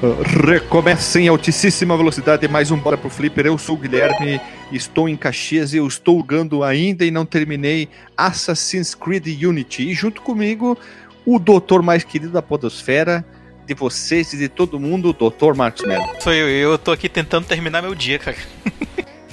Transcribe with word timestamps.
Recomeça 0.00 1.20
em 1.20 1.26
altíssima 1.26 1.96
velocidade 1.96 2.46
mais 2.46 2.70
um 2.70 2.76
Bora 2.76 2.96
pro 2.96 3.10
Flipper. 3.10 3.46
Eu 3.46 3.58
sou 3.58 3.74
o 3.74 3.78
Guilherme, 3.78 4.40
estou 4.70 5.08
em 5.08 5.16
Caxias 5.16 5.74
e 5.74 5.78
eu 5.78 5.86
estou 5.88 6.18
jogando 6.18 6.62
ainda 6.62 7.04
e 7.04 7.10
não 7.10 7.26
terminei 7.26 7.88
Assassin's 8.16 8.94
Creed 8.94 9.26
Unity. 9.42 9.90
E 9.90 9.94
junto 9.94 10.22
comigo, 10.22 10.78
o 11.26 11.40
doutor 11.40 11.82
mais 11.82 12.04
querido 12.04 12.30
da 12.30 12.40
podosfera, 12.40 13.24
de 13.66 13.74
vocês 13.74 14.32
e 14.32 14.38
de 14.38 14.48
todo 14.48 14.78
mundo, 14.78 15.08
o 15.10 15.12
doutor 15.12 15.56
Marcos 15.56 15.84
Mello. 15.84 16.08
Sou 16.20 16.32
eu, 16.32 16.48
eu 16.48 16.78
tô 16.78 16.92
aqui 16.92 17.08
tentando 17.08 17.46
terminar 17.46 17.82
meu 17.82 17.94
dia, 17.94 18.20
cara. 18.20 18.36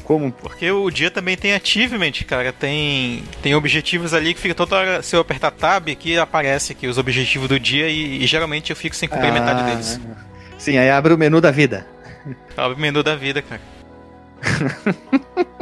Como? 0.03 0.31
Porque 0.31 0.69
o 0.71 0.89
dia 0.89 1.11
também 1.11 1.37
tem 1.37 1.53
achievement, 1.53 2.11
cara. 2.27 2.51
Tem, 2.51 3.23
tem 3.41 3.53
objetivos 3.53 4.15
ali 4.15 4.33
que 4.33 4.39
fica 4.39 4.55
toda 4.55 4.75
hora. 4.75 5.03
Se 5.03 5.15
eu 5.15 5.19
apertar 5.19 5.51
tab, 5.51 5.89
aqui 5.89 6.17
aparece 6.17 6.71
aqui 6.71 6.87
os 6.87 6.97
objetivos 6.97 7.47
do 7.47 7.59
dia 7.59 7.87
e, 7.87 8.23
e 8.23 8.25
geralmente 8.25 8.71
eu 8.71 8.75
fico 8.75 8.95
sem 8.95 9.07
cumprir 9.07 9.29
Ah, 9.29 9.33
metade 9.33 9.63
deles. 9.63 9.99
Sim, 10.65 10.79
aí 10.79 10.89
abre 10.89 11.13
o 11.13 11.17
menu 11.17 11.39
da 11.39 11.51
vida. 11.51 11.85
Abre 12.57 12.75
o 12.75 12.81
menu 12.81 13.03
da 13.03 13.15
vida, 13.15 13.39
cara. 13.39 13.61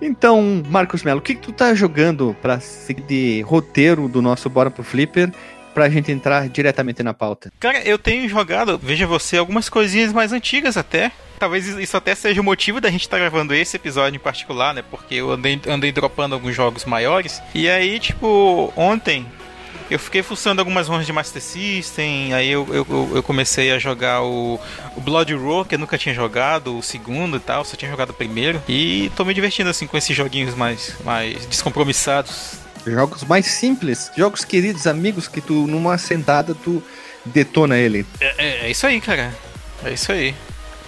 Então, 0.00 0.62
Marcos 0.68 1.02
Mello, 1.02 1.18
o 1.18 1.22
que, 1.22 1.34
que 1.34 1.42
tu 1.42 1.52
tá 1.52 1.74
jogando 1.74 2.34
pra 2.40 2.58
seguir 2.58 3.02
de 3.02 3.42
roteiro 3.42 4.08
do 4.08 4.22
nosso 4.22 4.48
Bora 4.48 4.70
pro 4.70 4.82
Flipper 4.82 5.30
pra 5.74 5.90
gente 5.90 6.10
entrar 6.10 6.48
diretamente 6.48 7.02
na 7.02 7.12
pauta? 7.12 7.52
Cara, 7.60 7.82
eu 7.82 7.98
tenho 7.98 8.26
jogado, 8.28 8.78
veja 8.82 9.06
você, 9.06 9.36
algumas 9.36 9.68
coisinhas 9.68 10.10
mais 10.10 10.32
antigas 10.32 10.78
até. 10.78 11.12
Talvez 11.38 11.66
isso 11.68 11.96
até 11.96 12.14
seja 12.14 12.40
o 12.40 12.44
motivo 12.44 12.80
da 12.80 12.90
gente 12.90 13.02
estar 13.02 13.18
gravando 13.18 13.54
esse 13.54 13.76
episódio 13.76 14.16
em 14.16 14.22
particular, 14.22 14.72
né? 14.72 14.82
Porque 14.90 15.16
eu 15.16 15.30
andei, 15.30 15.60
andei 15.66 15.92
dropando 15.92 16.34
alguns 16.34 16.56
jogos 16.56 16.86
maiores. 16.86 17.42
E 17.54 17.68
aí, 17.68 18.00
tipo, 18.00 18.72
ontem 18.74 19.26
eu 19.90 19.98
fiquei 19.98 20.22
fuçando 20.22 20.60
algumas 20.60 20.88
ROMs 20.88 21.04
de 21.06 21.12
Master 21.12 21.42
System. 21.42 22.32
Aí 22.34 22.48
eu, 22.50 22.66
eu, 22.70 23.10
eu- 23.14 23.22
comecei 23.22 23.70
a 23.72 23.78
jogar 23.78 24.22
o, 24.22 24.58
o 24.96 25.00
Blood 25.00 25.34
Roar, 25.34 25.64
que 25.64 25.74
eu 25.74 25.78
nunca 25.78 25.96
tinha 25.98 26.14
jogado, 26.14 26.78
o 26.78 26.82
segundo 26.82 27.36
e 27.36 27.40
tal, 27.40 27.64
só 27.64 27.76
tinha 27.76 27.90
jogado 27.90 28.10
o 28.10 28.14
primeiro. 28.14 28.62
E 28.68 29.10
tô 29.16 29.24
me 29.24 29.34
divertindo 29.34 29.70
assim 29.70 29.86
com 29.86 29.96
esses 29.96 30.16
joguinhos 30.16 30.54
mais, 30.54 30.94
mais 31.04 31.44
descompromissados. 31.46 32.54
Jogos 32.86 33.22
mais 33.24 33.46
simples, 33.46 34.10
jogos 34.16 34.44
queridos, 34.44 34.86
amigos, 34.86 35.28
que 35.28 35.40
tu, 35.40 35.66
numa 35.68 35.96
sentada, 35.98 36.54
tu 36.54 36.82
detona 37.24 37.78
ele. 37.78 38.04
É, 38.20 38.34
é- 38.38 38.66
é 38.66 38.70
isso 38.70 38.86
aí, 38.86 39.00
cara. 39.00 39.32
É 39.84 39.92
isso 39.92 40.10
aí. 40.10 40.34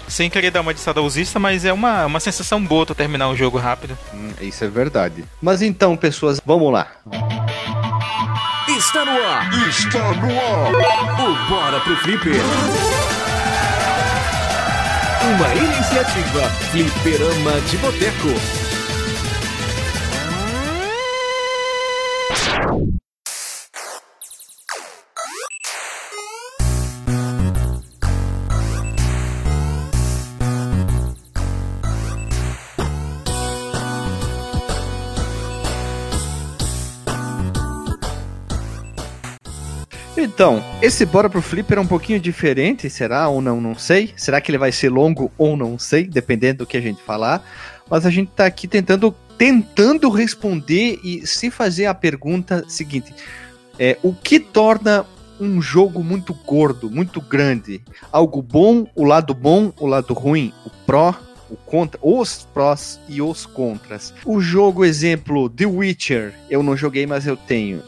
Sem 0.08 0.28
querer 0.28 0.50
dar 0.50 0.60
uma 0.60 0.74
de 0.74 0.80
saudosista, 0.80 1.38
mas 1.38 1.64
é 1.64 1.72
uma, 1.72 2.04
uma 2.04 2.20
sensação 2.20 2.62
boa 2.62 2.84
tu 2.84 2.94
terminar 2.94 3.28
um 3.28 3.34
jogo 3.36 3.56
rápido. 3.58 3.96
Hum, 4.12 4.32
isso 4.40 4.62
é 4.64 4.68
verdade. 4.68 5.24
Mas 5.40 5.62
então, 5.62 5.96
pessoas, 5.96 6.40
vamos 6.44 6.70
lá. 6.72 6.88
Está 7.10 7.23
no 9.14 9.24
ar. 9.24 9.68
Está 9.68 10.12
no 10.12 10.28
ar. 10.28 10.72
O 11.20 11.48
Bora 11.48 11.80
pro 11.80 11.96
Flipper. 11.98 12.42
Uma 15.22 15.54
iniciativa 15.54 16.48
Flipperama 16.70 17.60
de 17.70 17.76
Boteco. 17.78 18.63
Então, 40.24 40.64
esse 40.80 41.04
Bora 41.04 41.28
pro 41.28 41.42
Flipper 41.42 41.76
é 41.76 41.80
um 41.82 41.86
pouquinho 41.86 42.18
diferente, 42.18 42.88
será 42.88 43.28
ou 43.28 43.42
não, 43.42 43.60
não 43.60 43.76
sei. 43.76 44.14
Será 44.16 44.40
que 44.40 44.50
ele 44.50 44.56
vai 44.56 44.72
ser 44.72 44.88
longo 44.88 45.30
ou 45.36 45.54
não 45.54 45.78
sei, 45.78 46.04
dependendo 46.04 46.60
do 46.60 46.66
que 46.66 46.78
a 46.78 46.80
gente 46.80 47.02
falar. 47.02 47.46
Mas 47.90 48.06
a 48.06 48.10
gente 48.10 48.30
tá 48.30 48.46
aqui 48.46 48.66
tentando, 48.66 49.14
tentando 49.36 50.08
responder 50.08 50.98
e 51.04 51.26
se 51.26 51.50
fazer 51.50 51.84
a 51.84 51.92
pergunta 51.92 52.64
seguinte: 52.66 53.14
é, 53.78 53.98
o 54.02 54.14
que 54.14 54.40
torna 54.40 55.04
um 55.38 55.60
jogo 55.60 56.02
muito 56.02 56.32
gordo, 56.32 56.90
muito 56.90 57.20
grande? 57.20 57.82
Algo 58.10 58.40
bom, 58.40 58.86
o 58.94 59.04
lado 59.04 59.34
bom, 59.34 59.74
o 59.78 59.86
lado 59.86 60.14
ruim, 60.14 60.54
o 60.64 60.70
pró, 60.86 61.14
o 61.50 61.56
contra, 61.56 62.00
os 62.02 62.48
prós 62.54 62.98
e 63.10 63.20
os 63.20 63.44
contras. 63.44 64.14
O 64.24 64.40
jogo, 64.40 64.86
exemplo, 64.86 65.50
The 65.50 65.66
Witcher, 65.66 66.32
eu 66.48 66.62
não 66.62 66.74
joguei, 66.74 67.06
mas 67.06 67.26
eu 67.26 67.36
tenho. 67.36 67.82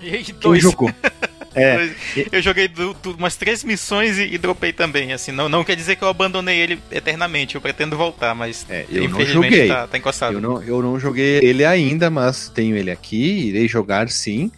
E 0.00 0.22
Quem 0.22 0.34
dois, 0.36 0.62
jogou? 0.62 0.88
É, 1.54 1.90
Eu 2.32 2.40
joguei 2.42 2.66
du- 2.68 2.94
du- 3.02 3.12
umas 3.16 3.36
três 3.36 3.62
missões 3.62 4.18
e, 4.18 4.22
e 4.34 4.38
dropei 4.38 4.72
também. 4.72 5.12
Assim, 5.12 5.32
não, 5.32 5.48
não 5.48 5.62
quer 5.64 5.76
dizer 5.76 5.96
que 5.96 6.02
eu 6.04 6.08
abandonei 6.08 6.58
ele 6.58 6.78
eternamente. 6.90 7.54
Eu 7.54 7.60
pretendo 7.60 7.96
voltar, 7.96 8.34
mas 8.34 8.64
É, 8.68 8.84
eu 8.90 9.08
não 9.08 9.20
infelizmente 9.20 9.52
joguei. 9.54 9.68
tá, 9.68 9.86
tá 9.86 9.98
encostado. 9.98 10.34
Eu 10.34 10.40
não, 10.40 10.62
eu 10.62 10.82
não 10.82 10.98
joguei 10.98 11.40
ele 11.42 11.64
ainda, 11.64 12.08
mas 12.10 12.48
tenho 12.48 12.76
ele 12.76 12.90
aqui, 12.90 13.48
irei 13.48 13.68
jogar 13.68 14.08
sim. 14.08 14.50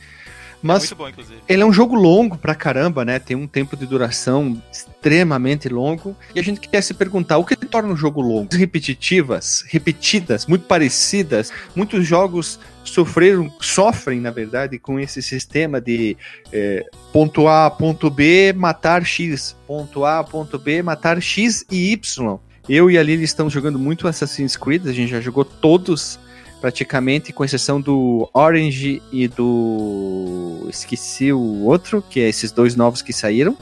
Mas 0.65 0.85
muito 0.85 0.97
bom, 0.97 1.09
inclusive. 1.11 1.41
ele 1.47 1.63
é 1.63 1.67
um 1.67 1.73
jogo 1.73 1.95
longo 1.95 2.39
pra 2.39 2.55
caramba, 2.55 3.05
né? 3.05 3.19
Tem 3.19 3.37
um 3.37 3.47
tempo 3.47 3.77
de 3.77 3.85
duração 3.85 4.61
extremamente 4.73 5.69
longo. 5.69 6.17
E 6.35 6.41
a 6.41 6.43
gente 6.43 6.61
quer 6.61 6.81
se 6.81 6.95
perguntar 6.95 7.37
o 7.37 7.45
que 7.45 7.55
torna 7.55 7.93
um 7.93 7.97
jogo 7.97 8.23
longo? 8.23 8.49
Repetitivas, 8.51 9.63
repetidas, 9.69 10.47
muito 10.47 10.65
parecidas. 10.65 11.53
Muitos 11.77 12.07
jogos 12.07 12.59
sofreram, 12.83 13.53
sofrem, 13.61 14.21
na 14.21 14.31
verdade, 14.31 14.79
com 14.79 14.99
esse 14.99 15.21
sistema 15.21 15.83
de 15.83 16.17
é, 16.51 16.83
ponto 17.13 17.47
A, 17.47 17.71
ponto 17.71 18.09
B, 18.09 18.55
matar 18.55 19.05
X. 19.05 19.55
Ponto 19.67 20.07
A, 20.07 20.25
ponto 20.25 20.59
B, 20.59 20.83
matar 20.83 21.21
X 21.21 21.67
e 21.71 21.93
Y. 21.93 22.39
Eu 22.67 22.91
e 22.91 22.97
a 22.97 23.03
Lili 23.03 23.25
estamos 23.25 23.53
jogando 23.53 23.79
muito 23.79 24.09
Assassin's 24.09 24.57
Creed, 24.57 24.87
a 24.87 24.93
gente 24.93 25.11
já 25.11 25.21
jogou 25.21 25.45
todos 25.45 26.19
praticamente, 26.65 27.31
com 27.31 27.45
exceção 27.45 27.79
do 27.79 28.27
Orange 28.33 29.03
e 29.13 29.29
do. 29.29 30.67
Esqueci 30.71 31.31
o 31.31 31.63
outro, 31.63 32.01
que 32.01 32.21
é 32.21 32.27
esses 32.27 32.51
dois 32.51 32.75
novos 32.75 33.03
que 33.03 33.13
saíram. 33.13 33.55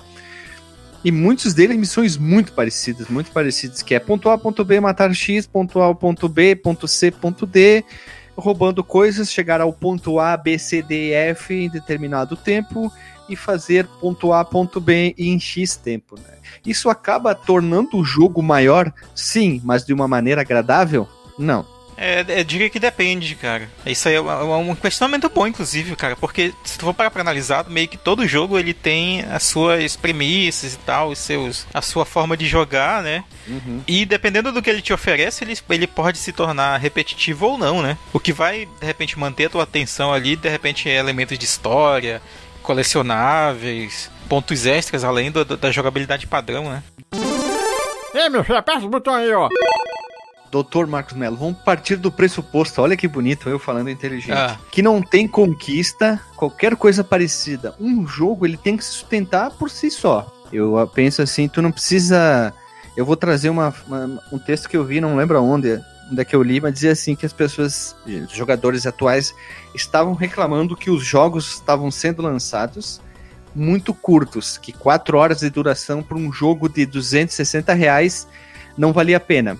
E 1.05 1.11
muitos 1.11 1.53
deles 1.53 1.77
missões 1.77 2.17
muito 2.17 2.53
parecidas, 2.53 3.09
muito 3.09 3.33
parecidas, 3.33 3.83
que 3.83 3.93
é 3.93 3.99
ponto 3.99 4.31
A, 4.31 4.39
ponto 4.39 4.65
B, 4.65 4.79
matar 4.79 5.13
X, 5.13 5.49
ponto 5.49 5.83
A, 5.83 5.93
ponto 5.93 6.29
B, 6.29 6.55
ponto 6.55 6.87
C, 6.87 7.11
ponto 7.11 7.45
D, 7.45 7.85
roubando 8.37 8.85
coisas, 8.85 9.33
chegar 9.33 9.61
ao 9.61 9.73
ponto 9.73 10.21
A, 10.21 10.37
B, 10.37 10.57
C, 10.57 10.81
D 10.81 11.11
F 11.11 11.53
em 11.53 11.69
determinado 11.69 12.37
tempo 12.37 12.89
e 13.29 13.35
fazer 13.35 13.85
ponto 14.01 14.33
A, 14.33 14.45
ponto 14.45 14.81
B 14.81 15.13
em 15.19 15.41
X 15.41 15.75
tempo. 15.75 16.15
Né? 16.21 16.37
Isso 16.65 16.89
acaba 16.89 17.35
tornando 17.35 17.97
o 17.97 18.05
jogo 18.05 18.41
maior, 18.41 18.95
sim, 19.13 19.61
mas 19.65 19.85
de 19.85 19.93
uma 19.93 20.07
maneira 20.07 20.43
agradável? 20.43 21.09
Não. 21.37 21.72
É, 21.97 22.25
eu 22.41 22.45
diria 22.45 22.71
que 22.71 22.81
depende, 22.81 23.35
cara. 23.35 23.69
Isso 23.87 24.09
aí 24.09 24.15
é 24.15 24.19
é 24.19 24.21
um 24.23 24.75
questionamento 24.75 25.29
bom, 25.29 25.47
inclusive, 25.47 25.95
cara, 25.95 26.17
porque 26.17 26.53
se 26.65 26.79
tu 26.79 26.85
for 26.87 26.95
parar 26.95 27.11
pra 27.11 27.21
analisar, 27.21 27.65
meio 27.69 27.87
que 27.87 27.97
todo 27.97 28.27
jogo 28.27 28.59
ele 28.59 28.73
tem 28.75 29.23
as 29.31 29.43
suas 29.45 29.95
premissas 29.95 30.75
e 30.75 30.79
tal, 30.79 31.11
os 31.11 31.19
seus, 31.19 31.67
a 31.73 31.83
sua 31.83 32.05
forma 32.05 32.37
de 32.37 32.47
jogar, 32.47 33.03
né? 33.03 33.23
E 33.87 34.05
dependendo 34.07 34.51
do 34.53 34.63
que 34.63 34.71
ele 34.71 34.81
te 34.83 34.93
oferece, 34.93 35.45
ele, 35.45 35.57
ele 35.71 35.87
pode 35.87 36.19
se 36.19 36.33
tornar 36.33 36.77
repetitivo 36.79 37.47
ou 37.47 37.59
não, 37.59 37.83
né? 37.83 37.97
O 38.13 38.19
que 38.21 38.33
vai, 38.33 38.67
de 38.81 38.87
repente, 38.87 39.19
manter 39.19 39.47
a 39.47 39.51
tua 39.51 39.63
atenção 39.65 40.13
ali, 40.13 40.35
de 40.37 40.49
repente, 40.49 40.89
é 40.89 40.97
elementos 40.97 41.39
de 41.39 41.45
história, 41.45 42.23
colecionáveis, 42.63 44.11
pontos 44.29 44.65
extras, 44.67 45.05
além 45.05 45.31
do- 45.31 45.45
do- 45.45 45.57
da 45.57 45.71
jogabilidade 45.71 46.27
padrão, 46.27 46.71
né? 46.71 46.83
Ei, 48.15 48.29
meu 48.29 48.45
filho, 48.45 48.59
aperta 48.59 48.85
o 48.87 48.89
botão 48.89 49.15
aí, 49.15 49.33
ó. 49.33 49.49
Doutor 50.53 50.87
Marcos 50.87 51.15
Mello, 51.17 51.35
vamos 51.35 51.57
partir 51.63 51.97
do 51.97 52.13
pressuposto, 52.13 52.83
olha 52.83 52.95
que 52.95 53.09
bonito 53.09 53.49
eu 53.49 53.59
falando 53.59 53.89
inteligente, 53.89 54.33
Ah. 54.37 54.59
que 54.71 54.83
não 54.83 55.01
tem 55.01 55.27
conquista, 55.27 56.21
qualquer 56.37 56.77
coisa 56.77 57.03
parecida. 57.03 57.75
Um 57.81 58.07
jogo, 58.07 58.45
ele 58.45 58.59
tem 58.59 58.77
que 58.77 58.85
se 58.85 58.91
sustentar 58.91 59.51
por 59.53 59.71
si 59.71 59.91
só. 59.91 60.31
Eu 60.53 60.87
penso 60.95 61.23
assim, 61.23 61.49
tu 61.49 61.63
não 61.63 61.73
precisa... 61.73 62.53
Eu 62.95 63.07
vou 63.07 63.17
trazer 63.17 63.49
uma, 63.49 63.75
uma- 63.87 64.23
um 64.31 64.39
texto 64.39 64.69
que 64.69 64.77
eu 64.77 64.85
vi, 64.85 65.01
não 65.01 65.17
lembro 65.17 65.39
aonde, 65.39 65.81
onde 66.11 66.21
é 66.21 66.25
que 66.27 66.37
eu 66.37 66.43
li, 66.43 66.61
mas 66.61 66.75
dizia 66.75 66.93
assim 66.93 67.17
que 67.17 67.25
as 67.25 67.33
pessoas, 67.33 67.97
os 68.07 68.33
jogadores 68.37 68.85
atuais, 68.87 69.35
estavam 69.75 70.13
reclamando 70.13 70.77
que 70.77 70.91
os 70.91 71.03
jogos 71.03 71.55
estavam 71.55 71.91
sendo 71.91 72.21
lançados 72.21 73.01
muito 73.55 73.95
curtos, 73.95 74.59
que 74.59 74.71
4 74.71 75.17
horas 75.17 75.41
de 75.41 75.49
duração 75.49 76.03
para 76.03 76.19
um 76.19 76.31
jogo 76.31 76.69
de 76.69 76.85
260 76.85 77.73
reais 77.73 78.29
não 78.77 78.93
valia 78.93 79.17
a 79.17 79.21
pena. 79.21 79.57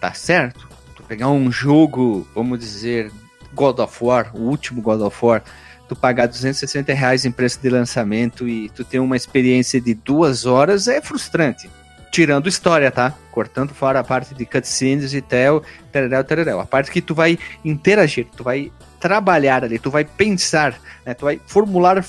Tá 0.00 0.14
certo? 0.14 0.68
Tu 0.96 1.02
pegar 1.02 1.28
um 1.28 1.52
jogo, 1.52 2.26
vamos 2.34 2.58
dizer, 2.58 3.12
God 3.52 3.78
of 3.80 4.02
War, 4.02 4.30
o 4.34 4.40
último 4.40 4.80
God 4.80 5.02
of 5.02 5.16
War, 5.24 5.42
tu 5.88 5.96
pagar 5.96 6.26
260 6.26 6.92
reais 6.94 7.24
em 7.24 7.30
preço 7.30 7.60
de 7.60 7.68
lançamento 7.68 8.48
e 8.48 8.68
tu 8.70 8.84
ter 8.84 8.98
uma 8.98 9.16
experiência 9.16 9.80
de 9.80 9.92
duas 9.92 10.46
horas 10.46 10.88
é 10.88 11.00
frustrante. 11.00 11.68
Tirando 12.12 12.48
história, 12.48 12.90
tá? 12.90 13.14
Cortando 13.30 13.72
fora 13.74 14.00
a 14.00 14.04
parte 14.04 14.34
de 14.34 14.44
cutscenes 14.44 15.14
e 15.14 15.20
tel, 15.20 15.62
tereréu, 15.92 16.24
tereréu. 16.24 16.60
A 16.60 16.66
parte 16.66 16.90
que 16.90 17.00
tu 17.00 17.14
vai 17.14 17.38
interagir, 17.64 18.26
tu 18.36 18.42
vai 18.42 18.72
trabalhar 18.98 19.64
ali, 19.64 19.78
tu 19.78 19.90
vai 19.90 20.04
pensar, 20.04 20.74
né? 21.04 21.14
Tu 21.14 21.24
vai 21.24 21.40
formular 21.46 22.04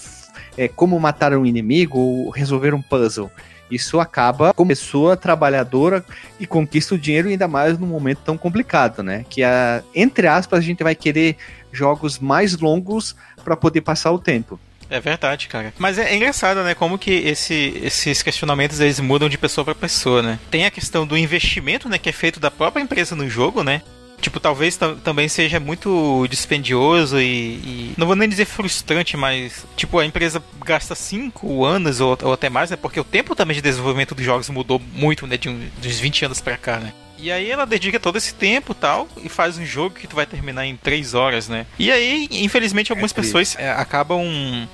é, 0.57 0.67
como 0.67 0.99
matar 0.99 1.33
um 1.33 1.45
inimigo 1.45 1.99
ou 1.99 2.29
resolver 2.29 2.73
um 2.73 2.81
puzzle. 2.81 3.31
Isso 3.71 3.99
acaba 3.99 4.53
como 4.53 4.69
pessoa 4.69 5.15
trabalhadora 5.15 6.03
e 6.39 6.45
conquista 6.45 6.95
o 6.95 6.97
dinheiro 6.97 7.29
ainda 7.29 7.47
mais 7.47 7.77
num 7.77 7.87
momento 7.87 8.19
tão 8.25 8.37
complicado, 8.37 9.01
né? 9.01 9.25
Que 9.29 9.43
a, 9.43 9.81
entre 9.95 10.27
aspas 10.27 10.59
a 10.59 10.61
gente 10.61 10.83
vai 10.83 10.93
querer 10.93 11.37
jogos 11.71 12.19
mais 12.19 12.57
longos 12.57 13.15
para 13.43 13.55
poder 13.55 13.81
passar 13.81 14.11
o 14.11 14.19
tempo. 14.19 14.59
É 14.89 14.99
verdade, 14.99 15.47
cara. 15.47 15.73
Mas 15.79 15.97
é, 15.97 16.11
é, 16.11 16.15
engraçado, 16.17 16.61
né? 16.63 16.75
Como 16.75 16.97
que 16.97 17.11
esse, 17.11 17.79
esses 17.81 18.21
questionamentos 18.21 18.81
eles 18.81 18.99
mudam 18.99 19.29
de 19.29 19.37
pessoa 19.37 19.63
para 19.63 19.73
pessoa, 19.73 20.21
né? 20.21 20.37
Tem 20.51 20.65
a 20.65 20.71
questão 20.71 21.07
do 21.07 21.17
investimento, 21.17 21.87
né? 21.87 21.97
Que 21.97 22.09
é 22.09 22.11
feito 22.11 22.41
da 22.41 22.51
própria 22.51 22.83
empresa 22.83 23.15
no 23.15 23.29
jogo, 23.29 23.63
né? 23.63 23.81
Tipo, 24.21 24.39
talvez 24.39 24.77
também 25.03 25.27
seja 25.27 25.59
muito 25.59 26.27
dispendioso 26.29 27.19
e, 27.19 27.25
e, 27.25 27.93
Não 27.97 28.07
vou 28.07 28.15
nem 28.15 28.29
dizer 28.29 28.45
frustrante, 28.45 29.17
mas. 29.17 29.65
Tipo, 29.75 29.99
a 29.99 30.05
empresa 30.05 30.41
gasta 30.63 30.93
5 30.93 31.65
anos 31.65 31.99
ou, 31.99 32.17
ou, 32.21 32.33
até 32.33 32.49
mais, 32.49 32.69
né? 32.69 32.77
Porque 32.77 32.99
o 32.99 33.03
tempo 33.03 33.35
também 33.35 33.55
de 33.55 33.61
desenvolvimento 33.61 34.13
dos 34.13 34.23
jogos 34.23 34.47
mudou 34.49 34.79
muito, 34.93 35.25
né? 35.25 35.37
De 35.37 35.49
um, 35.49 35.59
dos 35.81 35.99
20 35.99 36.25
anos 36.25 36.39
pra 36.39 36.55
cá, 36.55 36.77
né? 36.77 36.93
E 37.17 37.31
aí 37.31 37.51
ela 37.51 37.65
dedica 37.65 37.99
todo 37.99 38.17
esse 38.17 38.33
tempo 38.33 38.73
tal 38.73 39.07
e 39.23 39.29
faz 39.29 39.57
um 39.57 39.65
jogo 39.65 39.95
que 39.95 40.07
tu 40.07 40.15
vai 40.15 40.25
terminar 40.25 40.65
em 40.65 40.75
3 40.75 41.13
horas, 41.13 41.47
né? 41.47 41.67
E 41.77 41.91
aí, 41.91 42.27
infelizmente, 42.31 42.91
algumas 42.91 43.11
é 43.11 43.15
pessoas 43.15 43.55
é, 43.59 43.69
acabam 43.71 44.23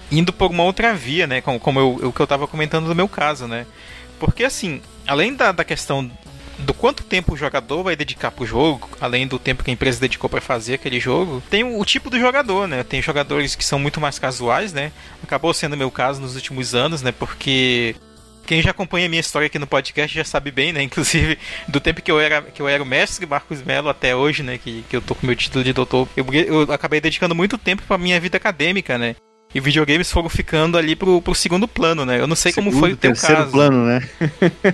indo 0.09 0.31
por 0.31 0.49
uma 0.49 0.63
outra 0.63 0.93
via, 0.93 1.27
né? 1.27 1.41
Como, 1.41 1.59
como 1.59 1.79
eu, 1.79 1.95
o 2.03 2.13
que 2.13 2.19
eu 2.19 2.27
tava 2.27 2.47
comentando 2.47 2.87
no 2.87 2.95
meu 2.95 3.07
caso, 3.07 3.47
né? 3.47 3.65
Porque 4.17 4.45
assim, 4.45 4.81
além 5.05 5.33
da, 5.35 5.51
da 5.51 5.63
questão 5.63 6.09
do 6.59 6.73
quanto 6.73 7.03
tempo 7.03 7.33
o 7.33 7.37
jogador 7.37 7.83
vai 7.83 7.95
dedicar 7.95 8.31
pro 8.31 8.45
jogo, 8.45 8.89
além 8.99 9.27
do 9.27 9.37
tempo 9.37 9.63
que 9.63 9.69
a 9.69 9.73
empresa 9.73 9.99
dedicou 9.99 10.29
para 10.29 10.41
fazer 10.41 10.75
aquele 10.75 10.99
jogo, 10.99 11.41
tem 11.49 11.63
o, 11.63 11.79
o, 11.79 11.85
tipo 11.85 12.09
do 12.09 12.19
jogador, 12.19 12.67
né? 12.67 12.83
Tem 12.83 13.01
jogadores 13.01 13.55
que 13.55 13.63
são 13.63 13.77
muito 13.77 14.01
mais 14.01 14.17
casuais, 14.17 14.73
né? 14.73 14.91
Acabou 15.23 15.53
sendo 15.53 15.77
meu 15.77 15.91
caso 15.91 16.21
nos 16.21 16.35
últimos 16.35 16.73
anos, 16.73 17.01
né? 17.01 17.11
Porque 17.11 17.95
quem 18.45 18.61
já 18.61 18.71
acompanha 18.71 19.05
a 19.05 19.09
minha 19.09 19.19
história 19.19 19.45
aqui 19.45 19.59
no 19.59 19.67
podcast 19.67 20.15
já 20.15 20.23
sabe 20.23 20.49
bem, 20.49 20.73
né? 20.73 20.81
Inclusive, 20.83 21.37
do 21.67 21.79
tempo 21.79 22.01
que 22.01 22.11
eu 22.11 22.19
era, 22.19 22.41
que 22.41 22.61
eu 22.61 22.67
era 22.67 22.81
o 22.81 22.85
mestre 22.85 23.25
Marcos 23.25 23.61
Mello 23.61 23.89
até 23.89 24.15
hoje, 24.15 24.41
né? 24.41 24.57
Que, 24.57 24.83
que 24.89 24.95
eu 24.95 25.01
tô 25.01 25.13
com 25.13 25.27
meu 25.27 25.35
título 25.35 25.63
de 25.63 25.73
doutor, 25.73 26.07
eu, 26.15 26.25
eu 26.33 26.61
acabei 26.73 26.99
dedicando 26.99 27.35
muito 27.35 27.57
tempo 27.57 27.83
pra 27.87 27.97
minha 27.97 28.19
vida 28.19 28.37
acadêmica, 28.37 28.97
né? 28.97 29.15
E 29.55 29.61
videogames 29.61 30.11
foram 30.11 30.27
ficando 30.27 30.77
ali 30.77 30.95
pro, 30.95 31.21
pro 31.21 31.33
segundo 31.33 31.67
plano, 31.67 32.05
né? 32.05 32.19
Eu 32.19 32.27
não 32.27 32.35
sei 32.35 32.51
Segundo, 32.51 32.73
como 32.73 32.79
foi 32.81 32.93
o 32.93 32.97
teu 32.97 33.11
terceiro 33.11 33.41
caso. 33.41 33.51
plano, 33.51 33.85
né? 33.85 34.07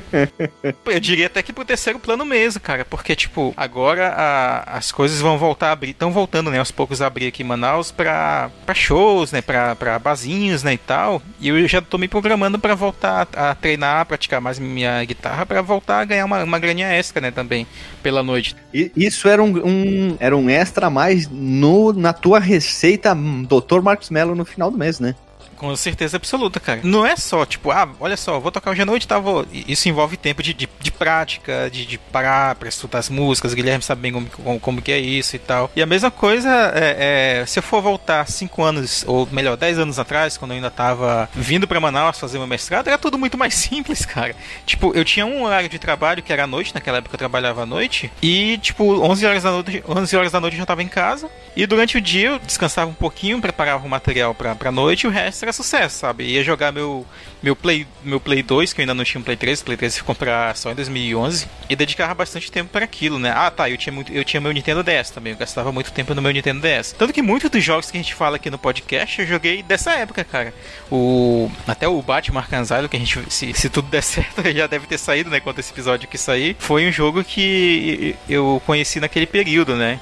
eu 0.87 0.99
diria 0.99 1.27
até 1.27 1.43
que 1.43 1.53
pro 1.53 1.63
terceiro 1.63 1.99
plano 1.99 2.25
mesmo, 2.25 2.59
cara. 2.59 2.83
Porque, 2.83 3.15
tipo, 3.15 3.53
agora 3.55 4.09
a, 4.09 4.77
as 4.77 4.91
coisas 4.91 5.21
vão 5.21 5.37
voltar 5.37 5.69
a 5.69 5.71
abrir. 5.73 5.91
Estão 5.91 6.11
voltando, 6.11 6.49
né? 6.49 6.57
Aos 6.57 6.71
poucos 6.71 7.01
a 7.01 7.07
abrir 7.07 7.27
aqui 7.27 7.43
em 7.43 7.45
Manaus 7.45 7.91
pra, 7.91 8.49
pra 8.65 8.73
shows, 8.73 9.31
né? 9.31 9.41
Pra, 9.41 9.75
pra 9.75 9.99
bazinhos, 9.99 10.63
né? 10.63 10.73
E 10.73 10.77
tal. 10.77 11.21
E 11.39 11.49
eu 11.49 11.67
já 11.67 11.79
tô 11.79 11.99
me 11.99 12.07
programando 12.07 12.57
para 12.57 12.73
voltar 12.73 13.27
a, 13.35 13.51
a, 13.51 13.55
treinar, 13.55 14.01
a 14.01 14.05
praticar 14.05 14.41
mais 14.41 14.57
minha 14.57 15.03
guitarra, 15.05 15.45
para 15.45 15.61
voltar 15.61 15.99
a 15.99 16.05
ganhar 16.05 16.25
uma, 16.25 16.43
uma 16.43 16.59
graninha 16.59 16.87
extra, 16.87 17.21
né? 17.21 17.29
Também, 17.29 17.67
pela 18.01 18.23
noite. 18.23 18.55
E, 18.73 18.91
isso 18.95 19.29
era 19.29 19.41
um, 19.41 19.55
um, 19.65 20.17
era 20.19 20.35
um 20.35 20.49
extra 20.49 20.87
a 20.87 20.89
mais 20.89 21.27
no, 21.29 21.93
na 21.93 22.11
tua 22.11 22.39
receita, 22.39 23.15
Dr. 23.15 23.81
Marcos 23.81 24.09
Mello, 24.09 24.33
no 24.33 24.43
final 24.43 24.62
final 24.63 24.71
do 24.71 24.77
mês, 24.77 24.99
né? 24.99 25.15
Com 25.57 25.75
certeza 25.75 26.17
absoluta, 26.17 26.59
cara. 26.59 26.81
Não 26.83 27.05
é 27.05 27.15
só, 27.15 27.45
tipo, 27.45 27.71
ah, 27.71 27.89
olha 27.99 28.17
só, 28.17 28.39
vou 28.39 28.51
tocar 28.51 28.71
hoje 28.71 28.81
à 28.81 28.85
noite, 28.85 29.07
tá? 29.07 29.19
Vou... 29.19 29.45
Isso 29.51 29.87
envolve 29.87 30.17
tempo 30.17 30.41
de, 30.43 30.53
de, 30.53 30.69
de 30.79 30.91
prática, 30.91 31.69
de, 31.71 31.85
de 31.85 31.97
parar 31.97 32.55
pra 32.55 32.69
estudar 32.69 32.99
as 32.99 33.09
músicas. 33.09 33.53
Guilherme 33.53 33.83
sabe 33.83 34.01
bem 34.01 34.11
como, 34.11 34.59
como, 34.59 34.81
que 34.81 34.91
é 34.91 34.99
isso 34.99 35.35
e 35.35 35.39
tal. 35.39 35.71
E 35.75 35.81
a 35.81 35.85
mesma 35.85 36.11
coisa, 36.11 36.49
é, 36.75 37.41
é, 37.41 37.45
se 37.45 37.59
eu 37.59 37.63
for 37.63 37.81
voltar 37.81 38.27
5 38.27 38.63
anos, 38.63 39.03
ou 39.07 39.27
melhor, 39.31 39.55
10 39.55 39.79
anos 39.79 39.99
atrás, 39.99 40.37
quando 40.37 40.51
eu 40.51 40.55
ainda 40.55 40.71
tava 40.71 41.29
vindo 41.33 41.67
pra 41.67 41.79
Manaus 41.79 42.19
fazer 42.19 42.37
meu 42.37 42.47
mestrado, 42.47 42.87
era 42.87 42.97
tudo 42.97 43.17
muito 43.17 43.37
mais 43.37 43.53
simples, 43.55 44.05
cara. 44.05 44.35
Tipo, 44.65 44.93
eu 44.95 45.05
tinha 45.05 45.25
um 45.25 45.43
horário 45.43 45.69
de 45.69 45.79
trabalho 45.79 46.21
que 46.21 46.33
era 46.33 46.43
à 46.43 46.47
noite, 46.47 46.73
naquela 46.73 46.97
época 46.97 47.15
eu 47.15 47.19
trabalhava 47.19 47.63
à 47.63 47.65
noite, 47.65 48.11
e, 48.21 48.57
tipo, 48.57 48.83
11 49.01 49.25
horas 49.25 49.43
da 49.43 49.51
noite, 49.51 49.83
11 49.87 50.17
horas 50.17 50.31
da 50.31 50.39
noite 50.39 50.53
eu 50.55 50.59
já 50.59 50.65
tava 50.65 50.83
em 50.83 50.87
casa, 50.87 51.29
e 51.55 51.65
durante 51.65 51.97
o 51.97 52.01
dia 52.01 52.29
eu 52.29 52.39
descansava 52.39 52.89
um 52.89 52.93
pouquinho, 52.93 53.39
preparava 53.39 53.85
o 53.85 53.89
material 53.89 54.33
pra, 54.33 54.55
pra 54.55 54.71
noite, 54.71 55.03
e 55.03 55.07
o 55.07 55.11
resto 55.11 55.43
era 55.43 55.52
sucesso, 55.53 55.99
sabe? 55.99 56.23
Ia 56.25 56.43
jogar 56.43 56.71
meu, 56.71 57.05
meu, 57.41 57.55
Play, 57.55 57.87
meu 58.03 58.19
Play 58.19 58.43
2, 58.43 58.73
que 58.73 58.81
eu 58.81 58.83
ainda 58.83 58.93
não 58.93 59.03
tinha 59.03 59.21
um 59.21 59.23
Play 59.23 59.37
3, 59.37 59.61
o 59.61 59.65
Play 59.65 59.77
3 59.77 59.97
eu 59.97 60.03
comprar 60.03 60.55
só 60.55 60.71
em 60.71 60.75
2011, 60.75 61.47
e 61.69 61.75
dedicava 61.75 62.13
bastante 62.13 62.51
tempo 62.51 62.71
para 62.71 62.85
aquilo, 62.85 63.19
né? 63.19 63.31
Ah, 63.35 63.49
tá, 63.49 63.69
eu 63.69 63.77
tinha, 63.77 63.93
muito, 63.93 64.11
eu 64.11 64.23
tinha 64.23 64.41
meu 64.41 64.51
Nintendo 64.51 64.83
DS 64.83 65.09
também, 65.11 65.33
eu 65.33 65.39
gastava 65.39 65.71
muito 65.71 65.91
tempo 65.91 66.13
no 66.13 66.21
meu 66.21 66.31
Nintendo 66.31 66.61
DS. 66.61 66.93
Tanto 66.97 67.13
que 67.13 67.21
muitos 67.21 67.49
dos 67.49 67.63
jogos 67.63 67.89
que 67.89 67.97
a 67.97 68.01
gente 68.01 68.13
fala 68.13 68.37
aqui 68.37 68.49
no 68.49 68.57
podcast 68.57 69.21
eu 69.21 69.27
joguei 69.27 69.63
dessa 69.63 69.91
época, 69.91 70.23
cara. 70.23 70.53
O, 70.91 71.49
até 71.67 71.87
o 71.87 72.01
Batman 72.01 72.39
Arkham 72.39 72.87
que 72.87 72.97
a 72.97 72.99
gente, 72.99 73.19
se, 73.29 73.53
se 73.53 73.69
tudo 73.69 73.89
der 73.89 74.01
certo, 74.03 74.41
já 74.51 74.67
deve 74.67 74.87
ter 74.87 74.97
saído, 74.97 75.29
né? 75.29 75.39
Quando 75.39 75.59
esse 75.59 75.71
episódio 75.71 76.07
que 76.07 76.17
sair, 76.17 76.55
foi 76.59 76.87
um 76.87 76.91
jogo 76.91 77.23
que 77.23 78.15
eu 78.27 78.61
conheci 78.65 78.99
naquele 78.99 79.25
período, 79.25 79.75
né? 79.75 79.99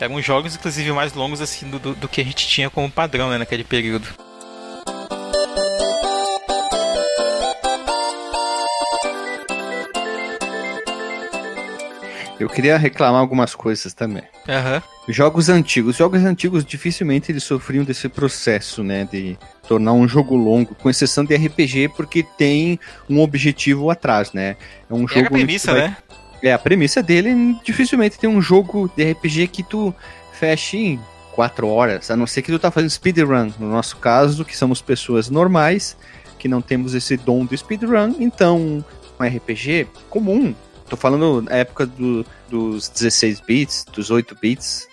Eram 0.00 0.20
jogos, 0.22 0.54
inclusive, 0.54 0.90
mais 0.92 1.12
longos 1.12 1.42
assim 1.42 1.68
do, 1.68 1.78
do, 1.78 1.94
do 1.94 2.08
que 2.08 2.22
a 2.22 2.24
gente 2.24 2.48
tinha 2.48 2.70
como 2.70 2.90
padrão 2.90 3.28
né, 3.28 3.36
naquele 3.36 3.64
período. 3.64 4.08
Eu 12.40 12.48
queria 12.48 12.78
reclamar 12.78 13.20
algumas 13.20 13.54
coisas 13.54 13.92
também. 13.92 14.22
Uhum. 14.48 14.82
Jogos 15.12 15.50
antigos. 15.50 15.96
Jogos 15.96 16.24
antigos 16.24 16.64
dificilmente 16.64 17.30
eles 17.30 17.44
sofriam 17.44 17.84
desse 17.84 18.08
processo, 18.08 18.82
né? 18.82 19.06
De 19.10 19.38
tornar 19.68 19.92
um 19.92 20.08
jogo 20.08 20.34
longo, 20.34 20.74
com 20.74 20.88
exceção 20.88 21.22
de 21.22 21.36
RPG, 21.36 21.90
porque 21.94 22.22
tem 22.22 22.80
um 23.08 23.20
objetivo 23.20 23.90
atrás, 23.90 24.32
né? 24.32 24.56
É 24.88 24.94
um 24.94 25.06
jogo. 25.06 25.20
É 25.20 25.26
a 25.26 25.30
premissa, 25.30 25.72
vai... 25.72 25.82
né? 25.82 25.96
É, 26.42 26.52
a 26.54 26.58
premissa 26.58 27.02
dele 27.02 27.56
dificilmente 27.62 28.18
tem 28.18 28.30
um 28.30 28.40
jogo 28.40 28.90
de 28.96 29.12
RPG 29.12 29.48
que 29.48 29.62
tu 29.62 29.94
feche 30.32 30.78
em 30.78 31.00
quatro 31.34 31.68
horas, 31.68 32.10
a 32.10 32.16
não 32.16 32.26
ser 32.26 32.40
que 32.40 32.50
tu 32.50 32.58
tá 32.58 32.70
fazendo 32.70 32.90
speedrun. 32.90 33.52
No 33.58 33.68
nosso 33.68 33.98
caso, 33.98 34.46
que 34.46 34.56
somos 34.56 34.80
pessoas 34.80 35.28
normais, 35.28 35.94
que 36.38 36.48
não 36.48 36.62
temos 36.62 36.94
esse 36.94 37.18
dom 37.18 37.44
do 37.44 37.54
speedrun, 37.54 38.14
então 38.18 38.82
um 39.18 39.24
RPG 39.24 39.88
comum 40.08 40.54
Tô 40.90 40.96
falando 40.96 41.42
na 41.42 41.54
época 41.54 41.86
do, 41.86 42.26
dos 42.48 42.88
16 42.88 43.40
bits, 43.40 43.86
dos 43.92 44.10
8 44.10 44.36
bits, 44.42 44.88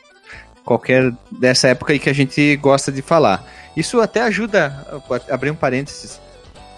qualquer 0.64 1.12
dessa 1.32 1.70
época 1.70 1.92
aí 1.92 1.98
que 1.98 2.08
a 2.08 2.14
gente 2.14 2.56
gosta 2.58 2.92
de 2.92 3.02
falar. 3.02 3.44
Isso 3.76 4.00
até 4.00 4.22
ajuda, 4.22 4.86
abrir 5.28 5.50
um 5.50 5.56
parênteses, 5.56 6.22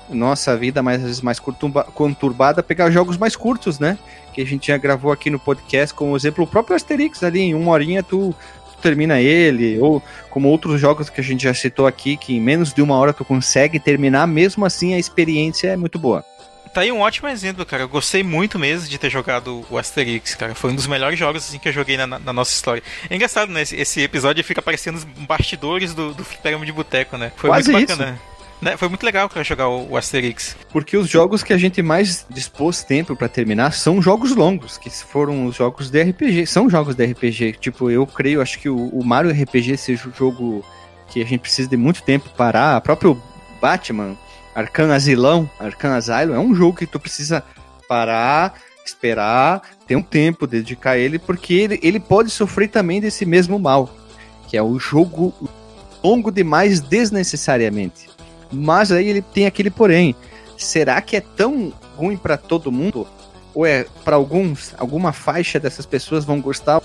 nossa 0.09 0.55
vida 0.55 0.81
mais, 0.81 1.01
às 1.01 1.05
vezes 1.05 1.21
mais 1.21 1.37
conturbada, 1.37 2.63
pegar 2.63 2.89
jogos 2.91 3.17
mais 3.17 3.35
curtos, 3.35 3.77
né? 3.77 3.99
Que 4.33 4.39
a 4.41 4.45
gente 4.45 4.67
já 4.67 4.77
gravou 4.77 5.11
aqui 5.11 5.29
no 5.29 5.37
podcast, 5.37 5.93
como 5.93 6.15
exemplo, 6.15 6.45
o 6.45 6.47
próprio 6.47 6.77
Asterix 6.77 7.21
ali, 7.21 7.41
em 7.41 7.53
uma 7.53 7.71
horinha 7.71 8.01
tu, 8.01 8.33
tu 8.71 8.81
termina 8.81 9.19
ele, 9.19 9.77
ou 9.79 10.01
como 10.29 10.47
outros 10.47 10.79
jogos 10.79 11.09
que 11.09 11.19
a 11.19 11.23
gente 11.23 11.43
já 11.43 11.53
citou 11.53 11.85
aqui, 11.85 12.15
que 12.15 12.37
em 12.37 12.39
menos 12.39 12.73
de 12.73 12.81
uma 12.81 12.95
hora 12.95 13.11
tu 13.11 13.25
consegue 13.25 13.81
terminar, 13.81 14.25
mesmo 14.25 14.65
assim 14.65 14.93
a 14.93 14.97
experiência 14.97 15.67
é 15.67 15.75
muito 15.75 15.99
boa. 15.99 16.23
Tá 16.73 16.81
aí 16.81 16.91
um 16.91 16.99
ótimo 16.99 17.27
exemplo, 17.27 17.65
cara. 17.65 17.83
Eu 17.83 17.89
gostei 17.89 18.23
muito 18.23 18.59
mesmo 18.59 18.87
de 18.87 18.97
ter 18.97 19.09
jogado 19.09 19.65
o 19.69 19.77
Asterix, 19.77 20.35
cara. 20.35 20.53
Foi 20.53 20.71
um 20.71 20.75
dos 20.75 20.87
melhores 20.87 21.17
jogos 21.17 21.43
assim, 21.47 21.57
que 21.57 21.69
eu 21.69 21.73
joguei 21.73 21.97
na, 21.97 22.05
na 22.05 22.33
nossa 22.33 22.51
história. 22.51 22.83
É 23.09 23.15
engraçado, 23.15 23.51
né? 23.51 23.61
Esse, 23.61 23.75
esse, 23.75 24.01
episódio 24.01 24.43
fica 24.43 24.59
aparecendo 24.59 24.95
os 24.95 25.03
bastidores 25.03 25.93
do, 25.93 26.13
do 26.13 26.23
Fliperama 26.23 26.65
de 26.65 26.71
Boteco, 26.71 27.17
né? 27.17 27.31
Foi 27.35 27.49
Quase 27.49 27.71
muito 27.71 27.89
bacana. 27.89 28.11
Isso. 28.11 28.39
Né? 28.61 28.75
Foi 28.75 28.89
muito 28.89 29.05
legal 29.05 29.29
cara, 29.29 29.43
jogar 29.43 29.69
o, 29.69 29.91
o, 29.91 29.97
Asterix. 29.97 30.55
Porque 30.69 30.97
os 30.97 31.09
jogos 31.09 31.41
que 31.41 31.53
a 31.53 31.57
gente 31.57 31.81
mais 31.81 32.25
dispôs 32.29 32.83
tempo 32.83 33.15
para 33.15 33.29
terminar 33.29 33.71
são 33.71 34.01
jogos 34.01 34.35
longos, 34.35 34.77
que 34.77 34.89
foram 34.89 35.45
os 35.45 35.55
jogos 35.55 35.89
de 35.89 36.03
RPG. 36.03 36.45
São 36.45 36.69
jogos 36.69 36.93
de 36.93 37.05
RPG. 37.05 37.53
Tipo, 37.59 37.89
eu 37.89 38.05
creio, 38.05 38.41
acho 38.41 38.59
que 38.59 38.69
o, 38.69 38.89
o 38.89 39.03
Mario 39.03 39.31
RPG 39.31 39.77
seja 39.77 40.09
o 40.09 40.13
jogo 40.13 40.63
que 41.07 41.21
a 41.21 41.25
gente 41.25 41.39
precisa 41.39 41.69
de 41.69 41.77
muito 41.77 42.03
tempo 42.03 42.29
parar. 42.35 42.75
A 42.75 42.81
próprio 42.81 43.21
Batman 43.61 44.17
Arcan 44.59 44.93
Asilão, 44.93 45.49
Arcan 45.57 45.95
Asylum, 45.95 46.35
é 46.35 46.39
um 46.39 46.53
jogo 46.53 46.77
que 46.77 46.85
tu 46.85 46.99
precisa 46.99 47.41
parar, 47.87 48.55
esperar, 48.85 49.61
ter 49.87 49.95
um 49.95 50.01
tempo, 50.01 50.45
dedicar 50.45 50.97
ele, 50.97 51.17
porque 51.17 51.53
ele, 51.53 51.79
ele 51.81 51.99
pode 51.99 52.29
sofrer 52.29 52.67
também 52.67 52.99
desse 52.99 53.25
mesmo 53.25 53.57
mal, 53.57 53.89
que 54.49 54.57
é 54.57 54.61
o 54.61 54.77
jogo 54.77 55.33
longo 56.03 56.29
demais 56.29 56.81
desnecessariamente. 56.81 58.09
Mas 58.51 58.91
aí 58.91 59.07
ele 59.07 59.21
tem 59.21 59.45
aquele 59.45 59.69
porém. 59.69 60.13
Será 60.57 60.99
que 60.99 61.15
é 61.15 61.21
tão 61.21 61.71
ruim 61.95 62.17
para 62.17 62.35
todo 62.35 62.69
mundo? 62.69 63.07
Ou 63.55 63.65
é 63.65 63.85
para 64.03 64.17
alguns, 64.17 64.75
alguma 64.77 65.13
faixa 65.13 65.57
dessas 65.57 65.85
pessoas 65.85 66.25
vão 66.25 66.41
gostar? 66.41 66.81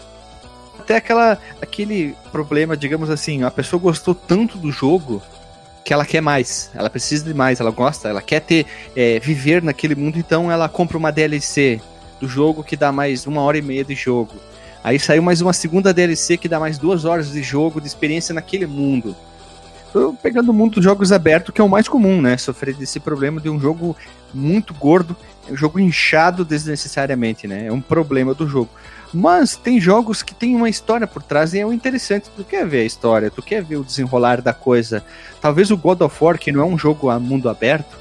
Até 0.79 0.97
aquela 0.97 1.39
aquele 1.61 2.15
problema, 2.31 2.77
digamos 2.77 3.11
assim, 3.11 3.43
a 3.43 3.51
pessoa 3.51 3.81
gostou 3.83 4.15
tanto 4.15 4.59
do 4.59 4.71
jogo 4.71 5.21
que 5.85 5.93
ela 5.93 6.07
quer 6.07 6.23
mais, 6.23 6.71
ela 6.75 6.89
precisa 6.89 7.25
de 7.25 7.35
mais, 7.35 7.61
ela 7.61 7.71
gosta, 7.71 8.09
ela 8.09 8.23
quer 8.23 8.41
ter 8.41 8.67
é, 8.97 9.21
viver 9.21 9.63
naquele 9.63 9.95
mundo, 9.95 10.19
então 10.19 10.51
ela 10.51 10.69
compra 10.69 10.97
uma 10.97 11.13
DLC 11.13 11.81
do 12.19 12.27
jogo 12.27 12.65
que 12.65 12.75
dá 12.75 12.91
mais 12.91 13.27
uma 13.27 13.43
hora 13.43 13.59
e 13.59 13.63
meia 13.63 13.85
de 13.85 13.95
jogo. 13.95 14.33
Aí 14.83 14.99
saiu 14.99 15.23
mais 15.23 15.41
uma 15.41 15.53
segunda 15.53 15.93
DLC 15.93 16.37
que 16.39 16.49
dá 16.49 16.59
mais 16.59 16.79
duas 16.79 17.05
horas 17.05 17.31
de 17.31 17.43
jogo, 17.43 17.81
de 17.81 17.87
experiência 17.87 18.35
naquele 18.35 18.67
mundo. 18.67 19.15
Tô 19.93 20.13
pegando 20.13 20.51
o 20.51 20.55
mundo 20.55 20.75
dos 20.75 20.85
jogos 20.85 21.13
abertos, 21.13 21.55
que 21.55 21.61
é 21.61 21.65
o 21.65 21.69
mais 21.69 21.87
comum, 21.87 22.21
né? 22.21 22.37
Sofrer 22.37 22.75
desse 22.75 22.99
problema 22.99 23.41
de 23.41 23.49
um 23.49 23.61
jogo 23.61 23.97
muito 24.33 24.75
gordo, 24.75 25.17
um 25.49 25.57
jogo 25.57 25.79
inchado 25.79 26.45
desnecessariamente, 26.45 27.47
né? 27.47 27.67
É 27.67 27.73
um 27.73 27.81
problema 27.81 28.35
do 28.35 28.49
jogo. 28.49 28.71
Mas 29.15 29.55
tem 29.55 29.81
jogos 29.81 30.25
que 30.25 30.35
tem 30.35 30.57
uma 30.57 30.69
história 30.69 31.07
por 31.07 31.23
trás 31.23 31.55
e 31.55 31.61
é 31.61 31.65
o 31.65 31.73
interessante. 31.73 32.29
Tu 32.35 32.43
quer 32.43 32.67
ver 32.67 32.81
a 32.81 32.85
história, 32.85 33.31
tu 33.31 33.41
quer 33.41 33.63
ver 33.63 33.77
o 33.77 33.85
desenrolar 33.85 34.43
da 34.43 34.53
coisa. 34.53 35.05
Talvez 35.41 35.71
o 35.71 35.77
God 35.77 36.01
of 36.01 36.17
War, 36.23 36.37
que 36.37 36.51
não 36.51 36.61
é 36.61 36.65
um 36.65 36.77
jogo 36.77 37.09
a 37.09 37.21
mundo 37.21 37.49
aberto, 37.49 37.97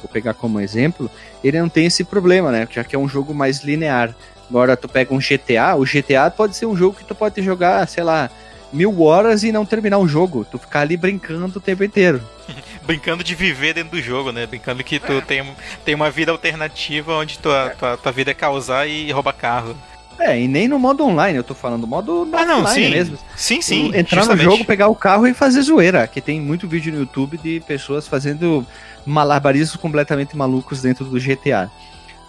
vou 0.00 0.10
pegar 0.10 0.32
como 0.32 0.58
exemplo, 0.58 1.10
ele 1.42 1.60
não 1.60 1.68
tem 1.68 1.84
esse 1.84 2.02
problema, 2.02 2.50
né? 2.50 2.66
Já 2.70 2.82
que 2.82 2.96
é 2.96 2.98
um 2.98 3.08
jogo 3.08 3.34
mais 3.34 3.62
linear. 3.62 4.16
Agora 4.48 4.74
tu 4.74 4.88
pega 4.88 5.12
um 5.12 5.18
GTA, 5.18 5.76
o 5.76 5.84
GTA 5.84 6.30
pode 6.30 6.56
ser 6.56 6.64
um 6.64 6.76
jogo 6.76 6.96
que 6.96 7.04
tu 7.04 7.14
pode 7.14 7.42
jogar, 7.42 7.86
sei 7.86 8.02
lá, 8.02 8.30
mil 8.72 9.02
horas 9.02 9.42
e 9.42 9.52
não 9.52 9.66
terminar 9.66 9.98
o 9.98 10.08
jogo. 10.08 10.46
Tu 10.50 10.58
ficar 10.58 10.80
ali 10.80 10.96
brincando 10.96 11.58
o 11.58 11.60
tempo 11.60 11.84
inteiro. 11.84 12.22
Brincando 12.84 13.24
de 13.24 13.34
viver 13.34 13.72
dentro 13.72 13.92
do 13.92 14.02
jogo, 14.02 14.30
né? 14.30 14.46
Brincando 14.46 14.84
que 14.84 14.98
tu 14.98 15.22
tem, 15.22 15.42
tem 15.86 15.94
uma 15.94 16.10
vida 16.10 16.30
alternativa 16.30 17.14
onde 17.14 17.38
tua, 17.38 17.70
tua, 17.70 17.96
tua 17.96 18.12
vida 18.12 18.30
é 18.30 18.34
causar 18.34 18.86
e 18.86 19.10
roubar 19.10 19.32
carro. 19.32 19.74
É, 20.18 20.40
e 20.40 20.48
nem 20.48 20.68
no 20.68 20.78
modo 20.78 21.04
online, 21.04 21.36
eu 21.36 21.44
tô 21.44 21.54
falando 21.54 21.86
modo 21.86 22.28
Ah, 22.32 22.44
não, 22.44 22.66
sim. 22.66 22.90
mesmo. 22.90 23.18
Sim, 23.36 23.60
sim. 23.60 23.86
Entrar 23.88 24.20
justamente. 24.20 24.44
no 24.44 24.50
jogo, 24.52 24.64
pegar 24.64 24.88
o 24.88 24.94
carro 24.94 25.26
e 25.26 25.34
fazer 25.34 25.62
zoeira. 25.62 26.06
Que 26.06 26.20
tem 26.20 26.40
muito 26.40 26.68
vídeo 26.68 26.92
no 26.92 27.00
YouTube 27.00 27.36
de 27.38 27.60
pessoas 27.66 28.06
fazendo 28.06 28.66
malabarismos 29.04 29.76
completamente 29.76 30.36
malucos 30.36 30.82
dentro 30.82 31.04
do 31.04 31.18
GTA. 31.18 31.70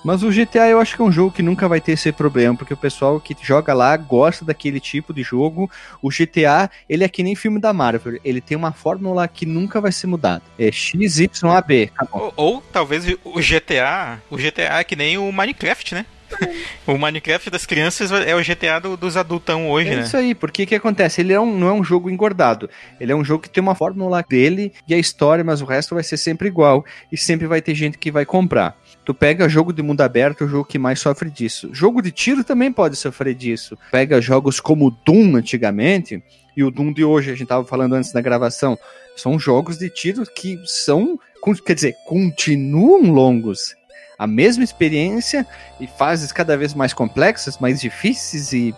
Mas 0.05 0.21
o 0.21 0.29
GTA 0.29 0.69
eu 0.69 0.79
acho 0.79 0.95
que 0.95 1.01
é 1.01 1.05
um 1.05 1.11
jogo 1.11 1.31
que 1.31 1.41
nunca 1.41 1.67
vai 1.67 1.81
ter 1.81 1.93
esse 1.93 2.11
problema, 2.11 2.55
porque 2.55 2.75
o 2.75 2.77
pessoal 2.77 3.19
que 3.19 3.35
joga 3.41 3.73
lá 3.73 3.97
gosta 3.97 4.45
daquele 4.45 4.79
tipo 4.79 5.11
de 5.11 5.23
jogo. 5.23 5.67
O 5.99 6.09
GTA, 6.09 6.69
ele 6.87 7.03
é 7.03 7.09
que 7.09 7.23
nem 7.23 7.33
filme 7.33 7.59
da 7.59 7.73
Marvel, 7.73 8.19
ele 8.23 8.39
tem 8.39 8.55
uma 8.55 8.71
fórmula 8.71 9.27
que 9.27 9.47
nunca 9.47 9.81
vai 9.81 9.91
ser 9.91 10.05
mudada. 10.05 10.43
É 10.59 10.71
X, 10.71 11.19
Y, 11.19 11.49
A, 11.51 11.59
B. 11.59 11.89
Acabou. 11.95 12.31
Ou, 12.37 12.53
ou 12.53 12.61
talvez 12.71 13.03
o 13.23 13.39
GTA, 13.39 14.21
o 14.29 14.37
GTA 14.37 14.79
é 14.79 14.83
que 14.83 14.95
nem 14.95 15.17
o 15.17 15.31
Minecraft, 15.31 15.95
né? 15.95 16.05
o 16.87 16.97
Minecraft 16.97 17.49
das 17.49 17.65
crianças 17.65 18.11
é 18.11 18.35
o 18.35 18.43
GTA 18.43 18.79
do- 18.79 18.97
dos 18.97 19.17
adultão 19.17 19.69
hoje, 19.69 19.89
É 19.89 19.95
né? 19.97 20.01
isso 20.03 20.15
aí, 20.17 20.35
porque 20.35 20.63
o 20.63 20.67
que 20.67 20.75
acontece? 20.75 21.21
Ele 21.21 21.33
é 21.33 21.39
um- 21.39 21.57
não 21.57 21.67
é 21.69 21.73
um 21.73 21.83
jogo 21.83 22.09
engordado. 22.09 22.69
Ele 22.99 23.11
é 23.11 23.15
um 23.15 23.23
jogo 23.23 23.43
que 23.43 23.49
tem 23.49 23.61
uma 23.61 23.75
fórmula 23.75 24.23
dele 24.27 24.71
e 24.87 24.93
a 24.93 24.97
história, 24.97 25.43
mas 25.43 25.61
o 25.61 25.65
resto 25.65 25.95
vai 25.95 26.03
ser 26.03 26.17
sempre 26.17 26.47
igual. 26.47 26.85
E 27.11 27.17
sempre 27.17 27.47
vai 27.47 27.61
ter 27.61 27.75
gente 27.75 27.97
que 27.97 28.11
vai 28.11 28.25
comprar. 28.25 28.77
Tu 29.03 29.13
pega 29.13 29.47
jogo 29.47 29.71
de 29.71 29.81
mundo 29.83 30.01
aberto, 30.01 30.43
é 30.43 30.47
o 30.47 30.49
jogo 30.49 30.65
que 30.65 30.79
mais 30.79 30.99
sofre 30.99 31.29
disso. 31.29 31.69
Jogo 31.71 32.01
de 32.01 32.11
tiro 32.11 32.43
também 32.43 32.71
pode 32.71 32.95
sofrer 32.95 33.35
disso. 33.35 33.77
Pega 33.91 34.19
jogos 34.21 34.59
como 34.59 34.89
Doom 35.05 35.35
antigamente, 35.35 36.23
e 36.57 36.63
o 36.63 36.71
Doom 36.71 36.91
de 36.93 37.03
hoje, 37.03 37.31
a 37.31 37.35
gente 37.35 37.47
tava 37.47 37.65
falando 37.65 37.93
antes 37.95 38.11
da 38.11 38.21
gravação, 38.21 38.77
são 39.15 39.37
jogos 39.37 39.77
de 39.77 39.89
tiro 39.89 40.23
que 40.25 40.59
são, 40.65 41.19
quer 41.65 41.73
dizer, 41.75 41.95
continuam 42.05 43.11
longos. 43.11 43.75
A 44.17 44.27
mesma 44.27 44.63
experiência 44.63 45.45
e 45.79 45.87
fases 45.87 46.31
cada 46.31 46.57
vez 46.57 46.73
mais 46.73 46.93
complexas, 46.93 47.57
mais 47.57 47.81
difíceis 47.81 48.53
e 48.53 48.75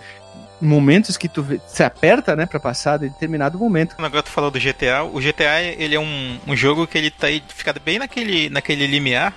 momentos 0.60 1.18
que 1.18 1.28
tu 1.28 1.46
se 1.68 1.84
aperta, 1.84 2.36
né, 2.36 2.46
para 2.46 2.60
passar 2.60 2.98
de 2.98 3.10
determinado 3.10 3.60
momento. 3.60 3.96
Agora 3.98 4.24
tu 4.24 4.30
falou 4.30 4.50
do 4.50 4.60
GTA, 4.60 5.04
o 5.04 5.20
GTA 5.20 5.62
ele 5.62 5.96
é 5.96 6.00
um, 6.00 6.40
um 6.48 6.56
jogo 6.56 6.88
que 6.88 6.98
ele 6.98 7.12
tá 7.12 7.28
aí, 7.28 7.44
fica 7.48 7.74
bem 7.74 8.00
naquele, 8.00 8.50
naquele 8.50 8.88
limiar 8.88 9.36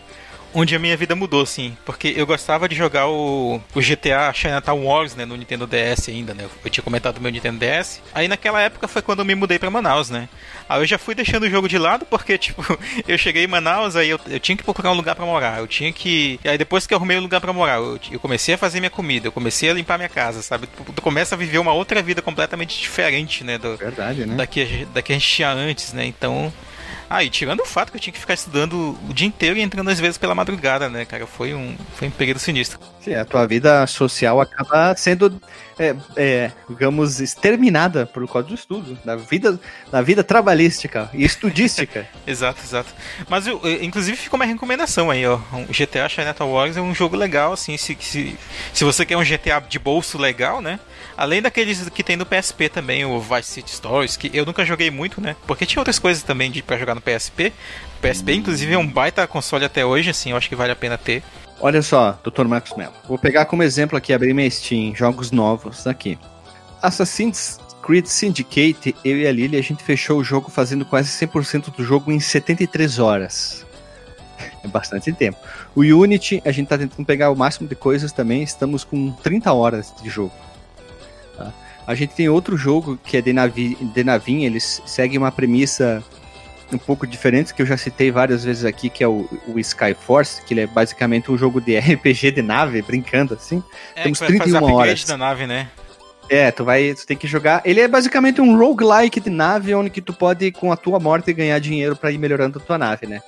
onde 0.54 0.74
a 0.74 0.78
minha 0.78 0.96
vida 0.96 1.14
mudou, 1.14 1.42
assim. 1.42 1.76
Porque 1.84 2.12
eu 2.16 2.26
gostava 2.26 2.68
de 2.68 2.74
jogar 2.74 3.08
o, 3.08 3.60
o 3.74 3.80
GTA 3.80 4.32
Chinatown 4.32 4.84
Wars, 4.84 5.14
né, 5.14 5.24
no 5.24 5.36
Nintendo 5.36 5.66
DS 5.66 6.08
ainda, 6.08 6.34
né. 6.34 6.48
Eu 6.64 6.70
tinha 6.70 6.84
comentado 6.84 7.14
do 7.16 7.20
meu 7.20 7.30
Nintendo 7.30 7.58
DS. 7.58 8.00
Aí 8.14 8.28
naquela 8.28 8.60
época 8.60 8.88
foi 8.88 9.02
quando 9.02 9.20
eu 9.20 9.24
me 9.24 9.34
mudei 9.34 9.58
pra 9.58 9.70
Manaus, 9.70 10.10
né. 10.10 10.28
Aí 10.68 10.80
eu 10.80 10.86
já 10.86 10.98
fui 10.98 11.14
deixando 11.14 11.44
o 11.44 11.50
jogo 11.50 11.68
de 11.68 11.78
lado 11.78 12.04
porque, 12.04 12.36
tipo, 12.38 12.62
eu 13.06 13.18
cheguei 13.18 13.44
em 13.44 13.48
Manaus, 13.48 13.96
aí 13.96 14.08
eu, 14.08 14.20
eu 14.28 14.40
tinha 14.40 14.56
que 14.56 14.62
procurar 14.64 14.92
um 14.92 14.96
lugar 14.96 15.14
pra 15.14 15.24
morar. 15.26 15.58
Eu 15.58 15.66
tinha 15.66 15.92
que. 15.92 16.38
Aí 16.44 16.58
depois 16.58 16.86
que 16.86 16.94
eu 16.94 16.98
arrumei 16.98 17.18
um 17.18 17.22
lugar 17.22 17.40
pra 17.40 17.52
morar, 17.52 17.76
eu, 17.76 17.98
eu 18.10 18.20
comecei 18.20 18.54
a 18.54 18.58
fazer 18.58 18.80
minha 18.80 18.90
comida, 18.90 19.28
eu 19.28 19.32
comecei 19.32 19.70
a 19.70 19.74
limpar 19.74 19.98
minha 19.98 20.08
casa, 20.08 20.42
sabe? 20.42 20.66
Tu, 20.66 20.92
tu 20.92 21.02
começa 21.02 21.34
a 21.34 21.38
viver 21.38 21.58
uma 21.58 21.72
outra 21.72 22.02
vida 22.02 22.22
completamente 22.22 22.80
diferente, 22.80 23.44
né? 23.44 23.58
Do, 23.58 23.76
Verdade, 23.76 24.26
né? 24.26 24.34
da 24.34 24.46
que, 24.46 24.86
da 24.92 25.02
que 25.02 25.12
a 25.12 25.16
gente 25.16 25.28
tinha 25.28 25.50
antes, 25.50 25.92
né? 25.92 26.04
Então. 26.04 26.52
Ah, 27.12 27.24
e 27.24 27.28
tirando 27.28 27.58
o 27.58 27.66
fato 27.66 27.90
que 27.90 27.96
eu 27.96 28.00
tinha 28.00 28.12
que 28.12 28.20
ficar 28.20 28.34
estudando 28.34 28.96
o 29.08 29.12
dia 29.12 29.26
inteiro 29.26 29.58
e 29.58 29.62
entrando 29.62 29.90
às 29.90 29.98
vezes 29.98 30.16
pela 30.16 30.32
madrugada, 30.32 30.88
né, 30.88 31.04
cara? 31.04 31.26
Foi 31.26 31.52
um, 31.52 31.76
foi 31.96 32.06
um 32.06 32.10
período 32.12 32.38
sinistro. 32.38 32.78
Sim, 33.00 33.14
a 33.14 33.24
tua 33.24 33.46
vida 33.46 33.86
social 33.86 34.42
acaba 34.42 34.94
sendo, 34.94 35.40
é, 35.78 35.96
é, 36.16 36.52
digamos, 36.68 37.18
exterminada 37.18 38.04
por 38.04 38.30
causa 38.30 38.48
do 38.48 38.54
estudo, 38.54 38.98
da 39.02 39.16
vida, 39.16 39.58
da 39.90 40.02
vida 40.02 40.22
trabalhística 40.22 41.08
e 41.14 41.24
estudística. 41.24 42.06
Exato, 42.26 42.60
exato. 42.62 42.92
Mas, 43.26 43.46
eu, 43.46 43.58
inclusive, 43.80 44.18
ficou 44.18 44.38
uma 44.38 44.44
recomendação 44.44 45.10
aí, 45.10 45.26
ó. 45.26 45.36
O 45.68 45.72
GTA 45.72 46.08
Chinatown 46.10 46.52
Wars 46.52 46.76
é 46.76 46.80
um 46.80 46.94
jogo 46.94 47.16
legal, 47.16 47.54
assim, 47.54 47.76
se, 47.78 47.96
se, 47.98 48.36
se 48.72 48.84
você 48.84 49.06
quer 49.06 49.16
um 49.16 49.24
GTA 49.24 49.60
de 49.66 49.78
bolso 49.78 50.18
legal, 50.18 50.60
né? 50.60 50.78
Além 51.16 51.40
daqueles 51.40 51.88
que 51.88 52.04
tem 52.04 52.16
no 52.16 52.26
PSP 52.26 52.68
também, 52.68 53.04
o 53.06 53.18
Vice 53.18 53.50
City 53.50 53.70
Stories, 53.70 54.16
que 54.16 54.30
eu 54.34 54.44
nunca 54.44 54.64
joguei 54.64 54.90
muito, 54.90 55.20
né? 55.20 55.34
Porque 55.46 55.64
tinha 55.64 55.80
outras 55.80 55.98
coisas 55.98 56.22
também 56.22 56.50
de, 56.50 56.62
pra 56.62 56.76
jogar 56.76 56.94
no 56.94 57.00
PSP. 57.00 57.52
O 57.98 58.00
PSP, 58.06 58.34
inclusive, 58.34 58.74
é 58.74 58.78
um 58.78 58.86
baita 58.86 59.26
console 59.26 59.64
até 59.64 59.84
hoje, 59.84 60.10
assim, 60.10 60.30
eu 60.30 60.36
acho 60.36 60.48
que 60.48 60.54
vale 60.54 60.72
a 60.72 60.76
pena 60.76 60.98
ter. 60.98 61.22
Olha 61.62 61.82
só, 61.82 62.18
Dr. 62.24 62.46
Marcos 62.46 62.74
Mello. 62.74 62.94
Vou 63.06 63.18
pegar 63.18 63.44
como 63.44 63.62
exemplo 63.62 63.96
aqui, 63.96 64.14
abrir 64.14 64.32
minha 64.32 64.50
Steam, 64.50 64.94
jogos 64.94 65.30
novos 65.30 65.86
aqui. 65.86 66.18
Assassin's 66.80 67.60
Creed 67.82 68.06
Syndicate, 68.06 68.96
eu 69.04 69.18
e 69.18 69.26
a 69.26 69.32
Lily, 69.32 69.58
a 69.58 69.62
gente 69.62 69.82
fechou 69.82 70.18
o 70.18 70.24
jogo 70.24 70.50
fazendo 70.50 70.86
quase 70.86 71.10
100% 71.26 71.74
do 71.76 71.84
jogo 71.84 72.10
em 72.10 72.20
73 72.20 72.98
horas. 72.98 73.66
É 74.62 74.68
bastante 74.68 75.12
tempo. 75.12 75.38
O 75.74 75.80
Unity, 75.80 76.42
a 76.46 76.52
gente 76.52 76.68
tá 76.68 76.76
tentando 76.76 77.04
pegar 77.04 77.30
o 77.30 77.36
máximo 77.36 77.68
de 77.68 77.74
coisas 77.74 78.10
também, 78.10 78.42
estamos 78.42 78.84
com 78.84 79.10
30 79.10 79.52
horas 79.52 79.92
de 80.02 80.08
jogo. 80.08 80.32
tá? 81.36 81.52
A 81.86 81.94
gente 81.94 82.14
tem 82.14 82.28
outro 82.28 82.56
jogo 82.56 82.98
que 83.02 83.18
é 83.18 83.22
de, 83.22 83.32
navi, 83.34 83.74
de 83.74 84.04
navinha, 84.04 84.46
eles 84.46 84.82
seguem 84.86 85.18
uma 85.18 85.32
premissa 85.32 86.02
um 86.72 86.78
pouco 86.78 87.06
diferente, 87.06 87.52
que 87.54 87.62
eu 87.62 87.66
já 87.66 87.76
citei 87.76 88.10
várias 88.10 88.44
vezes 88.44 88.64
aqui, 88.64 88.88
que 88.88 89.02
é 89.02 89.08
o, 89.08 89.28
o 89.48 89.58
Skyforce, 89.58 90.42
que 90.44 90.54
ele 90.54 90.60
é 90.62 90.66
basicamente 90.66 91.30
um 91.30 91.36
jogo 91.38 91.60
de 91.60 91.76
RPG 91.78 92.32
de 92.32 92.42
nave, 92.42 92.82
brincando 92.82 93.34
assim. 93.34 93.62
É, 93.96 94.02
Temos 94.04 94.18
que 94.18 94.24
vai 94.26 94.38
fazer 94.38 94.50
31 94.52 94.56
upgrade 94.68 94.88
horas. 94.90 95.04
da 95.04 95.16
nave, 95.16 95.46
né? 95.46 95.68
É, 96.28 96.50
tu 96.52 96.64
vai, 96.64 96.94
tu 96.94 97.04
tem 97.06 97.16
que 97.16 97.26
jogar. 97.26 97.60
Ele 97.64 97.80
é 97.80 97.88
basicamente 97.88 98.40
um 98.40 98.56
roguelike 98.56 99.18
de 99.18 99.30
nave, 99.30 99.74
onde 99.74 99.90
que 99.90 100.00
tu 100.00 100.12
pode, 100.12 100.52
com 100.52 100.70
a 100.70 100.76
tua 100.76 101.00
morte, 101.00 101.32
ganhar 101.32 101.58
dinheiro 101.58 101.96
pra 101.96 102.12
ir 102.12 102.18
melhorando 102.18 102.58
a 102.58 102.62
tua 102.62 102.78
nave, 102.78 103.06
né? 103.06 103.20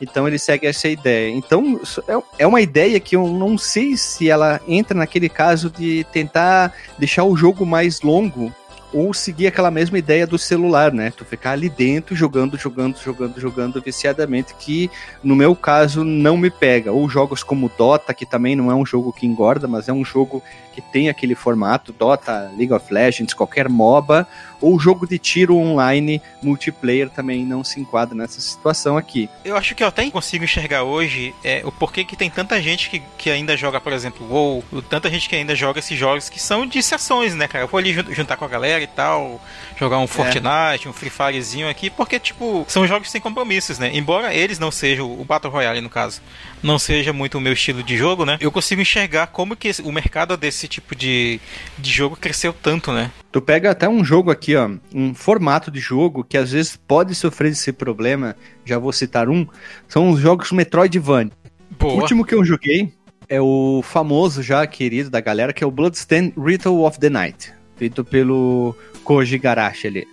Então 0.00 0.26
ele 0.28 0.38
segue 0.38 0.66
essa 0.66 0.88
ideia. 0.88 1.30
Então 1.30 1.80
é- 2.08 2.42
é 2.42 2.46
uma 2.46 2.60
ideia 2.60 2.98
que 3.00 3.16
eu 3.16 3.26
não 3.28 3.58
sei 3.58 3.96
se 3.96 4.28
ela 4.30 4.60
entra 4.66 4.96
naquele 4.96 5.28
caso 5.28 5.70
de 5.70 6.04
tentar 6.12 6.72
deixar 6.98 7.24
o 7.24 7.36
jogo 7.36 7.66
mais 7.66 8.00
longo 8.00 8.52
ou 8.92 9.12
seguir 9.12 9.46
aquela 9.46 9.70
mesma 9.70 9.98
ideia 9.98 10.26
do 10.26 10.38
celular, 10.38 10.92
né? 10.92 11.12
Tu 11.14 11.24
ficar 11.24 11.52
ali 11.52 11.68
dentro 11.68 12.16
jogando, 12.16 12.56
jogando, 12.56 12.98
jogando, 12.98 13.40
jogando 13.40 13.82
viciadamente, 13.82 14.54
que 14.54 14.90
no 15.22 15.36
meu 15.36 15.54
caso 15.54 16.04
não 16.04 16.36
me 16.36 16.50
pega. 16.50 16.92
Ou 16.92 17.08
jogos 17.08 17.42
como 17.42 17.70
Dota, 17.76 18.14
que 18.14 18.24
também 18.24 18.56
não 18.56 18.70
é 18.70 18.74
um 18.74 18.86
jogo 18.86 19.12
que 19.12 19.26
engorda, 19.26 19.68
mas 19.68 19.88
é 19.88 19.92
um 19.92 20.04
jogo 20.04 20.42
que 20.72 20.80
tem 20.80 21.08
aquele 21.08 21.34
formato, 21.34 21.92
Dota, 21.92 22.50
League 22.56 22.72
of 22.72 22.92
Legends, 22.92 23.34
qualquer 23.34 23.68
MOBA, 23.68 24.26
ou 24.60 24.78
jogo 24.78 25.06
de 25.06 25.18
tiro 25.18 25.56
online, 25.56 26.20
multiplayer 26.42 27.08
também 27.10 27.44
não 27.44 27.62
se 27.62 27.80
enquadra 27.80 28.14
nessa 28.14 28.40
situação 28.40 28.96
aqui. 28.96 29.28
Eu 29.44 29.56
acho 29.56 29.74
que 29.74 29.82
eu 29.82 29.86
até 29.88 30.08
consigo 30.10 30.44
enxergar 30.44 30.82
hoje 30.84 31.34
é, 31.44 31.62
o 31.64 31.70
porquê 31.72 32.04
que 32.04 32.16
tem 32.16 32.28
tanta 32.30 32.60
gente 32.60 32.90
que, 32.90 33.02
que 33.16 33.30
ainda 33.30 33.56
joga, 33.56 33.80
por 33.80 33.92
exemplo, 33.92 34.26
WoW, 34.28 34.64
tanta 34.88 35.10
gente 35.10 35.28
que 35.28 35.36
ainda 35.36 35.54
joga 35.54 35.78
esses 35.78 35.96
jogos 35.98 36.28
que 36.28 36.40
são 36.40 36.66
de 36.66 36.82
sessões, 36.82 37.34
né, 37.34 37.46
cara? 37.46 37.64
Eu 37.64 37.68
vou 37.68 37.78
ali 37.78 37.92
jun- 37.92 38.12
juntar 38.12 38.36
com 38.36 38.44
a 38.44 38.48
galera 38.48 38.82
e 38.82 38.86
tal, 38.86 39.40
jogar 39.78 39.98
um 39.98 40.06
Fortnite, 40.06 40.88
um 40.88 40.92
Free 40.92 41.10
Firezinho 41.10 41.68
aqui, 41.68 41.88
porque, 41.88 42.18
tipo, 42.18 42.64
são 42.68 42.86
jogos 42.86 43.10
sem 43.10 43.20
compromissos, 43.20 43.78
né? 43.78 43.90
Embora 43.94 44.34
eles 44.34 44.58
não 44.58 44.70
sejam, 44.70 45.10
o 45.10 45.24
Battle 45.24 45.52
Royale, 45.52 45.80
no 45.80 45.88
caso, 45.88 46.20
não 46.62 46.78
seja 46.78 47.12
muito 47.12 47.38
o 47.38 47.40
meu 47.40 47.52
estilo 47.52 47.82
de 47.82 47.96
jogo, 47.96 48.24
né? 48.24 48.36
Eu 48.40 48.50
consigo 48.50 48.80
enxergar 48.80 49.28
como 49.28 49.56
que 49.56 49.70
o 49.84 49.92
mercado 49.92 50.36
desse 50.36 50.66
tipo 50.66 50.96
de, 50.96 51.40
de 51.78 51.90
jogo 51.90 52.16
cresceu 52.16 52.52
tanto, 52.52 52.92
né? 52.92 53.10
Tu 53.30 53.40
pega 53.40 53.70
até 53.70 53.88
um 53.88 54.04
jogo 54.04 54.30
aqui, 54.30 54.56
ó, 54.56 54.68
um 54.92 55.14
formato 55.14 55.70
de 55.70 55.78
jogo 55.78 56.24
que 56.24 56.36
às 56.36 56.52
vezes 56.52 56.76
pode 56.76 57.14
sofrer 57.14 57.52
esse 57.52 57.72
problema, 57.72 58.34
já 58.64 58.78
vou 58.78 58.92
citar 58.92 59.28
um, 59.28 59.46
são 59.86 60.10
os 60.10 60.20
jogos 60.20 60.50
Metroidvania. 60.50 61.32
O 61.72 61.74
Boa. 61.76 61.94
último 61.94 62.24
que 62.24 62.34
eu 62.34 62.44
joguei 62.44 62.92
é 63.28 63.40
o 63.40 63.82
famoso 63.84 64.42
já 64.42 64.66
querido 64.66 65.10
da 65.10 65.20
galera, 65.20 65.52
que 65.52 65.62
é 65.62 65.66
o 65.66 65.70
Bloodstained 65.70 66.32
Ritual 66.36 66.84
of 66.84 66.98
the 66.98 67.10
Night, 67.10 67.52
feito 67.78 68.04
pelo 68.04 68.74
Koji 69.04 69.38
Garashi 69.38 69.86
ali. 69.86 70.08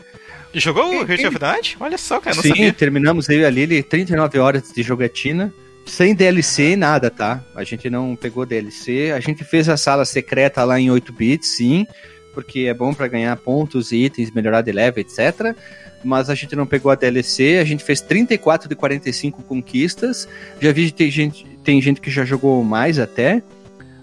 Jogou 0.53 0.89
o 0.89 1.05
Heart 1.05 1.25
of 1.25 1.41
Night? 1.41 1.77
Olha 1.79 1.98
só, 1.98 2.19
cara, 2.19 2.36
não 2.36 2.43
Sim, 2.43 2.50
sabia. 2.50 2.74
terminamos 2.74 3.27
eu 3.27 3.39
e 3.41 3.45
a 3.45 3.50
Lily 3.50 3.84
39 3.84 4.39
horas 4.39 4.72
de 4.74 4.81
jogatina, 4.81 5.53
sem 5.86 6.15
DLC 6.15 6.77
nada, 6.77 7.10
tá? 7.10 7.43
A 7.53 7.63
gente 7.63 7.89
não 7.89 8.15
pegou 8.15 8.45
DLC, 8.45 9.12
a 9.13 9.19
gente 9.19 9.43
fez 9.43 9.67
a 9.67 9.75
sala 9.75 10.05
secreta 10.05 10.63
lá 10.63 10.79
em 10.79 10.89
8 10.89 11.12
bits, 11.12 11.57
sim, 11.57 11.86
porque 12.34 12.62
é 12.62 12.74
bom 12.74 12.93
para 12.93 13.07
ganhar 13.07 13.36
pontos 13.38 13.91
e 13.91 14.05
itens, 14.05 14.31
melhorar 14.31 14.62
de 14.62 14.72
level, 14.72 15.01
etc. 15.01 15.55
Mas 16.03 16.29
a 16.29 16.36
gente 16.36 16.55
não 16.55 16.65
pegou 16.65 16.91
a 16.91 16.95
DLC, 16.95 17.57
a 17.60 17.65
gente 17.65 17.84
fez 17.84 18.00
34 18.00 18.69
de 18.69 18.75
45 18.75 19.43
conquistas. 19.43 20.27
Já 20.62 20.72
vi 20.72 20.86
que 20.86 20.93
tem 20.93 21.12
gente, 21.12 21.45
tem 21.63 21.81
gente 21.81 22.00
que 22.00 22.12
já 22.12 22.24
jogou 22.24 22.63
mais 22.63 22.98
até. 22.98 23.41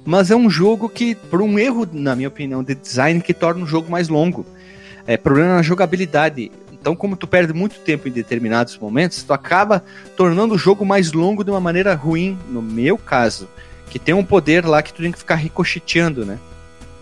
Mas 0.04 0.30
é 0.30 0.36
um 0.36 0.50
jogo 0.50 0.88
que, 0.88 1.14
por 1.14 1.40
um 1.40 1.58
erro, 1.58 1.88
na 1.92 2.16
minha 2.16 2.28
opinião, 2.28 2.62
de 2.62 2.74
design, 2.74 3.20
que 3.20 3.32
torna 3.32 3.62
o 3.64 3.66
jogo 3.66 3.90
mais 3.90 4.08
longo. 4.08 4.44
É 5.06 5.16
problema 5.16 5.54
na 5.54 5.62
jogabilidade. 5.62 6.50
Então, 6.72 6.96
como 6.96 7.16
tu 7.16 7.26
perde 7.26 7.52
muito 7.52 7.78
tempo 7.80 8.08
em 8.08 8.10
determinados 8.10 8.76
momentos, 8.76 9.22
tu 9.22 9.32
acaba 9.32 9.84
tornando 10.16 10.54
o 10.54 10.58
jogo 10.58 10.84
mais 10.84 11.12
longo 11.12 11.44
de 11.44 11.50
uma 11.50 11.60
maneira 11.60 11.94
ruim, 11.94 12.36
no 12.48 12.60
meu 12.60 12.98
caso. 12.98 13.48
Que 13.88 13.98
tem 13.98 14.14
um 14.14 14.24
poder 14.24 14.64
lá 14.66 14.82
que 14.82 14.92
tu 14.92 15.02
tem 15.02 15.12
que 15.12 15.18
ficar 15.18 15.36
ricocheteando, 15.36 16.24
né? 16.24 16.38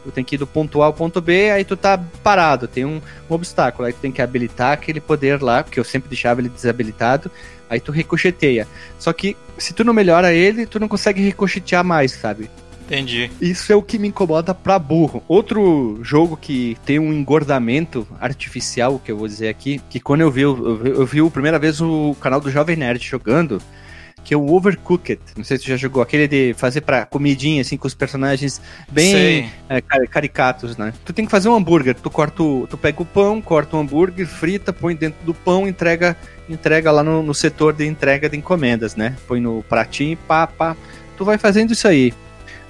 Tu 0.04 0.10
tem 0.10 0.24
que 0.24 0.34
ir 0.34 0.38
do 0.38 0.46
ponto 0.46 0.82
A 0.82 0.86
ao 0.86 0.92
ponto 0.92 1.20
B, 1.20 1.50
aí 1.50 1.64
tu 1.64 1.76
tá 1.76 2.02
parado, 2.22 2.66
tem 2.66 2.84
um, 2.84 3.00
um 3.28 3.34
obstáculo, 3.34 3.86
aí 3.86 3.92
tu 3.92 4.00
tem 4.00 4.10
que 4.10 4.22
habilitar 4.22 4.72
aquele 4.72 5.00
poder 5.00 5.42
lá, 5.42 5.62
porque 5.62 5.78
eu 5.78 5.84
sempre 5.84 6.08
deixava 6.08 6.40
ele 6.40 6.48
desabilitado, 6.48 7.30
aí 7.68 7.80
tu 7.80 7.92
ricocheteia. 7.92 8.66
Só 8.98 9.12
que 9.12 9.36
se 9.58 9.74
tu 9.74 9.84
não 9.84 9.92
melhora 9.92 10.32
ele, 10.32 10.66
tu 10.66 10.80
não 10.80 10.88
consegue 10.88 11.22
ricochetear 11.22 11.84
mais, 11.84 12.12
sabe? 12.12 12.50
Entendi. 12.90 13.30
Isso 13.40 13.72
é 13.72 13.76
o 13.76 13.82
que 13.82 13.98
me 14.00 14.08
incomoda 14.08 14.52
pra 14.52 14.76
burro. 14.76 15.22
Outro 15.28 16.00
jogo 16.02 16.36
que 16.36 16.76
tem 16.84 16.98
um 16.98 17.12
engordamento 17.12 18.04
artificial, 18.20 18.98
que 18.98 19.12
eu 19.12 19.16
vou 19.16 19.28
dizer 19.28 19.48
aqui, 19.48 19.80
que 19.88 20.00
quando 20.00 20.22
eu 20.22 20.30
vi, 20.30 20.40
eu 20.42 20.76
vi, 20.76 20.90
eu 20.90 21.06
vi 21.06 21.20
a 21.20 21.30
primeira 21.30 21.58
vez 21.58 21.80
o 21.80 22.16
canal 22.20 22.40
do 22.40 22.50
Jovem 22.50 22.74
Nerd 22.74 23.06
jogando, 23.06 23.62
que 24.24 24.34
é 24.34 24.36
o 24.36 24.52
Overcooked. 24.52 25.20
Não 25.36 25.44
sei 25.44 25.56
se 25.56 25.62
tu 25.62 25.68
já 25.68 25.76
jogou. 25.76 26.02
Aquele 26.02 26.26
de 26.26 26.52
fazer 26.54 26.80
pra 26.80 27.06
comidinha, 27.06 27.62
assim, 27.62 27.76
com 27.76 27.86
os 27.86 27.94
personagens 27.94 28.60
bem 28.90 29.12
é, 29.68 29.80
car- 29.80 30.08
caricatos, 30.08 30.76
né? 30.76 30.92
Tu 31.04 31.12
tem 31.12 31.24
que 31.24 31.30
fazer 31.30 31.48
um 31.48 31.54
hambúrguer. 31.54 31.94
Tu 31.94 32.10
corta 32.10 32.42
o, 32.42 32.66
tu 32.68 32.76
pega 32.76 33.00
o 33.00 33.06
pão, 33.06 33.40
corta 33.40 33.76
o 33.76 33.80
hambúrguer, 33.80 34.26
frita, 34.26 34.72
põe 34.72 34.96
dentro 34.96 35.24
do 35.24 35.32
pão, 35.32 35.68
entrega 35.68 36.16
entrega 36.48 36.90
lá 36.90 37.04
no, 37.04 37.22
no 37.22 37.32
setor 37.32 37.72
de 37.72 37.86
entrega 37.86 38.28
de 38.28 38.36
encomendas, 38.36 38.96
né? 38.96 39.16
Põe 39.28 39.40
no 39.40 39.62
pratinho 39.68 40.14
e 40.14 40.16
pá, 40.16 40.48
pá. 40.48 40.76
Tu 41.16 41.24
vai 41.24 41.38
fazendo 41.38 41.72
isso 41.72 41.86
aí. 41.86 42.12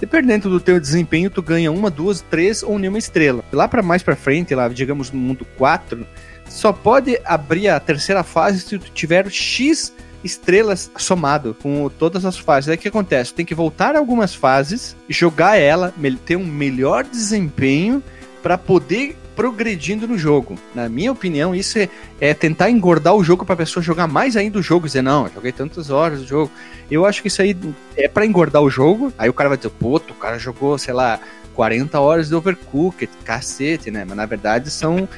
Dependendo 0.00 0.48
do 0.48 0.58
teu 0.58 0.80
desempenho, 0.80 1.28
tu 1.28 1.42
ganha 1.42 1.70
uma, 1.70 1.90
duas, 1.90 2.22
três 2.22 2.62
ou 2.62 2.78
nenhuma 2.78 2.98
estrela. 2.98 3.44
Lá 3.52 3.68
pra 3.68 3.82
mais 3.82 4.02
pra 4.02 4.16
frente, 4.16 4.54
lá, 4.54 4.66
digamos 4.68 5.12
no 5.12 5.20
mundo 5.20 5.46
4, 5.58 6.06
só 6.48 6.72
pode 6.72 7.20
abrir 7.24 7.68
a 7.68 7.78
terceira 7.78 8.24
fase 8.24 8.60
se 8.60 8.78
tu 8.78 8.90
tiver 8.90 9.30
X 9.30 9.92
estrelas 10.24 10.90
somado 10.96 11.56
com 11.62 11.88
todas 11.90 12.24
as 12.24 12.38
fases. 12.38 12.68
Aí 12.68 12.76
o 12.76 12.78
que 12.78 12.88
acontece? 12.88 13.34
Tem 13.34 13.44
que 13.44 13.54
voltar 13.54 13.94
algumas 13.94 14.34
fases, 14.34 14.96
jogar 15.08 15.56
ela, 15.56 15.94
ter 16.24 16.36
um 16.36 16.46
melhor 16.46 17.04
desempenho 17.04 18.02
para 18.42 18.56
poder 18.56 19.16
progredindo 19.40 20.06
no 20.06 20.18
jogo. 20.18 20.58
Na 20.74 20.86
minha 20.86 21.10
opinião, 21.10 21.54
isso 21.54 21.78
é, 21.78 21.88
é 22.20 22.34
tentar 22.34 22.68
engordar 22.68 23.14
o 23.14 23.24
jogo 23.24 23.42
para 23.42 23.54
a 23.54 23.56
pessoa 23.56 23.82
jogar 23.82 24.06
mais 24.06 24.36
ainda 24.36 24.58
o 24.58 24.62
jogo, 24.62 24.84
dizer 24.84 25.00
não, 25.00 25.30
joguei 25.34 25.50
tantas 25.50 25.88
horas 25.88 26.20
o 26.20 26.26
jogo. 26.26 26.52
Eu 26.90 27.06
acho 27.06 27.22
que 27.22 27.28
isso 27.28 27.40
aí 27.40 27.56
é 27.96 28.06
para 28.06 28.26
engordar 28.26 28.60
o 28.60 28.68
jogo. 28.68 29.10
Aí 29.16 29.30
o 29.30 29.32
cara 29.32 29.48
vai 29.48 29.56
dizer, 29.56 29.70
puto, 29.70 30.12
o 30.12 30.16
cara 30.16 30.38
jogou, 30.38 30.76
sei 30.76 30.92
lá, 30.92 31.18
40 31.54 31.98
horas 31.98 32.28
de 32.28 32.34
Overcooked, 32.34 33.10
cacete, 33.24 33.90
né? 33.90 34.04
Mas 34.06 34.14
na 34.14 34.26
verdade 34.26 34.70
são, 34.70 35.08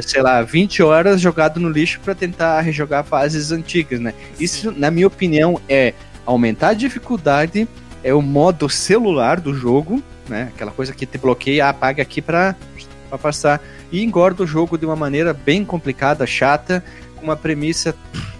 sei 0.00 0.22
lá, 0.22 0.42
20 0.42 0.80
horas 0.84 1.20
jogado 1.20 1.58
no 1.58 1.68
lixo 1.68 1.98
para 2.04 2.14
tentar 2.14 2.60
rejogar 2.60 3.02
fases 3.02 3.50
antigas, 3.50 3.98
né? 3.98 4.14
Isso, 4.38 4.70
na 4.70 4.92
minha 4.92 5.08
opinião, 5.08 5.60
é 5.68 5.92
aumentar 6.24 6.68
a 6.68 6.74
dificuldade, 6.74 7.66
é 8.04 8.14
o 8.14 8.22
modo 8.22 8.68
celular 8.68 9.40
do 9.40 9.52
jogo, 9.52 10.00
né? 10.28 10.52
Aquela 10.54 10.70
coisa 10.70 10.92
que 10.92 11.04
te 11.04 11.18
bloqueia, 11.18 11.68
apaga 11.68 12.00
aqui 12.00 12.22
para 12.22 12.54
pra 13.12 13.18
passar. 13.18 13.62
E 13.90 14.02
engorda 14.02 14.42
o 14.42 14.46
jogo 14.46 14.78
de 14.78 14.86
uma 14.86 14.96
maneira 14.96 15.34
bem 15.34 15.64
complicada, 15.64 16.26
chata, 16.26 16.82
com 17.16 17.24
uma 17.24 17.36
premissa, 17.36 17.94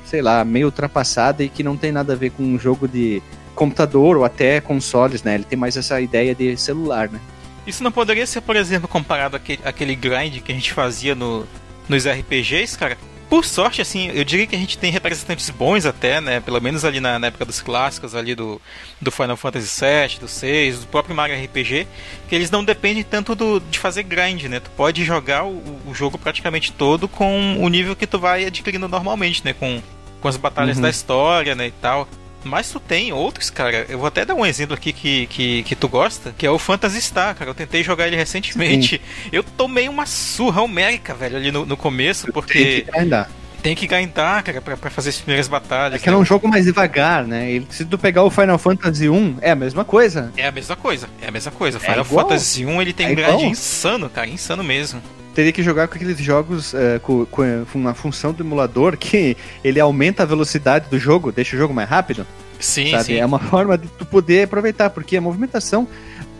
sei 0.04 0.22
lá, 0.22 0.44
meio 0.44 0.66
ultrapassada 0.66 1.42
e 1.42 1.48
que 1.48 1.62
não 1.62 1.76
tem 1.76 1.92
nada 1.92 2.14
a 2.14 2.16
ver 2.16 2.30
com 2.30 2.42
um 2.42 2.58
jogo 2.58 2.88
de 2.88 3.22
computador 3.54 4.16
ou 4.16 4.24
até 4.24 4.60
consoles, 4.60 5.22
né? 5.22 5.34
Ele 5.34 5.44
tem 5.44 5.58
mais 5.58 5.76
essa 5.76 6.00
ideia 6.00 6.34
de 6.34 6.56
celular, 6.56 7.10
né? 7.10 7.20
Isso 7.66 7.84
não 7.84 7.92
poderia 7.92 8.26
ser, 8.26 8.40
por 8.40 8.56
exemplo, 8.56 8.88
comparado 8.88 9.36
àquele, 9.36 9.60
àquele 9.64 9.94
grind 9.94 10.40
que 10.40 10.50
a 10.50 10.54
gente 10.54 10.72
fazia 10.72 11.14
no, 11.14 11.46
nos 11.88 12.06
RPGs, 12.06 12.76
cara? 12.76 12.96
Por 13.32 13.46
sorte, 13.46 13.80
assim, 13.80 14.10
eu 14.12 14.24
diria 14.26 14.46
que 14.46 14.54
a 14.54 14.58
gente 14.58 14.76
tem 14.76 14.92
representantes 14.92 15.48
bons 15.48 15.86
até, 15.86 16.20
né? 16.20 16.38
Pelo 16.38 16.60
menos 16.60 16.84
ali 16.84 17.00
na, 17.00 17.18
na 17.18 17.28
época 17.28 17.46
dos 17.46 17.62
clássicos, 17.62 18.14
ali 18.14 18.34
do, 18.34 18.60
do 19.00 19.10
Final 19.10 19.38
Fantasy 19.38 19.80
VII, 19.80 20.18
do 20.20 20.28
6, 20.28 20.80
do 20.80 20.86
próprio 20.88 21.16
Mario 21.16 21.42
RPG, 21.42 21.86
que 22.28 22.34
eles 22.34 22.50
não 22.50 22.62
dependem 22.62 23.02
tanto 23.02 23.34
do, 23.34 23.58
de 23.58 23.78
fazer 23.78 24.02
grind, 24.02 24.42
né? 24.44 24.60
Tu 24.60 24.70
pode 24.72 25.02
jogar 25.02 25.44
o, 25.46 25.62
o 25.86 25.94
jogo 25.94 26.18
praticamente 26.18 26.72
todo 26.72 27.08
com 27.08 27.56
o 27.58 27.68
nível 27.70 27.96
que 27.96 28.06
tu 28.06 28.18
vai 28.18 28.44
adquirindo 28.44 28.86
normalmente, 28.86 29.42
né? 29.42 29.54
Com, 29.54 29.80
com 30.20 30.28
as 30.28 30.36
batalhas 30.36 30.76
Uhum. 30.76 30.82
da 30.82 30.90
história, 30.90 31.54
né? 31.54 31.68
E 31.68 31.72
tal. 31.72 32.06
Mas 32.44 32.70
tu 32.70 32.80
tem 32.80 33.12
outros, 33.12 33.50
cara. 33.50 33.86
Eu 33.88 33.98
vou 33.98 34.06
até 34.08 34.24
dar 34.24 34.34
um 34.34 34.44
exemplo 34.44 34.74
aqui 34.74 34.92
que, 34.92 35.26
que, 35.28 35.62
que 35.62 35.76
tu 35.76 35.88
gosta, 35.88 36.34
que 36.36 36.44
é 36.46 36.50
o 36.50 36.58
Phantasy 36.58 37.00
Star, 37.00 37.34
cara. 37.36 37.50
Eu 37.50 37.54
tentei 37.54 37.82
jogar 37.84 38.06
ele 38.08 38.16
recentemente. 38.16 39.00
Eu 39.30 39.42
tomei 39.44 39.88
uma 39.88 40.06
surra 40.06 40.60
homérica, 40.62 41.14
velho, 41.14 41.36
ali 41.36 41.50
no, 41.52 41.64
no 41.64 41.76
começo, 41.76 42.24
Tem 42.24 42.32
porque 42.32 42.82
que 42.82 42.90
grindar. 42.90 43.30
tem 43.62 43.76
que 43.76 43.86
grindar, 43.86 44.42
cara, 44.42 44.60
pra, 44.60 44.76
pra 44.76 44.90
fazer 44.90 45.10
as 45.10 45.16
primeiras 45.18 45.46
É 45.46 45.50
batalhas. 45.50 46.02
que 46.02 46.08
era 46.08 46.16
né? 46.16 46.22
um 46.22 46.24
jogo 46.24 46.48
mais 46.48 46.64
devagar, 46.64 47.24
né? 47.24 47.62
Se 47.70 47.84
tu 47.84 47.96
pegar 47.96 48.24
o 48.24 48.30
Final 48.30 48.58
Fantasy 48.58 49.08
1, 49.08 49.38
é 49.40 49.52
a 49.52 49.54
mesma 49.56 49.84
coisa. 49.84 50.32
É 50.36 50.46
a 50.48 50.52
mesma 50.52 50.74
coisa, 50.74 51.08
é 51.22 51.28
a 51.28 51.30
mesma 51.30 51.52
coisa. 51.52 51.78
É 51.78 51.80
Final 51.80 52.04
igual. 52.04 52.28
Fantasy 52.28 52.66
1 52.66 52.82
ele 52.82 52.92
tem 52.92 53.06
É 53.06 53.10
um 53.10 53.14
grind 53.14 53.28
igual. 53.28 53.44
insano, 53.44 54.10
cara, 54.10 54.26
insano 54.26 54.64
mesmo. 54.64 55.00
Teria 55.34 55.50
que 55.52 55.62
jogar 55.62 55.88
com 55.88 55.94
aqueles 55.94 56.18
jogos 56.18 56.74
eh, 56.74 56.98
com, 57.02 57.24
com 57.26 57.64
uma 57.74 57.94
função 57.94 58.32
do 58.32 58.42
emulador 58.42 58.96
que 58.98 59.34
ele 59.64 59.80
aumenta 59.80 60.22
a 60.22 60.26
velocidade 60.26 60.90
do 60.90 60.98
jogo, 60.98 61.32
deixa 61.32 61.56
o 61.56 61.58
jogo 61.58 61.72
mais 61.72 61.88
rápido. 61.88 62.26
Sim, 62.60 62.90
sabe? 62.90 63.04
sim. 63.04 63.14
É 63.16 63.24
uma 63.24 63.38
forma 63.38 63.78
de 63.78 63.88
tu 63.88 64.04
poder 64.04 64.44
aproveitar, 64.44 64.90
porque 64.90 65.16
a 65.16 65.20
movimentação, 65.22 65.88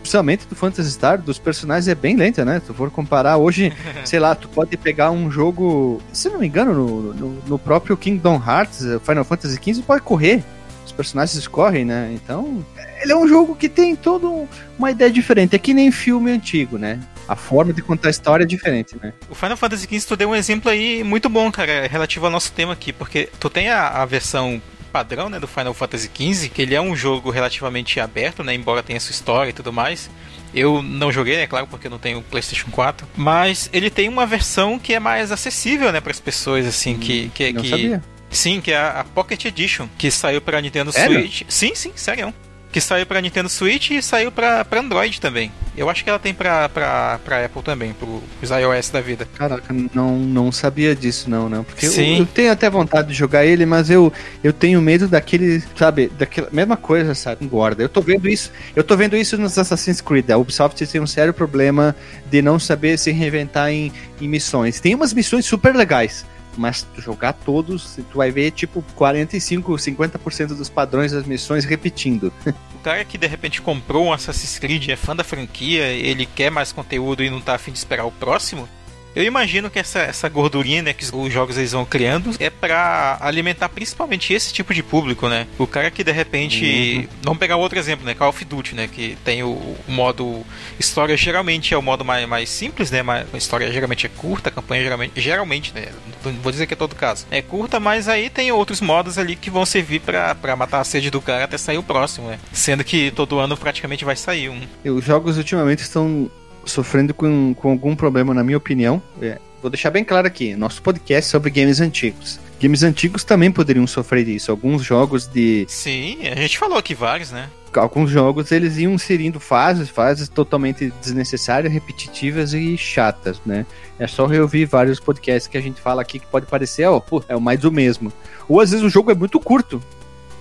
principalmente 0.01 0.45
do 0.47 0.55
Phantasy 0.55 0.91
Star, 0.91 1.19
dos 1.19 1.39
personagens 1.39 1.87
é 1.87 1.95
bem 1.95 2.15
lenta, 2.15 2.45
né? 2.45 2.59
Se 2.59 2.67
tu 2.67 2.73
for 2.75 2.91
comparar 2.91 3.37
hoje, 3.37 3.73
sei 4.05 4.19
lá, 4.19 4.35
tu 4.35 4.47
pode 4.47 4.77
pegar 4.77 5.09
um 5.11 5.29
jogo, 5.31 5.99
se 6.13 6.29
não 6.29 6.39
me 6.39 6.45
engano, 6.47 6.73
no, 6.73 7.13
no, 7.13 7.29
no 7.47 7.59
próprio 7.59 7.97
Kingdom 7.97 8.41
Hearts, 8.45 8.85
eh, 8.85 8.99
Final 9.03 9.23
Fantasy 9.25 9.59
XV, 9.61 9.81
pode 9.81 10.03
correr. 10.03 10.43
Os 10.85 10.91
personagens 10.91 11.47
correm, 11.47 11.83
né? 11.85 12.11
Então, 12.13 12.63
ele 13.01 13.11
é 13.11 13.15
um 13.15 13.27
jogo 13.27 13.55
que 13.55 13.67
tem 13.69 13.95
toda 13.95 14.27
um- 14.27 14.47
uma 14.77 14.91
ideia 14.91 15.09
diferente. 15.09 15.55
É 15.55 15.59
que 15.59 15.73
nem 15.73 15.89
filme 15.91 16.29
antigo, 16.29 16.77
né? 16.77 16.99
A 17.27 17.35
forma 17.35 17.71
de 17.73 17.81
contar 17.81 18.09
a 18.09 18.11
história 18.11 18.43
é 18.43 18.47
diferente, 18.47 18.95
né? 19.01 19.13
O 19.29 19.35
Final 19.35 19.57
Fantasy 19.57 19.87
XV 19.87 20.07
tu 20.07 20.17
deu 20.17 20.29
um 20.29 20.35
exemplo 20.35 20.69
aí 20.69 21.03
muito 21.03 21.29
bom, 21.29 21.51
cara, 21.51 21.87
relativo 21.87 22.25
ao 22.25 22.31
nosso 22.31 22.51
tema 22.51 22.73
aqui, 22.73 22.91
porque 22.91 23.29
tu 23.39 23.49
tem 23.49 23.69
a, 23.69 23.87
a 23.87 24.05
versão 24.05 24.61
padrão, 24.91 25.27
né, 25.27 25.39
do 25.39 25.47
Final 25.47 25.73
Fantasy 25.73 26.09
XV, 26.13 26.49
que 26.49 26.61
ele 26.61 26.75
é 26.75 26.81
um 26.81 26.95
jogo 26.95 27.31
relativamente 27.31 27.99
aberto, 27.99 28.43
né, 28.43 28.53
embora 28.53 28.83
tenha 28.83 28.99
sua 28.99 29.11
história 29.11 29.49
e 29.49 29.53
tudo 29.53 29.73
mais. 29.73 30.09
Eu 30.53 30.83
não 30.83 31.11
joguei, 31.11 31.37
é 31.37 31.47
claro, 31.47 31.65
porque 31.65 31.87
eu 31.87 31.91
não 31.91 31.97
tenho 31.97 32.19
o 32.19 32.21
PlayStation 32.21 32.69
4, 32.69 33.07
mas 33.17 33.69
ele 33.73 33.89
tem 33.89 34.07
uma 34.07 34.25
versão 34.27 34.77
que 34.77 34.93
é 34.93 34.99
mais 34.99 35.31
acessível, 35.31 35.91
né, 35.91 35.99
para 35.99 36.11
as 36.11 36.19
pessoas 36.19 36.67
assim, 36.67 36.99
que 36.99 37.29
que 37.33 37.51
Não 37.51 37.63
que 37.63 37.69
sabia. 37.69 38.03
Sim, 38.29 38.61
que 38.61 38.71
é 38.71 38.77
a, 38.77 38.99
a 38.99 39.03
Pocket 39.03 39.45
Edition, 39.45 39.87
que 39.97 40.09
saiu 40.11 40.41
pra 40.41 40.59
Nintendo 40.59 40.91
Sério? 40.91 41.19
Switch. 41.19 41.43
Sim, 41.47 41.75
sim, 41.75 41.91
sério. 41.95 42.33
Que 42.73 42.81
saiu 42.81 43.05
pra 43.05 43.21
Nintendo 43.21 43.47
Switch 43.47 43.91
e 43.91 44.01
saiu 44.01 44.31
pra, 44.31 44.65
pra 44.65 44.81
Android 44.81 45.21
também. 45.21 45.51
Eu 45.77 45.89
acho 45.89 46.03
que 46.03 46.09
ela 46.09 46.19
tem 46.19 46.33
pra, 46.33 46.67
pra, 46.67 47.19
pra 47.23 47.45
Apple 47.45 47.61
também, 47.63 47.93
pros 47.93 48.49
iOS 48.49 48.89
da 48.89 48.99
vida. 48.99 49.27
Caraca, 49.35 49.73
não, 49.93 50.17
não 50.17 50.51
sabia 50.51 50.95
disso, 50.95 51.29
não, 51.29 51.47
não. 51.47 51.63
Porque 51.63 51.85
eu, 51.85 51.93
eu 51.93 52.25
tenho 52.25 52.51
até 52.51 52.69
vontade 52.69 53.09
de 53.09 53.13
jogar 53.13 53.45
ele, 53.45 53.65
mas 53.65 53.89
eu, 53.89 54.11
eu 54.43 54.51
tenho 54.51 54.81
medo 54.81 55.07
daquele, 55.07 55.63
sabe, 55.75 56.11
daquela 56.17 56.49
mesma 56.51 56.75
coisa, 56.75 57.15
sabe? 57.15 57.45
Engorda. 57.45 57.81
Eu 57.83 57.89
tô 57.89 58.01
vendo 58.01 58.27
isso, 58.27 58.51
eu 58.75 58.83
tô 58.83 58.97
vendo 58.97 59.15
isso 59.15 59.37
nos 59.37 59.57
Assassin's 59.57 60.01
Creed. 60.01 60.29
A 60.31 60.37
Ubisoft 60.37 60.85
tem 60.85 60.99
um 60.99 61.07
sério 61.07 61.33
problema 61.33 61.95
de 62.29 62.41
não 62.41 62.59
saber 62.59 62.97
se 62.97 63.11
reinventar 63.11 63.69
em, 63.69 63.91
em 64.19 64.27
missões. 64.27 64.79
Tem 64.79 64.95
umas 64.95 65.13
missões 65.13 65.45
super 65.45 65.75
legais. 65.75 66.25
Mas 66.57 66.83
tu 66.83 67.01
jogar 67.01 67.33
todos, 67.33 67.99
tu 68.11 68.17
vai 68.17 68.31
ver 68.31 68.51
tipo 68.51 68.83
45, 68.95 69.73
50% 69.73 70.47
dos 70.47 70.69
padrões 70.69 71.11
das 71.11 71.25
missões 71.25 71.65
repetindo. 71.65 72.31
O 72.73 72.83
cara 72.83 73.05
que 73.05 73.17
de 73.17 73.27
repente 73.27 73.61
comprou 73.61 74.07
um 74.07 74.11
Assassin's 74.11 74.59
Creed, 74.59 74.89
é 74.89 74.97
fã 74.97 75.15
da 75.15 75.23
franquia, 75.23 75.85
ele 75.85 76.25
quer 76.25 76.51
mais 76.51 76.73
conteúdo 76.73 77.23
e 77.23 77.29
não 77.29 77.39
tá 77.39 77.55
afim 77.55 77.71
de 77.71 77.77
esperar 77.77 78.03
o 78.03 78.11
próximo. 78.11 78.67
Eu 79.15 79.23
imagino 79.23 79.69
que 79.69 79.79
essa, 79.79 79.99
essa 79.99 80.27
gordurinha 80.27 80.81
né, 80.81 80.93
que 80.93 81.05
os 81.05 81.33
jogos 81.33 81.57
eles 81.57 81.71
vão 81.71 81.85
criando 81.85 82.31
é 82.39 82.49
pra 82.49 83.17
alimentar 83.21 83.69
principalmente 83.69 84.33
esse 84.33 84.51
tipo 84.51 84.73
de 84.73 84.81
público, 84.81 85.27
né? 85.27 85.47
O 85.57 85.67
cara 85.67 85.91
que 85.91 86.03
de 86.03 86.11
repente. 86.11 87.07
Vamos 87.21 87.39
pegar 87.39 87.57
outro 87.57 87.77
exemplo, 87.77 88.05
né? 88.05 88.13
Call 88.13 88.29
of 88.29 88.43
Duty, 88.43 88.75
né? 88.75 88.89
Que 88.91 89.17
tem 89.23 89.43
o, 89.43 89.49
o 89.49 89.77
modo. 89.87 90.43
História 90.79 91.15
geralmente 91.15 91.73
é 91.73 91.77
o 91.77 91.81
modo 91.81 92.03
mais, 92.03 92.27
mais 92.27 92.49
simples, 92.49 92.89
né? 92.89 93.03
Mas 93.03 93.27
a 93.33 93.37
história 93.37 93.71
geralmente 93.71 94.05
é 94.05 94.09
curta, 94.09 94.49
a 94.49 94.51
campanha 94.51 94.83
geralmente. 94.83 95.19
Geralmente, 95.19 95.73
né? 95.73 95.87
Não 96.25 96.33
vou 96.33 96.51
dizer 96.51 96.65
que 96.65 96.73
é 96.73 96.77
todo 96.77 96.95
caso. 96.95 97.25
É 97.29 97.41
curta, 97.41 97.79
mas 97.79 98.07
aí 98.07 98.29
tem 98.29 98.51
outros 98.51 98.81
modos 98.81 99.17
ali 99.17 99.35
que 99.35 99.49
vão 99.49 99.65
servir 99.65 99.99
pra, 99.99 100.33
pra 100.35 100.55
matar 100.55 100.79
a 100.79 100.83
sede 100.83 101.09
do 101.09 101.21
cara 101.21 101.43
até 101.43 101.57
sair 101.57 101.77
o 101.77 101.83
próximo, 101.83 102.27
né? 102.27 102.39
Sendo 102.51 102.83
que 102.83 103.11
todo 103.11 103.39
ano 103.39 103.55
praticamente 103.55 104.05
vai 104.05 104.15
sair 104.15 104.49
um. 104.49 104.61
E 104.83 104.89
os 104.89 105.03
jogos 105.03 105.37
ultimamente 105.37 105.79
estão 105.79 106.29
sofrendo 106.65 107.13
com, 107.13 107.53
com 107.53 107.71
algum 107.71 107.95
problema, 107.95 108.33
na 108.33 108.43
minha 108.43 108.57
opinião. 108.57 109.01
É, 109.21 109.37
vou 109.61 109.69
deixar 109.69 109.89
bem 109.89 110.03
claro 110.03 110.27
aqui: 110.27 110.55
nosso 110.55 110.81
podcast 110.81 111.27
é 111.27 111.31
sobre 111.31 111.49
games 111.49 111.79
antigos. 111.79 112.39
Games 112.61 112.83
antigos 112.83 113.23
também 113.23 113.51
poderiam 113.51 113.85
sofrer 113.85 114.23
disso. 114.23 114.51
Alguns 114.51 114.83
jogos 114.83 115.27
de. 115.27 115.65
Sim, 115.67 116.19
a 116.27 116.35
gente 116.35 116.57
falou 116.57 116.77
aqui 116.77 116.95
vários, 116.95 117.31
né? 117.31 117.49
Alguns 117.75 118.11
jogos 118.11 118.51
eles 118.51 118.77
iam 118.77 118.93
inserindo 118.93 119.39
fases, 119.39 119.89
fases 119.89 120.29
totalmente 120.29 120.93
desnecessárias, 121.01 121.73
repetitivas 121.73 122.53
e 122.53 122.77
chatas, 122.77 123.41
né? 123.45 123.65
É 123.97 124.05
só 124.05 124.27
reouvir 124.27 124.65
vários 124.65 124.99
podcasts 124.99 125.47
que 125.47 125.57
a 125.57 125.61
gente 125.61 125.81
fala 125.81 126.01
aqui 126.01 126.19
que 126.19 126.27
pode 126.27 126.45
parecer, 126.45 126.85
ó, 126.85 127.01
oh, 127.09 127.21
é 127.27 127.35
mais 127.35 127.59
do 127.59 127.71
mesmo. 127.71 128.13
Ou 128.47 128.61
às 128.61 128.71
vezes 128.71 128.85
o 128.85 128.89
jogo 128.89 129.11
é 129.11 129.15
muito 129.15 129.39
curto. 129.39 129.81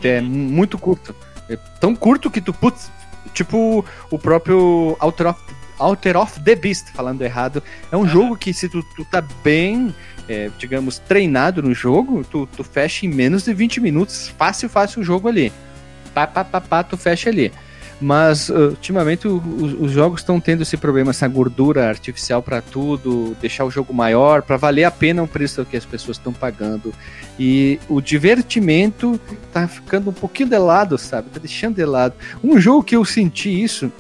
É 0.03 0.21
muito 0.21 0.77
curto. 0.77 1.15
É 1.49 1.57
tão 1.81 1.95
curto 1.97 2.31
que 2.31 2.41
tu, 2.41 2.53
putz, 2.53 2.91
tipo 3.33 3.85
o 4.11 4.19
próprio 4.19 4.97
Outer 5.01 5.29
of, 5.29 5.41
Outer 5.83 6.17
of 6.17 6.41
the 6.41 6.55
Beast, 6.55 6.91
falando 6.93 7.23
errado. 7.23 7.63
É 7.91 7.97
um 7.97 8.01
uhum. 8.01 8.09
jogo 8.09 8.37
que 8.37 8.55
se 8.55 8.69
tu, 8.69 8.83
tu 8.95 9.05
tá 9.05 9.23
bem, 9.43 9.95
é, 10.29 10.51
digamos, 10.59 10.99
treinado 10.99 11.63
no 11.63 11.75
jogo, 11.75 12.25
tu, 12.25 12.47
tu 12.47 12.63
fecha 12.63 13.07
em 13.07 13.09
menos 13.09 13.45
de 13.45 13.53
20 13.53 13.81
minutos, 13.81 14.29
fácil, 14.39 14.69
fácil 14.69 15.03
o 15.03 15.05
jogo 15.05 15.29
ali. 15.29 15.53
Pá, 16.15 16.27
pá, 16.27 16.45
pá, 16.45 16.61
pá, 16.61 16.83
tu 16.83 16.97
fecha 16.97 17.29
ali. 17.31 17.53
Mas 18.03 18.49
uh, 18.49 18.71
ultimamente 18.71 19.29
o, 19.29 19.37
o, 19.37 19.85
os 19.85 19.93
jogos 19.93 20.21
estão 20.21 20.41
tendo 20.41 20.63
esse 20.63 20.77
problema, 20.77 21.11
essa 21.11 21.29
gordura 21.29 21.89
artificial 21.89 22.43
para 22.43 22.61
tudo, 22.61 23.37
deixar 23.41 23.65
o 23.65 23.71
jogo 23.71 23.95
maior, 23.95 24.43
para 24.43 24.57
valer 24.57 24.83
a 24.83 24.91
pena 24.91 25.23
o 25.23 25.29
preço 25.29 25.65
que 25.65 25.77
as 25.77 25.85
pessoas 25.85 26.17
estão 26.17 26.33
pagando. 26.33 26.93
E 27.39 27.79
o 27.89 28.01
divertimento 28.01 29.21
tá 29.53 29.69
ficando 29.69 30.11
um 30.11 30.13
pouquinho 30.13 30.49
de 30.49 30.59
lado, 30.59 30.99
sabe? 30.99 31.31
Tá 31.31 31.39
deixando 31.39 31.77
de 31.77 31.85
lado. 31.85 32.15
Um 32.43 32.61
jogo 32.61 32.83
que 32.83 32.97
eu 32.97 33.05
senti 33.05 33.63
isso, 33.63 33.91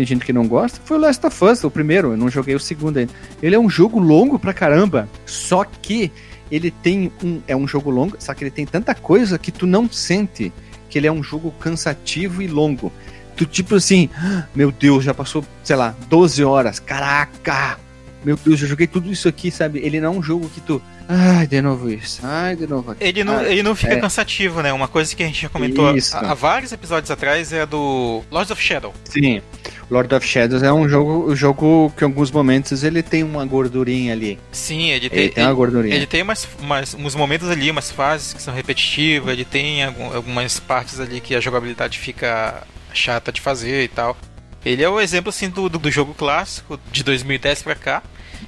tem 0.00 0.06
gente 0.06 0.24
que 0.24 0.32
não 0.32 0.48
gosta, 0.48 0.80
foi 0.82 0.96
o 0.96 1.00
Last 1.00 1.26
of 1.26 1.44
Us, 1.44 1.62
o 1.62 1.70
primeiro, 1.70 2.12
eu 2.12 2.16
não 2.16 2.30
joguei 2.30 2.54
o 2.54 2.58
segundo 2.58 2.96
ainda. 2.96 3.12
Ele 3.42 3.54
é 3.54 3.58
um 3.58 3.68
jogo 3.68 3.98
longo 3.98 4.38
pra 4.38 4.54
caramba, 4.54 5.06
só 5.26 5.62
que 5.62 6.10
ele 6.50 6.70
tem 6.70 7.12
um. 7.22 7.42
É 7.46 7.54
um 7.54 7.68
jogo 7.68 7.90
longo, 7.90 8.16
só 8.18 8.32
que 8.32 8.42
ele 8.42 8.50
tem 8.50 8.64
tanta 8.64 8.94
coisa 8.94 9.38
que 9.38 9.52
tu 9.52 9.66
não 9.66 9.90
sente 9.90 10.50
que 10.88 10.96
ele 10.96 11.06
é 11.06 11.12
um 11.12 11.22
jogo 11.22 11.52
cansativo 11.60 12.40
e 12.40 12.48
longo 12.48 12.90
tu 13.36 13.44
tipo 13.44 13.74
assim, 13.74 14.08
meu 14.54 14.72
Deus, 14.72 15.04
já 15.04 15.14
passou, 15.14 15.44
sei 15.62 15.76
lá, 15.76 15.94
12 16.08 16.44
horas, 16.44 16.78
caraca, 16.78 17.78
meu 18.22 18.36
Deus, 18.36 18.60
eu 18.60 18.68
joguei 18.68 18.86
tudo 18.86 19.10
isso 19.10 19.28
aqui, 19.28 19.50
sabe? 19.50 19.78
Ele 19.78 19.98
não 20.00 20.14
é 20.14 20.18
um 20.18 20.22
jogo 20.22 20.48
que 20.50 20.60
tu, 20.60 20.80
ai, 21.08 21.46
de 21.46 21.62
novo 21.62 21.90
isso, 21.90 22.20
ai, 22.22 22.54
de 22.54 22.66
novo 22.66 22.90
aqui. 22.90 23.02
Ele 23.02 23.24
não, 23.24 23.38
ai, 23.38 23.52
ele 23.52 23.62
não 23.62 23.74
fica 23.74 23.94
é. 23.94 24.00
cansativo, 24.00 24.60
né? 24.60 24.72
Uma 24.72 24.88
coisa 24.88 25.14
que 25.16 25.22
a 25.22 25.26
gente 25.26 25.40
já 25.40 25.48
comentou 25.48 25.88
há, 25.88 25.94
há, 26.18 26.34
vários 26.34 26.70
episódios 26.72 27.10
atrás 27.10 27.50
é 27.52 27.62
a 27.62 27.64
do 27.64 28.22
Lords 28.30 28.50
of 28.50 28.62
Shadow. 28.62 28.92
Sim. 29.04 29.40
Lord 29.90 30.14
of 30.14 30.26
Shadows 30.26 30.62
é 30.62 30.72
um 30.72 30.88
jogo, 30.88 31.32
um 31.32 31.34
jogo 31.34 31.92
que 31.96 32.04
em 32.04 32.06
alguns 32.06 32.30
momentos 32.30 32.84
ele 32.84 33.02
tem 33.02 33.24
uma 33.24 33.44
gordurinha 33.44 34.12
ali. 34.12 34.38
Sim, 34.52 34.90
ele 34.90 35.10
tem, 35.10 35.18
ele 35.18 35.28
tem 35.30 35.44
uma 35.44 35.52
gordurinha. 35.52 35.94
Ele 35.94 36.06
tem 36.06 36.22
umas, 36.22 36.48
umas, 36.60 36.94
uns 36.94 37.14
momentos 37.16 37.50
ali, 37.50 37.70
umas 37.70 37.90
fases 37.90 38.32
que 38.32 38.40
são 38.40 38.54
repetitivas, 38.54 39.32
ele 39.32 39.44
tem 39.44 39.82
algumas 39.82 40.60
partes 40.60 41.00
ali 41.00 41.20
que 41.20 41.34
a 41.34 41.40
jogabilidade 41.40 41.98
fica 41.98 42.62
chata 42.94 43.32
de 43.32 43.40
fazer 43.40 43.82
e 43.82 43.88
tal. 43.88 44.16
Ele 44.64 44.82
é 44.82 44.88
o 44.88 45.00
exemplo 45.00 45.30
assim 45.30 45.48
do, 45.48 45.68
do 45.68 45.90
jogo 45.90 46.14
clássico 46.14 46.78
de 46.92 47.02
2010 47.02 47.62
pra 47.62 47.74
cá, 47.74 48.02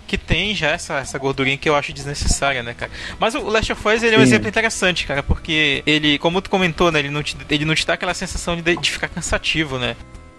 que 0.06 0.16
tem 0.16 0.54
já 0.54 0.68
essa, 0.68 0.98
essa 0.98 1.18
gordurinha 1.18 1.56
que 1.56 1.68
eu 1.68 1.74
acho 1.74 1.92
desnecessária, 1.92 2.62
né, 2.62 2.74
cara? 2.74 2.92
Mas 3.18 3.34
o 3.34 3.42
Last 3.48 3.72
of 3.72 3.88
Us 3.88 4.02
ele 4.02 4.14
é 4.14 4.18
um 4.18 4.22
exemplo 4.22 4.48
interessante, 4.48 5.06
cara, 5.06 5.22
porque 5.22 5.82
ele, 5.86 6.18
como 6.18 6.40
tu 6.40 6.50
comentou, 6.50 6.92
né, 6.92 7.00
ele 7.00 7.10
não 7.10 7.22
te, 7.22 7.36
ele 7.50 7.64
não 7.64 7.74
te 7.74 7.86
dá 7.86 7.94
aquela 7.94 8.14
sensação 8.14 8.54
de, 8.60 8.76
de 8.76 8.90
ficar 8.90 9.08
cansativo, 9.08 9.78
né? 9.78 9.96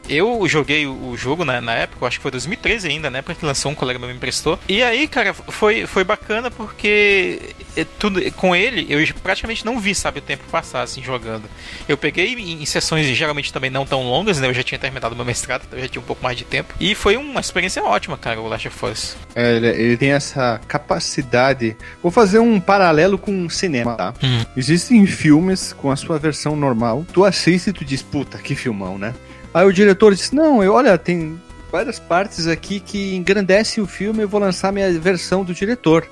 Eu 0.08 0.46
joguei 0.48 0.86
o 0.86 1.16
jogo 1.16 1.46
na, 1.46 1.62
na 1.62 1.74
época, 1.74 2.06
acho 2.06 2.18
que 2.18 2.24
foi 2.24 2.32
2013 2.32 2.88
ainda, 2.88 3.10
na 3.10 3.20
época 3.20 3.36
que 3.36 3.46
lançou, 3.46 3.72
um 3.72 3.76
colega 3.76 4.00
meu 4.00 4.10
me 4.10 4.16
emprestou. 4.16 4.60
E 4.68 4.84
aí, 4.84 5.08
cara, 5.08 5.34
foi, 5.34 5.86
foi 5.86 6.04
bacana 6.04 6.52
porque 6.52 7.40
é, 7.76 7.86
tudo, 7.98 8.22
com 8.34 8.56
ele 8.56 8.86
eu 8.90 9.00
praticamente 9.22 9.66
não 9.66 9.80
vi, 9.80 9.96
sabe, 9.96 10.20
o 10.20 10.22
tempo 10.22 10.44
passar 10.52 10.82
assim 10.82 11.02
jogando. 11.02 11.44
Eu 11.88 11.98
peguei 11.98 12.34
em, 12.34 12.62
em 12.62 12.66
sessões 12.66 13.06
geralmente 13.08 13.52
também 13.52 13.70
não 13.70 13.86
tão 13.86 14.04
longas, 14.04 14.40
né? 14.40 14.48
Eu 14.48 14.54
já 14.54 14.64
tinha 14.64 14.80
terminado 14.80 15.16
meu 15.16 15.26
mestrado, 15.26 15.64
então 15.68 15.78
eu 15.80 15.84
já 15.84 15.90
tinha 15.90 16.02
um 16.02 16.06
pouco 16.06 16.24
mais 16.24 16.38
de 16.38 16.44
tempo. 16.44 16.74
E 16.80 16.94
foi 16.96 17.18
uma 17.18 17.40
experiência 17.40 17.84
ótima, 17.84 18.18
cara, 18.18 18.42
o 18.42 18.48
Last 18.48 18.68
of 18.68 18.86
Us. 18.86 19.16
É, 19.36 19.56
ele, 19.56 19.68
ele 19.68 19.98
tem 19.98 20.12
essa 20.12 20.60
capacidade. 20.68 21.76
Vou 22.02 22.12
fazer 22.12 22.40
um 22.40 22.60
paralelo 22.60 23.18
com 23.18 23.46
o 23.46 23.50
cinema, 23.50 23.96
tá? 23.96 24.14
Hum. 24.24 24.44
Existem 24.56 25.06
filmes 25.06 25.74
com 25.74 25.92
a 25.92 25.96
sua 25.96 26.20
versão 26.20 26.56
normal. 26.56 27.06
Tu 27.14 27.24
assiste 27.24 27.70
e 27.70 27.74
tu 27.74 27.86
diz, 27.86 28.02
puta, 28.02 28.38
que 28.38 28.56
filmão, 28.56 28.98
né? 28.98 29.14
Aí 29.54 29.66
o 29.66 29.74
diretor 29.74 30.14
disse: 30.14 30.34
Não, 30.34 30.64
eu, 30.64 30.74
olha, 30.74 30.98
tem 30.98 31.40
várias 31.72 32.00
partes 32.00 32.48
aqui 32.48 32.80
que 32.80 33.16
engrandecem 33.16 33.84
o 33.84 33.88
filme, 33.88 34.24
eu 34.24 34.30
vou 34.30 34.40
lançar 34.40 34.72
minha 34.72 34.92
versão 35.00 35.44
do 35.44 35.54
diretor. 35.54 36.08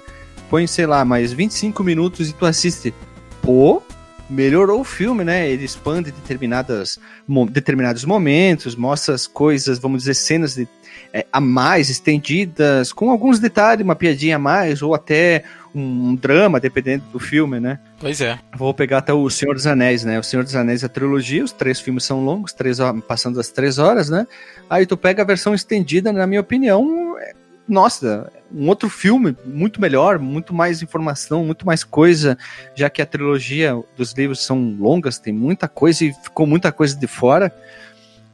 Põe, 0.49 0.67
sei 0.67 0.85
lá, 0.85 1.05
mais 1.05 1.31
25 1.31 1.83
minutos 1.83 2.29
e 2.29 2.33
tu 2.33 2.45
assiste. 2.45 2.93
Pô, 3.41 3.81
melhorou 4.29 4.81
o 4.81 4.83
filme, 4.83 5.23
né? 5.23 5.49
Ele 5.49 5.65
expande 5.65 6.11
determinadas, 6.11 6.99
mo 7.27 7.45
determinados 7.49 8.05
momentos, 8.05 8.75
mostra 8.75 9.13
as 9.13 9.27
coisas, 9.27 9.77
vamos 9.77 10.03
dizer, 10.03 10.13
cenas 10.13 10.55
de, 10.55 10.67
é, 11.13 11.25
a 11.31 11.41
mais 11.41 11.89
estendidas, 11.89 12.93
com 12.93 13.11
alguns 13.11 13.39
detalhes, 13.39 13.83
uma 13.83 13.95
piadinha 13.95 14.37
a 14.37 14.39
mais, 14.39 14.81
ou 14.81 14.95
até 14.95 15.43
um, 15.73 16.15
drama, 16.15 16.59
dependendo 16.59 17.03
do 17.11 17.19
filme, 17.19 17.59
né? 17.59 17.79
Pois 17.99 18.21
é. 18.21 18.39
Vou 18.55 18.73
pegar 18.73 18.99
até 18.99 19.13
o 19.13 19.29
Senhor 19.29 19.53
dos 19.53 19.67
Anéis, 19.67 20.03
né? 20.03 20.19
O 20.19 20.23
Senhor 20.23 20.43
dos 20.43 20.55
Anéis 20.55 20.83
é 20.83 20.85
a 20.85 20.89
trilogia, 20.89 21.43
os 21.43 21.51
três 21.51 21.79
filmes 21.79 22.03
são 22.03 22.23
longos, 22.23 22.53
três 22.53 22.77
passando 23.07 23.35
das 23.35 23.49
três 23.49 23.77
horas, 23.77 24.09
né? 24.09 24.27
Aí 24.69 24.85
tu 24.85 24.97
pega 24.97 25.21
a 25.21 25.25
versão 25.25 25.53
estendida, 25.53 26.11
na 26.11 26.27
minha 26.27 26.41
opinião, 26.41 27.17
é, 27.19 27.33
nossa, 27.67 28.31
um 28.53 28.67
outro 28.67 28.89
filme 28.89 29.35
muito 29.45 29.79
melhor, 29.79 30.19
muito 30.19 30.53
mais 30.53 30.81
informação, 30.81 31.45
muito 31.45 31.65
mais 31.65 31.83
coisa, 31.83 32.37
já 32.75 32.89
que 32.89 33.01
a 33.01 33.05
trilogia 33.05 33.81
dos 33.95 34.11
livros 34.13 34.43
são 34.43 34.75
longas, 34.79 35.19
tem 35.19 35.33
muita 35.33 35.67
coisa 35.67 36.05
e 36.05 36.13
ficou 36.13 36.45
muita 36.45 36.71
coisa 36.71 36.95
de 36.95 37.07
fora. 37.07 37.53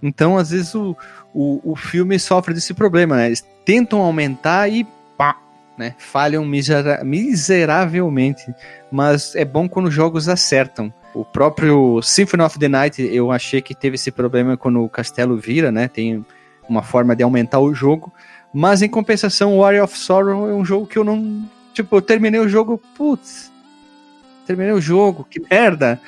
Então, 0.02 0.38
às 0.38 0.52
vezes, 0.52 0.74
o, 0.76 0.96
o, 1.34 1.72
o 1.72 1.76
filme 1.76 2.18
sofre 2.20 2.54
desse 2.54 2.74
problema, 2.74 3.16
né? 3.18 3.28
Eles 3.28 3.46
tentam 3.66 4.02
aumentar 4.02 4.68
e 4.70 4.86
pá, 5.18 5.36
né? 5.78 5.96
Falham 5.98 6.44
misera 6.46 7.04
miseravelmente, 7.04 8.54
mas 8.92 9.36
é 9.36 9.46
bom 9.46 9.70
quando 9.70 9.88
os 9.88 9.94
jogos 9.94 10.28
acertam. 10.28 10.94
O 11.14 11.24
próprio 11.24 12.02
Symphony 12.02 12.44
of 12.44 12.60
the 12.60 12.68
Night, 12.68 13.02
eu 13.02 13.32
achei 13.32 13.62
que 13.62 13.76
teve 13.76 13.96
esse 13.96 14.12
problema 14.12 14.58
quando 14.58 14.84
o 14.84 14.90
castelo 14.90 15.38
vira, 15.38 15.72
né? 15.72 15.88
Tem 15.88 16.26
uma 16.68 16.84
forma 16.84 17.16
de 17.16 17.24
aumentar 17.24 17.60
o 17.60 17.74
jogo, 17.74 18.12
mas 18.54 18.82
em 18.82 18.90
compensação, 18.90 19.60
Warrior 19.60 19.86
of 19.86 19.98
Sorrow 19.98 20.50
é 20.50 20.54
um 20.54 20.66
jogo 20.66 20.86
que 20.86 20.98
eu 20.98 21.04
não, 21.04 21.48
tipo, 21.74 21.96
eu 21.96 22.02
terminei 22.02 22.40
o 22.40 22.50
jogo, 22.50 22.82
putz, 22.96 23.52
terminei 24.46 24.74
o 24.74 24.82
jogo, 24.82 25.26
que 25.30 25.42
merda, 25.50 26.00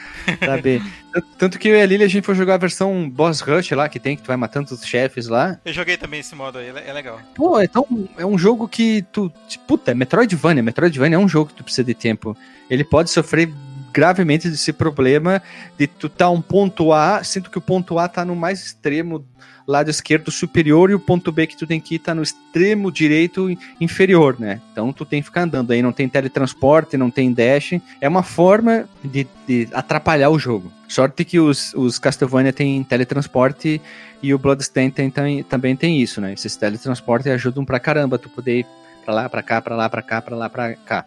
sabe? 0.45 0.81
Tanto 1.37 1.57
que 1.57 1.67
eu 1.67 1.75
e 1.75 1.81
a 1.81 1.85
Lily 1.85 2.03
a 2.03 2.07
gente 2.07 2.25
foi 2.25 2.35
jogar 2.35 2.55
a 2.55 2.57
versão 2.57 3.09
Boss 3.09 3.41
Rush 3.41 3.71
lá, 3.71 3.89
que 3.89 3.99
tem, 3.99 4.15
que 4.15 4.23
tu 4.23 4.27
vai 4.27 4.37
matando 4.37 4.73
os 4.73 4.85
chefes 4.85 5.27
lá. 5.27 5.59
Eu 5.65 5.73
joguei 5.73 5.97
também 5.97 6.19
esse 6.19 6.35
modo 6.35 6.57
aí, 6.57 6.67
é 6.67 6.93
legal. 6.93 7.19
Pô, 7.35 7.61
então 7.61 7.85
é 8.17 8.25
um 8.25 8.37
jogo 8.37 8.67
que 8.67 9.03
tu. 9.11 9.31
Puta, 9.67 9.91
é 9.91 9.93
Metroidvania. 9.93 10.63
Metroidvania 10.63 11.15
é 11.15 11.19
um 11.19 11.29
jogo 11.29 11.49
que 11.49 11.55
tu 11.55 11.63
precisa 11.63 11.83
de 11.83 11.93
tempo. 11.93 12.37
Ele 12.69 12.83
pode 12.83 13.09
sofrer 13.09 13.51
gravemente 13.91 14.49
desse 14.49 14.71
problema 14.71 15.41
de 15.77 15.87
tu 15.87 16.07
tá 16.09 16.29
um 16.29 16.41
ponto 16.41 16.93
A, 16.93 17.23
sinto 17.23 17.49
que 17.49 17.57
o 17.57 17.61
ponto 17.61 17.97
A 17.97 18.07
tá 18.07 18.23
no 18.23 18.35
mais 18.35 18.63
extremo 18.63 19.25
lado 19.67 19.89
esquerdo 19.89 20.31
superior 20.31 20.89
e 20.89 20.95
o 20.95 20.99
ponto 20.99 21.31
B 21.31 21.45
que 21.45 21.55
tu 21.55 21.67
tem 21.67 21.79
que 21.79 21.95
ir 21.95 21.99
tá 21.99 22.15
no 22.15 22.23
extremo 22.23 22.91
direito 22.91 23.55
inferior, 23.79 24.35
né? 24.39 24.59
Então 24.71 24.91
tu 24.91 25.05
tem 25.05 25.21
que 25.21 25.27
ficar 25.27 25.43
andando 25.43 25.71
aí, 25.71 25.81
não 25.81 25.91
tem 25.91 26.09
teletransporte, 26.09 26.97
não 26.97 27.11
tem 27.11 27.31
dash. 27.31 27.73
É 28.01 28.09
uma 28.09 28.23
forma 28.23 28.89
de, 29.03 29.27
de 29.47 29.67
atrapalhar 29.71 30.29
o 30.29 30.39
jogo. 30.39 30.71
Sorte 30.89 31.23
que 31.23 31.39
os, 31.39 31.71
os 31.75 31.99
Castlevania 31.99 32.51
tem 32.51 32.83
teletransporte 32.83 33.79
e 34.23 34.33
o 34.33 34.39
Bloodstained 34.39 34.91
tem, 34.91 35.09
tem, 35.11 35.43
também 35.43 35.75
tem 35.75 36.01
isso, 36.01 36.19
né? 36.19 36.33
Esses 36.33 36.55
teletransportes 36.55 37.31
ajudam 37.31 37.63
pra 37.63 37.79
caramba 37.79 38.17
tu 38.17 38.27
poder 38.27 38.61
ir 38.61 38.65
pra 39.05 39.13
lá, 39.13 39.29
pra 39.29 39.43
cá, 39.43 39.61
pra 39.61 39.75
lá, 39.75 39.87
pra 39.87 40.01
cá, 40.01 40.19
pra 40.19 40.35
lá, 40.35 40.49
pra 40.49 40.73
cá. 40.73 41.05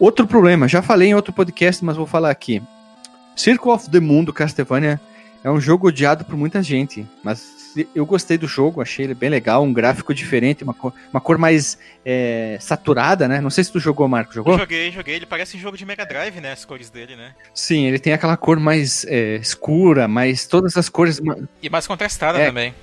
Outro 0.00 0.26
problema, 0.26 0.66
já 0.66 0.82
falei 0.82 1.10
em 1.10 1.14
outro 1.14 1.32
podcast, 1.32 1.84
mas 1.84 1.96
vou 1.96 2.06
falar 2.06 2.30
aqui. 2.30 2.60
Circle 3.36 3.70
of 3.70 3.88
the 3.88 4.00
Moon 4.00 4.24
do 4.24 4.32
Castlevania 4.32 5.00
é 5.42 5.50
um 5.50 5.60
jogo 5.60 5.88
odiado 5.88 6.24
por 6.24 6.36
muita 6.36 6.62
gente, 6.62 7.06
mas 7.22 7.60
eu 7.94 8.04
gostei 8.04 8.36
do 8.36 8.46
jogo, 8.46 8.82
achei 8.82 9.04
ele 9.04 9.14
bem 9.14 9.30
legal, 9.30 9.62
um 9.62 9.72
gráfico 9.72 10.12
diferente, 10.12 10.64
uma 10.64 10.74
cor, 10.74 10.92
uma 11.12 11.20
cor 11.20 11.38
mais 11.38 11.78
é, 12.04 12.58
saturada, 12.60 13.28
né? 13.28 13.40
Não 13.40 13.50
sei 13.50 13.64
se 13.64 13.72
tu 13.72 13.78
jogou, 13.78 14.06
Marco, 14.08 14.34
jogou? 14.34 14.54
Eu 14.54 14.58
joguei, 14.58 14.90
joguei. 14.90 15.16
Ele 15.16 15.26
parece 15.26 15.56
um 15.56 15.60
jogo 15.60 15.76
de 15.76 15.86
Mega 15.86 16.04
Drive, 16.04 16.40
né? 16.40 16.52
As 16.52 16.64
cores 16.64 16.90
dele, 16.90 17.16
né? 17.16 17.34
Sim, 17.54 17.86
ele 17.86 17.98
tem 17.98 18.12
aquela 18.12 18.36
cor 18.36 18.58
mais 18.58 19.04
é, 19.06 19.36
escura, 19.36 20.08
mais 20.08 20.46
todas 20.46 20.76
as 20.76 20.88
cores... 20.88 21.20
E 21.62 21.70
mais 21.70 21.86
contrastada 21.86 22.38
é, 22.38 22.46
também. 22.46 22.74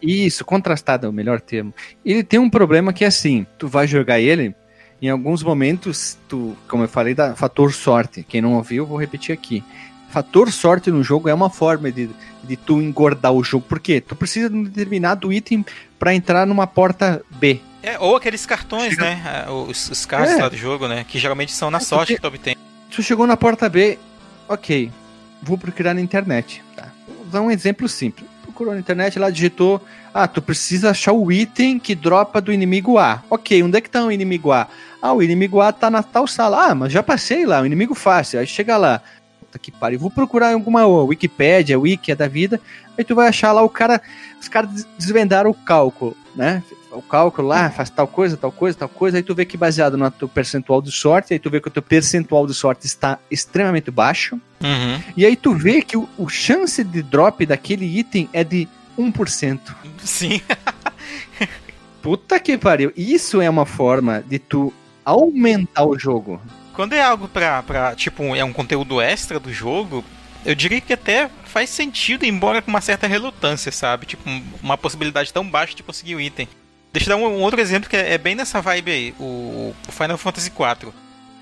Isso, 0.00 0.44
contrastada 0.44 1.06
é 1.06 1.10
o 1.10 1.12
melhor 1.12 1.40
termo. 1.40 1.74
Ele 2.04 2.22
tem 2.22 2.38
um 2.38 2.50
problema 2.50 2.92
que 2.92 3.04
é 3.04 3.08
assim, 3.08 3.46
tu 3.58 3.66
vai 3.66 3.86
jogar 3.86 4.20
ele, 4.20 4.54
em 5.02 5.08
alguns 5.08 5.42
momentos, 5.42 6.16
tu, 6.28 6.56
como 6.68 6.84
eu 6.84 6.88
falei, 6.88 7.14
dá 7.14 7.34
fator 7.34 7.72
sorte. 7.72 8.22
Quem 8.22 8.40
não 8.40 8.54
ouviu, 8.54 8.86
vou 8.86 8.98
repetir 8.98 9.32
aqui 9.32 9.62
fator 10.08 10.50
sorte 10.50 10.90
no 10.90 11.02
jogo 11.02 11.28
é 11.28 11.34
uma 11.34 11.50
forma 11.50 11.90
de, 11.90 12.08
de 12.42 12.56
tu 12.56 12.80
engordar 12.80 13.32
o 13.32 13.42
jogo. 13.44 13.64
Por 13.68 13.80
quê? 13.80 14.00
Tu 14.00 14.14
precisa 14.16 14.48
de 14.48 14.56
um 14.56 14.62
determinado 14.62 15.32
item 15.32 15.64
para 15.98 16.14
entrar 16.14 16.46
numa 16.46 16.66
porta 16.66 17.22
B. 17.30 17.60
É, 17.82 17.98
ou 18.00 18.16
aqueles 18.16 18.44
cartões, 18.44 18.94
Chega... 18.94 19.04
né? 19.04 19.22
Ah, 19.46 19.52
os, 19.52 19.90
os 19.90 20.04
cards 20.04 20.32
é. 20.32 20.42
lá 20.42 20.48
do 20.48 20.56
jogo, 20.56 20.88
né? 20.88 21.04
Que 21.06 21.18
geralmente 21.18 21.52
são 21.52 21.70
na 21.70 21.78
é, 21.78 21.80
sorte 21.80 22.14
que 22.14 22.20
tu 22.20 22.26
obtém. 22.26 22.56
Tu 22.90 23.02
chegou 23.02 23.26
na 23.26 23.36
porta 23.36 23.68
B, 23.68 23.98
ok. 24.48 24.90
Vou 25.42 25.56
procurar 25.56 25.94
na 25.94 26.00
internet. 26.00 26.64
Tá? 26.74 26.88
Vou 27.06 27.24
dar 27.26 27.42
um 27.42 27.50
exemplo 27.50 27.88
simples. 27.88 28.28
Procurou 28.42 28.74
na 28.74 28.80
internet, 28.80 29.18
lá 29.18 29.30
digitou. 29.30 29.84
Ah, 30.12 30.26
tu 30.26 30.40
precisa 30.40 30.90
achar 30.90 31.12
o 31.12 31.30
item 31.30 31.78
que 31.78 31.94
dropa 31.94 32.40
do 32.40 32.52
inimigo 32.52 32.98
A. 32.98 33.22
Ok, 33.28 33.62
onde 33.62 33.78
é 33.78 33.80
que 33.80 33.90
tá 33.90 34.04
o 34.04 34.10
inimigo 34.10 34.50
A? 34.50 34.66
Ah, 35.00 35.12
o 35.12 35.22
inimigo 35.22 35.60
A 35.60 35.70
tá 35.72 35.90
na 35.90 36.02
tal 36.02 36.26
sala. 36.26 36.70
Ah, 36.70 36.74
mas 36.74 36.92
já 36.92 37.02
passei 37.02 37.44
lá, 37.44 37.60
o 37.60 37.66
inimigo 37.66 37.94
fácil. 37.94 38.40
Aí 38.40 38.46
chega 38.46 38.76
lá. 38.76 39.02
Puta 39.46 39.58
que 39.58 39.70
pariu. 39.70 39.98
Vou 39.98 40.10
procurar 40.10 40.50
em 40.50 40.54
alguma 40.54 40.86
Wikipédia, 40.86 41.78
Wiki 41.78 42.14
da 42.14 42.28
vida. 42.28 42.60
Aí 42.96 43.04
tu 43.04 43.14
vai 43.14 43.28
achar 43.28 43.52
lá 43.52 43.62
o 43.62 43.68
cara. 43.68 44.00
Os 44.40 44.48
caras 44.48 44.86
desvendaram 44.98 45.50
o 45.50 45.54
cálculo, 45.54 46.16
né? 46.34 46.62
O 46.90 47.02
cálculo 47.02 47.48
lá, 47.48 47.70
faz 47.70 47.90
tal 47.90 48.06
coisa, 48.06 48.36
tal 48.36 48.50
coisa, 48.50 48.76
tal 48.76 48.88
coisa. 48.88 49.18
Aí 49.18 49.22
tu 49.22 49.34
vê 49.34 49.44
que 49.44 49.56
baseado 49.56 49.96
no 49.96 50.10
teu 50.10 50.28
percentual 50.28 50.80
de 50.80 50.90
sorte, 50.90 51.32
aí 51.32 51.38
tu 51.38 51.50
vê 51.50 51.60
que 51.60 51.68
o 51.68 51.70
teu 51.70 51.82
percentual 51.82 52.46
de 52.46 52.54
sorte 52.54 52.86
está 52.86 53.18
extremamente 53.30 53.90
baixo. 53.90 54.40
Uhum. 54.62 55.00
E 55.16 55.26
aí 55.26 55.36
tu 55.36 55.54
vê 55.54 55.82
que 55.82 55.96
o, 55.96 56.08
o 56.16 56.28
chance 56.28 56.82
de 56.82 57.02
drop 57.02 57.44
daquele 57.44 57.84
item 57.84 58.28
é 58.32 58.42
de 58.42 58.66
1%. 58.98 59.60
Sim. 60.02 60.40
Puta 62.00 62.40
que 62.40 62.56
pariu. 62.56 62.92
Isso 62.96 63.40
é 63.40 63.50
uma 63.50 63.66
forma 63.66 64.22
de 64.26 64.38
tu 64.38 64.72
aumentar 65.04 65.84
o 65.84 65.98
jogo. 65.98 66.40
Quando 66.76 66.92
é 66.92 67.02
algo 67.02 67.26
pra, 67.26 67.62
pra 67.62 67.96
tipo, 67.96 68.36
é 68.36 68.44
um 68.44 68.52
conteúdo 68.52 69.00
extra 69.00 69.40
do 69.40 69.50
jogo, 69.50 70.04
eu 70.44 70.54
diria 70.54 70.78
que 70.78 70.92
até 70.92 71.30
faz 71.44 71.70
sentido, 71.70 72.26
embora 72.26 72.60
com 72.60 72.68
uma 72.68 72.82
certa 72.82 73.06
relutância, 73.06 73.72
sabe? 73.72 74.04
Tipo, 74.04 74.22
uma 74.62 74.76
possibilidade 74.76 75.32
tão 75.32 75.48
baixa 75.48 75.74
de 75.74 75.82
conseguir 75.82 76.14
o 76.14 76.20
item. 76.20 76.46
Deixa 76.92 77.10
eu 77.10 77.16
dar 77.16 77.24
um, 77.24 77.38
um 77.38 77.40
outro 77.40 77.62
exemplo 77.62 77.88
que 77.88 77.96
é, 77.96 78.12
é, 78.12 78.18
bem 78.18 78.34
nessa 78.34 78.60
vibe 78.60 78.90
aí, 78.90 79.14
o, 79.18 79.74
o 79.88 79.90
Final 79.92 80.18
Fantasy 80.18 80.48
IV. 80.50 80.92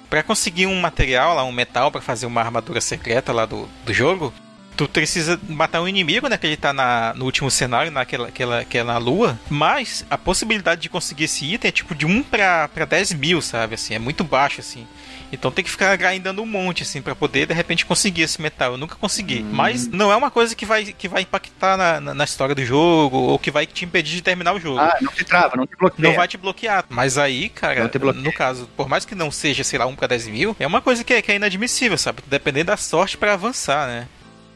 Para 0.08 0.22
conseguir 0.22 0.66
um 0.66 0.80
material 0.80 1.34
lá, 1.34 1.42
um 1.42 1.50
metal 1.50 1.90
para 1.90 2.00
fazer 2.00 2.26
uma 2.26 2.40
armadura 2.40 2.80
secreta 2.80 3.32
lá 3.32 3.44
do, 3.44 3.68
do 3.84 3.92
jogo, 3.92 4.32
tu 4.76 4.88
precisa 4.88 5.40
matar 5.48 5.80
um 5.80 5.88
inimigo, 5.88 6.28
né? 6.28 6.36
Que 6.36 6.46
ele 6.46 6.56
tá 6.56 6.72
na, 6.72 7.14
no 7.14 7.24
último 7.24 7.50
cenário, 7.50 7.90
naquela 7.90 8.28
aquela, 8.28 8.64
que 8.64 8.78
é 8.78 8.84
na 8.84 8.98
lua. 8.98 9.38
Mas 9.48 10.04
a 10.10 10.18
possibilidade 10.18 10.82
de 10.82 10.88
conseguir 10.88 11.24
esse 11.24 11.44
item 11.52 11.68
é 11.68 11.72
tipo 11.72 11.94
de 11.94 12.06
1 12.06 12.22
pra, 12.24 12.68
pra 12.68 12.84
10 12.84 13.14
mil, 13.14 13.40
sabe? 13.40 13.74
Assim, 13.74 13.94
é 13.94 13.98
muito 13.98 14.24
baixo, 14.24 14.60
assim. 14.60 14.86
Então 15.32 15.50
tem 15.50 15.64
que 15.64 15.70
ficar 15.70 15.96
grindando 15.96 16.42
um 16.42 16.46
monte, 16.46 16.84
assim, 16.84 17.02
para 17.02 17.14
poder 17.14 17.46
de 17.46 17.54
repente 17.54 17.84
conseguir 17.84 18.22
esse 18.22 18.40
metal. 18.40 18.72
Eu 18.72 18.78
nunca 18.78 18.94
consegui. 18.94 19.42
Hum. 19.42 19.50
Mas 19.52 19.88
não 19.88 20.12
é 20.12 20.16
uma 20.16 20.30
coisa 20.30 20.54
que 20.54 20.64
vai, 20.64 20.84
que 20.84 21.08
vai 21.08 21.22
impactar 21.22 21.76
na, 21.76 22.00
na, 22.00 22.14
na, 22.14 22.24
história 22.24 22.54
do 22.54 22.64
jogo 22.64 23.16
ou 23.16 23.38
que 23.38 23.50
vai 23.50 23.66
te 23.66 23.84
impedir 23.84 24.16
de 24.16 24.22
terminar 24.22 24.52
o 24.52 24.60
jogo. 24.60 24.78
Ah, 24.78 24.96
não 25.00 25.12
te 25.12 25.24
trava, 25.24 25.56
não 25.56 25.66
te 25.66 25.76
bloqueia. 25.76 26.08
Não 26.08 26.16
vai 26.16 26.28
te 26.28 26.36
bloquear. 26.36 26.84
Mas 26.88 27.18
aí, 27.18 27.48
cara, 27.48 27.90
no 28.14 28.32
caso, 28.32 28.68
por 28.76 28.88
mais 28.88 29.04
que 29.04 29.14
não 29.14 29.30
seja, 29.30 29.64
sei 29.64 29.78
lá, 29.78 29.86
1 29.86 29.96
para 29.96 30.08
10 30.08 30.28
mil, 30.28 30.56
é 30.58 30.66
uma 30.66 30.80
coisa 30.80 31.02
que 31.02 31.12
é, 31.12 31.20
que 31.20 31.32
é 31.32 31.36
inadmissível, 31.36 31.98
sabe? 31.98 32.22
Depender 32.26 32.64
da 32.64 32.76
sorte 32.76 33.16
para 33.16 33.32
avançar, 33.32 33.86
né? 33.88 34.06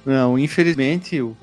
Não, 0.08 0.38
infelizmente, 0.38 1.20
o, 1.20 1.36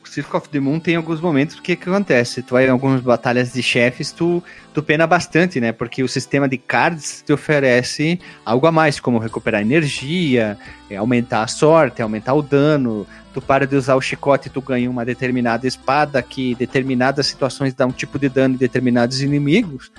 o 0.00 0.08
Circle 0.08 0.36
of 0.36 0.48
the 0.48 0.60
Moon 0.60 0.78
tem 0.78 0.94
alguns 0.94 1.20
momentos 1.20 1.58
que 1.58 1.72
acontece? 1.72 2.42
Tu 2.42 2.52
vai 2.52 2.64
em 2.64 2.70
algumas 2.70 3.00
batalhas 3.00 3.52
de 3.52 3.60
chefes, 3.60 4.12
tu, 4.12 4.40
tu 4.72 4.84
pena 4.84 5.04
bastante, 5.04 5.60
né? 5.60 5.72
Porque 5.72 6.00
o 6.00 6.06
sistema 6.06 6.48
de 6.48 6.56
cards 6.56 7.24
te 7.26 7.32
oferece 7.32 8.20
algo 8.46 8.68
a 8.68 8.70
mais, 8.70 9.00
como 9.00 9.18
recuperar 9.18 9.62
energia, 9.62 10.56
é, 10.88 10.94
aumentar 10.94 11.42
a 11.42 11.48
sorte, 11.48 12.02
aumentar 12.02 12.34
o 12.34 12.42
dano. 12.42 13.04
Tu 13.32 13.42
para 13.42 13.66
de 13.66 13.74
usar 13.74 13.96
o 13.96 14.00
chicote 14.00 14.48
tu 14.48 14.62
ganha 14.62 14.88
uma 14.88 15.04
determinada 15.04 15.66
espada 15.66 16.22
que 16.22 16.54
determinadas 16.54 17.26
situações 17.26 17.74
dá 17.74 17.84
um 17.84 17.90
tipo 17.90 18.16
de 18.16 18.28
dano 18.28 18.54
em 18.54 18.58
determinados 18.58 19.22
inimigos. 19.22 19.90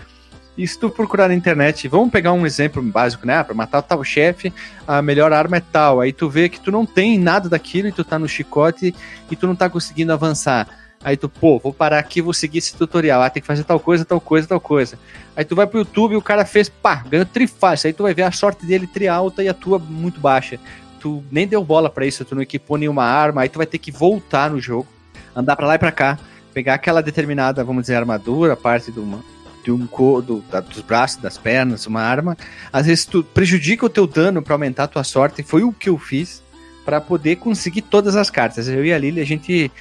E 0.58 0.66
se 0.66 0.80
tu 0.80 0.90
procurar 0.90 1.28
na 1.28 1.34
internet, 1.34 1.88
vamos 1.88 2.10
pegar 2.10 2.32
um 2.32 2.46
exemplo 2.46 2.82
básico, 2.82 3.28
né? 3.28 3.38
Ah, 3.38 3.44
pra 3.44 3.54
matar 3.54 3.82
tal 3.82 4.04
chefe, 4.04 4.54
a 4.88 5.02
melhor 5.02 5.34
arma 5.34 5.58
é 5.58 5.60
tal. 5.60 6.00
Aí 6.00 6.14
tu 6.14 6.30
vê 6.30 6.48
que 6.48 6.60
tu 6.60 6.72
não 6.72 6.86
tem 6.86 7.20
nada 7.20 7.50
daquilo 7.50 7.90
e 7.90 7.92
tu 7.92 8.04
tá 8.06 8.18
no 8.18 8.28
chicote 8.28 8.96
e 9.30 9.36
tu 9.36 9.48
não 9.48 9.56
tá 9.56 9.70
conseguindo 9.70 10.14
avançar. 10.14 10.68
Aí 11.04 11.18
tu, 11.18 11.28
pô, 11.30 11.60
vou 11.60 11.74
parar 11.74 12.00
aqui 12.00 12.22
vou 12.22 12.34
seguir 12.34 12.60
esse 12.60 12.76
tutorial. 12.76 13.22
Ah, 13.22 13.30
tem 13.30 13.42
que 13.42 13.48
fazer 13.48 13.64
tal 13.64 13.80
coisa, 13.80 14.06
tal 14.06 14.20
coisa, 14.22 14.48
tal 14.48 14.60
coisa. 14.60 14.98
Aí 15.36 15.44
tu 15.44 15.56
vai 15.56 15.68
pro 15.68 15.80
YouTube 15.80 16.14
e 16.14 16.18
o 16.18 16.22
cara 16.22 16.46
fez, 16.46 16.70
pá, 16.70 17.04
ganhou 17.08 17.26
trifácil. 17.26 17.88
Aí 17.88 17.94
tu 17.94 18.04
vai 18.04 18.14
ver 18.14 18.24
a 18.24 18.32
sorte 18.32 18.66
dele 18.66 18.88
tri 18.88 19.08
alta 19.08 19.44
e 19.44 19.50
a 19.50 19.54
tua 19.54 19.78
muito 19.78 20.20
baixa. 20.22 20.58
Tu 21.02 21.24
nem 21.30 21.46
deu 21.46 21.64
bola 21.64 21.90
para 21.90 22.06
isso, 22.06 22.24
tu 22.24 22.34
não 22.34 22.42
equipou 22.42 22.78
nenhuma 22.78 23.04
arma. 23.04 23.42
Aí 23.42 23.50
tu 23.50 23.58
vai 23.58 23.68
ter 23.68 23.78
que 23.78 23.92
voltar 23.92 24.50
no 24.50 24.60
jogo, 24.60 24.88
andar 25.36 25.56
para 25.56 25.68
lá 25.68 25.76
e 25.76 25.80
pra 25.80 25.92
cá, 25.92 26.18
pegar 26.54 26.76
aquela 26.76 27.04
determinada, 27.04 27.64
vamos 27.64 27.84
dizer, 27.84 27.96
armadura, 27.96 28.56
parte 28.56 28.92
de 28.92 29.00
uma, 29.00 29.24
de 29.66 29.72
um 29.72 29.88
do, 30.22 30.44
da, 30.52 30.60
dos 30.60 30.82
braços, 30.82 31.20
das 31.20 31.40
pernas, 31.40 31.88
uma 31.88 32.02
arma. 32.02 32.38
Às 32.72 32.86
vezes 32.86 33.06
tu 33.06 33.24
prejudica 33.24 33.84
o 33.84 33.90
teu 33.90 34.06
dano 34.06 34.42
para 34.44 34.54
aumentar 34.54 34.84
a 34.84 34.88
tua 34.88 35.04
sorte. 35.04 35.42
Foi 35.42 35.64
o 35.64 35.74
que 35.74 35.90
eu 35.90 35.98
fiz 35.98 36.44
para 36.86 37.02
poder 37.02 37.38
conseguir 37.38 37.82
todas 37.82 38.16
as 38.16 38.30
cartas. 38.30 38.68
Eu 38.68 38.86
e 38.86 38.94
a 38.94 38.98
Lily, 38.98 39.20
a 39.20 39.26
gente 39.26 39.72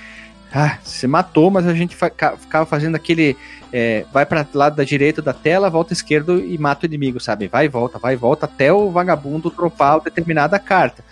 ah, 0.51 0.79
se 0.83 1.07
matou, 1.07 1.51
mas 1.51 1.67
a 1.67 1.75
gente 1.75 1.95
ficava 1.95 2.65
fazendo 2.65 2.95
aquele 2.95 3.37
é, 3.71 4.07
vai 4.11 4.25
para 4.25 4.47
lado 4.55 4.77
da 4.77 4.85
direita 4.85 5.21
da 5.21 5.35
tela, 5.35 5.69
volta 5.69 5.93
esquerdo 5.93 6.39
e 6.39 6.57
mata 6.57 6.87
o 6.87 6.89
inimigo, 6.89 7.21
sabe? 7.21 7.47
Vai 7.47 7.67
e 7.67 7.69
volta, 7.69 7.99
vai 7.99 8.15
e 8.15 8.17
volta 8.17 8.47
até 8.47 8.73
o 8.73 8.91
vagabundo 8.91 9.51
dropar 9.51 10.01
determinada 10.01 10.59
carta. 10.59 11.05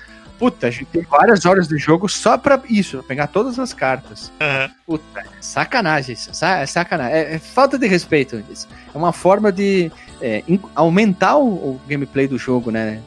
Puta, 0.43 0.67
a 0.67 0.71
gente 0.73 0.87
tem 0.87 1.03
várias 1.03 1.47
horas 1.47 1.69
de 1.69 1.79
jogo 1.79 2.09
só 2.09 2.37
pra 2.37 2.61
isso, 2.69 2.97
pra 2.97 3.07
pegar 3.07 3.27
todas 3.29 3.61
as 3.61 3.73
cartas. 3.73 4.33
Uhum. 4.41 4.75
Puta, 4.85 5.21
é 5.21 5.25
sacanagem 5.41 6.15
isso. 6.15 6.33
É 6.45 6.67
sacanagem. 6.67 7.15
É, 7.15 7.35
é, 7.35 7.39
falta 7.39 7.79
de 7.79 7.87
respeito 7.87 8.43
isso. 8.51 8.67
É 8.93 8.99
uma 8.99 9.13
forma 9.13 9.53
de 9.53 9.89
é, 10.21 10.43
aumentar 10.75 11.37
o, 11.37 11.47
o, 11.47 11.81
gameplay 11.87 12.27
do 12.27 12.37
jogo, 12.39 12.73
né? 12.73 13.01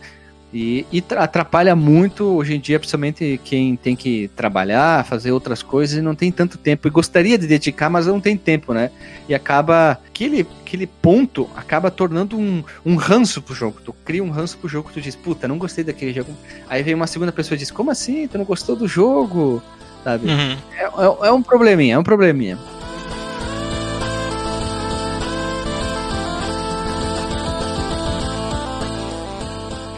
E, 0.55 0.85
e 0.89 1.03
atrapalha 1.17 1.75
muito 1.75 2.23
hoje 2.23 2.55
em 2.55 2.59
dia, 2.61 2.79
principalmente 2.79 3.41
quem 3.43 3.75
tem 3.75 3.93
que 3.93 4.29
trabalhar, 4.37 5.03
fazer 5.03 5.33
outras 5.33 5.61
coisas 5.61 5.97
e 5.97 6.01
não 6.01 6.15
tem 6.15 6.31
tanto 6.31 6.57
tempo. 6.57 6.87
E 6.87 6.89
gostaria 6.89 7.37
de 7.37 7.45
dedicar, 7.45 7.89
mas 7.89 8.07
não 8.07 8.21
tem 8.21 8.37
tempo, 8.37 8.73
né? 8.73 8.89
E 9.27 9.35
acaba. 9.35 9.99
Aquele, 10.07 10.47
aquele 10.65 10.87
ponto 10.87 11.49
acaba 11.57 11.91
tornando 11.91 12.37
um, 12.39 12.63
um 12.85 12.95
ranço 12.95 13.41
pro 13.41 13.53
jogo. 13.53 13.81
Tu 13.83 13.91
cria 14.05 14.23
um 14.23 14.29
ranço 14.29 14.57
pro 14.57 14.69
jogo, 14.69 14.89
tu 14.93 15.01
diz, 15.01 15.13
puta, 15.13 15.45
não 15.45 15.57
gostei 15.57 15.83
daquele 15.83 16.13
jogo. 16.13 16.31
Aí 16.69 16.81
vem 16.81 16.93
uma 16.93 17.05
segunda 17.05 17.33
pessoa 17.33 17.57
e 17.57 17.59
diz, 17.59 17.69
como 17.69 17.91
assim? 17.91 18.25
Tu 18.25 18.37
não 18.37 18.45
gostou 18.45 18.77
do 18.77 18.87
jogo? 18.87 19.61
Sabe? 20.05 20.25
Uhum. 20.29 20.57
É, 20.77 20.83
é, 20.85 21.27
é 21.27 21.31
um 21.33 21.43
probleminha, 21.43 21.95
é 21.95 21.99
um 21.99 22.03
probleminha. 22.03 22.57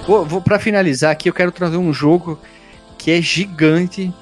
Vou, 0.07 0.25
vou 0.25 0.39
para 0.39 0.57
finalizar 0.57 1.11
aqui, 1.11 1.27
eu 1.27 1.33
quero 1.33 1.51
trazer 1.51 1.75
um 1.75 1.91
jogo 1.91 2.39
que 2.97 3.11
é 3.11 3.21
gigante 3.21 4.13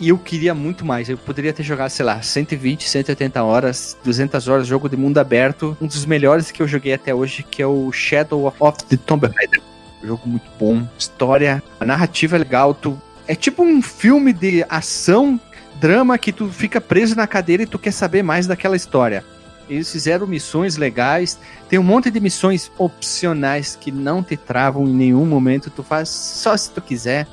e 0.00 0.08
eu 0.08 0.16
queria 0.16 0.54
muito 0.54 0.82
mais. 0.82 1.10
Eu 1.10 1.18
poderia 1.18 1.52
ter 1.52 1.62
jogado, 1.62 1.90
sei 1.90 2.06
lá, 2.06 2.22
120, 2.22 2.88
180 2.88 3.42
horas, 3.42 3.98
200 4.02 4.48
horas, 4.48 4.66
jogo 4.66 4.88
de 4.88 4.96
mundo 4.96 5.18
aberto. 5.18 5.76
Um 5.78 5.86
dos 5.86 6.06
melhores 6.06 6.50
que 6.50 6.62
eu 6.62 6.66
joguei 6.66 6.94
até 6.94 7.14
hoje, 7.14 7.42
que 7.42 7.60
é 7.60 7.66
o 7.66 7.92
Shadow 7.92 8.46
of 8.58 8.84
the 8.84 8.96
Tomb 8.96 9.26
Raider. 9.26 9.60
Jogo 10.02 10.26
muito 10.26 10.50
bom, 10.58 10.88
história, 10.98 11.62
a 11.78 11.84
narrativa 11.84 12.36
é 12.36 12.38
legal. 12.38 12.72
Tu... 12.72 12.98
É 13.28 13.34
tipo 13.34 13.62
um 13.62 13.82
filme 13.82 14.32
de 14.32 14.64
ação, 14.70 15.38
drama 15.78 16.16
que 16.16 16.32
tu 16.32 16.48
fica 16.48 16.80
preso 16.80 17.14
na 17.14 17.26
cadeira 17.26 17.64
e 17.64 17.66
tu 17.66 17.78
quer 17.78 17.92
saber 17.92 18.22
mais 18.22 18.46
daquela 18.46 18.74
história. 18.74 19.22
Eles 19.70 19.90
fizeram 19.90 20.26
missões 20.26 20.76
legais. 20.76 21.38
Tem 21.68 21.78
um 21.78 21.82
monte 21.82 22.10
de 22.10 22.18
missões 22.18 22.70
opcionais 22.76 23.76
que 23.80 23.92
não 23.92 24.22
te 24.22 24.36
travam 24.36 24.88
em 24.88 24.92
nenhum 24.92 25.24
momento. 25.24 25.70
Tu 25.70 25.82
faz 25.84 26.08
só 26.08 26.56
se 26.56 26.70
tu 26.72 26.82
quiser. 26.82 27.26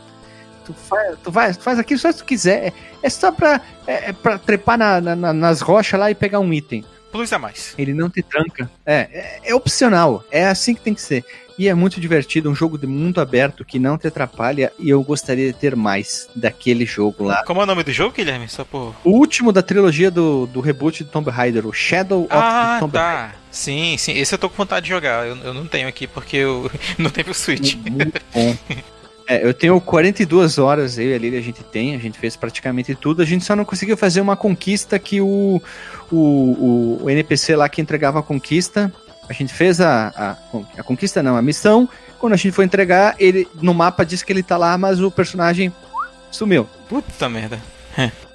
Tu 0.63 0.73
faz, 0.73 1.17
tu 1.23 1.31
faz, 1.31 1.57
faz 1.57 1.79
aquilo 1.79 1.99
só 1.99 2.11
se 2.11 2.19
tu 2.19 2.25
quiser. 2.25 2.67
É, 2.67 2.73
é 3.01 3.09
só 3.09 3.31
pra, 3.31 3.59
é, 3.87 4.09
é 4.09 4.13
pra 4.13 4.37
trepar 4.37 4.77
na, 4.77 5.01
na, 5.01 5.33
nas 5.33 5.61
rochas 5.61 5.99
lá 5.99 6.11
e 6.11 6.15
pegar 6.15 6.39
um 6.39 6.53
item. 6.53 6.85
Plus 7.17 7.33
a 7.33 7.39
mais. 7.39 7.73
Ele 7.79 7.95
não 7.95 8.11
te 8.11 8.21
tranca. 8.21 8.69
É, 8.85 9.09
é, 9.11 9.39
é 9.45 9.55
opcional. 9.55 10.23
É 10.29 10.45
assim 10.45 10.75
que 10.75 10.81
tem 10.81 10.93
que 10.93 11.01
ser. 11.01 11.25
E 11.57 11.67
é 11.67 11.73
muito 11.73 11.99
divertido, 11.99 12.47
um 12.51 12.53
jogo 12.53 12.77
de 12.77 12.85
mundo 12.85 13.19
aberto 13.19 13.65
que 13.65 13.79
não 13.79 13.97
te 13.97 14.05
atrapalha 14.05 14.71
e 14.77 14.91
eu 14.91 15.01
gostaria 15.01 15.51
de 15.51 15.57
ter 15.57 15.75
mais 15.75 16.29
daquele 16.35 16.85
jogo 16.85 17.23
lá. 17.23 17.43
Como 17.43 17.59
é 17.59 17.63
o 17.63 17.65
nome 17.65 17.83
do 17.83 17.91
jogo, 17.91 18.13
Guilherme? 18.13 18.47
Só 18.47 18.63
por... 18.63 18.93
O 19.03 19.09
último 19.09 19.51
da 19.51 19.63
trilogia 19.63 20.11
do, 20.11 20.45
do 20.45 20.61
reboot 20.61 21.03
de 21.03 21.09
Tomb 21.09 21.31
Raider, 21.31 21.65
o 21.65 21.73
Shadow 21.73 22.27
ah, 22.29 22.73
of 22.73 22.79
Tomb 22.81 22.93
tá. 22.93 23.21
Raider. 23.21 23.35
Sim, 23.49 23.97
sim, 23.97 24.11
esse 24.15 24.35
eu 24.35 24.37
tô 24.37 24.47
com 24.47 24.55
vontade 24.55 24.83
de 24.83 24.89
jogar. 24.89 25.25
Eu, 25.25 25.35
eu 25.37 25.53
não 25.55 25.65
tenho 25.65 25.87
aqui 25.87 26.05
porque 26.05 26.37
eu 26.37 26.69
não 26.99 27.09
tenho 27.09 27.25
pro 27.25 27.33
Switch. 27.33 27.73
Muito 27.73 28.21
bom. 28.31 28.55
É, 29.27 29.45
eu 29.45 29.53
tenho 29.53 29.79
42 29.81 30.57
horas, 30.57 30.97
eu 30.97 31.09
e 31.09 31.13
a 31.13 31.17
Lili 31.17 31.35
a 31.35 31.41
gente 31.41 31.61
tem, 31.61 31.93
a 31.93 31.99
gente 31.99 32.17
fez 32.17 32.37
praticamente 32.37 32.95
tudo, 32.95 33.21
a 33.21 33.25
gente 33.25 33.43
só 33.43 33.57
não 33.57 33.65
conseguiu 33.65 33.97
fazer 33.97 34.21
uma 34.21 34.37
conquista 34.37 34.97
que 34.97 35.19
o, 35.19 35.61
o, 36.09 36.15
o, 36.15 36.99
o 37.03 37.09
NPC 37.09 37.55
lá 37.57 37.67
que 37.67 37.81
entregava 37.81 38.19
a 38.19 38.23
conquista, 38.23 38.91
a 39.27 39.33
gente 39.33 39.53
fez 39.53 39.81
a, 39.81 40.07
a, 40.15 40.59
a 40.79 40.83
conquista, 40.83 41.21
não, 41.21 41.35
a 41.35 41.41
missão. 41.41 41.89
Quando 42.17 42.33
a 42.33 42.37
gente 42.37 42.53
foi 42.53 42.63
entregar, 42.63 43.15
ele 43.19 43.45
no 43.55 43.73
mapa 43.73 44.05
diz 44.05 44.23
que 44.23 44.31
ele 44.31 44.41
tá 44.41 44.55
lá, 44.55 44.77
mas 44.77 45.01
o 45.01 45.11
personagem 45.11 45.73
sumiu. 46.31 46.67
Puta 46.87 47.27
merda. 47.27 47.61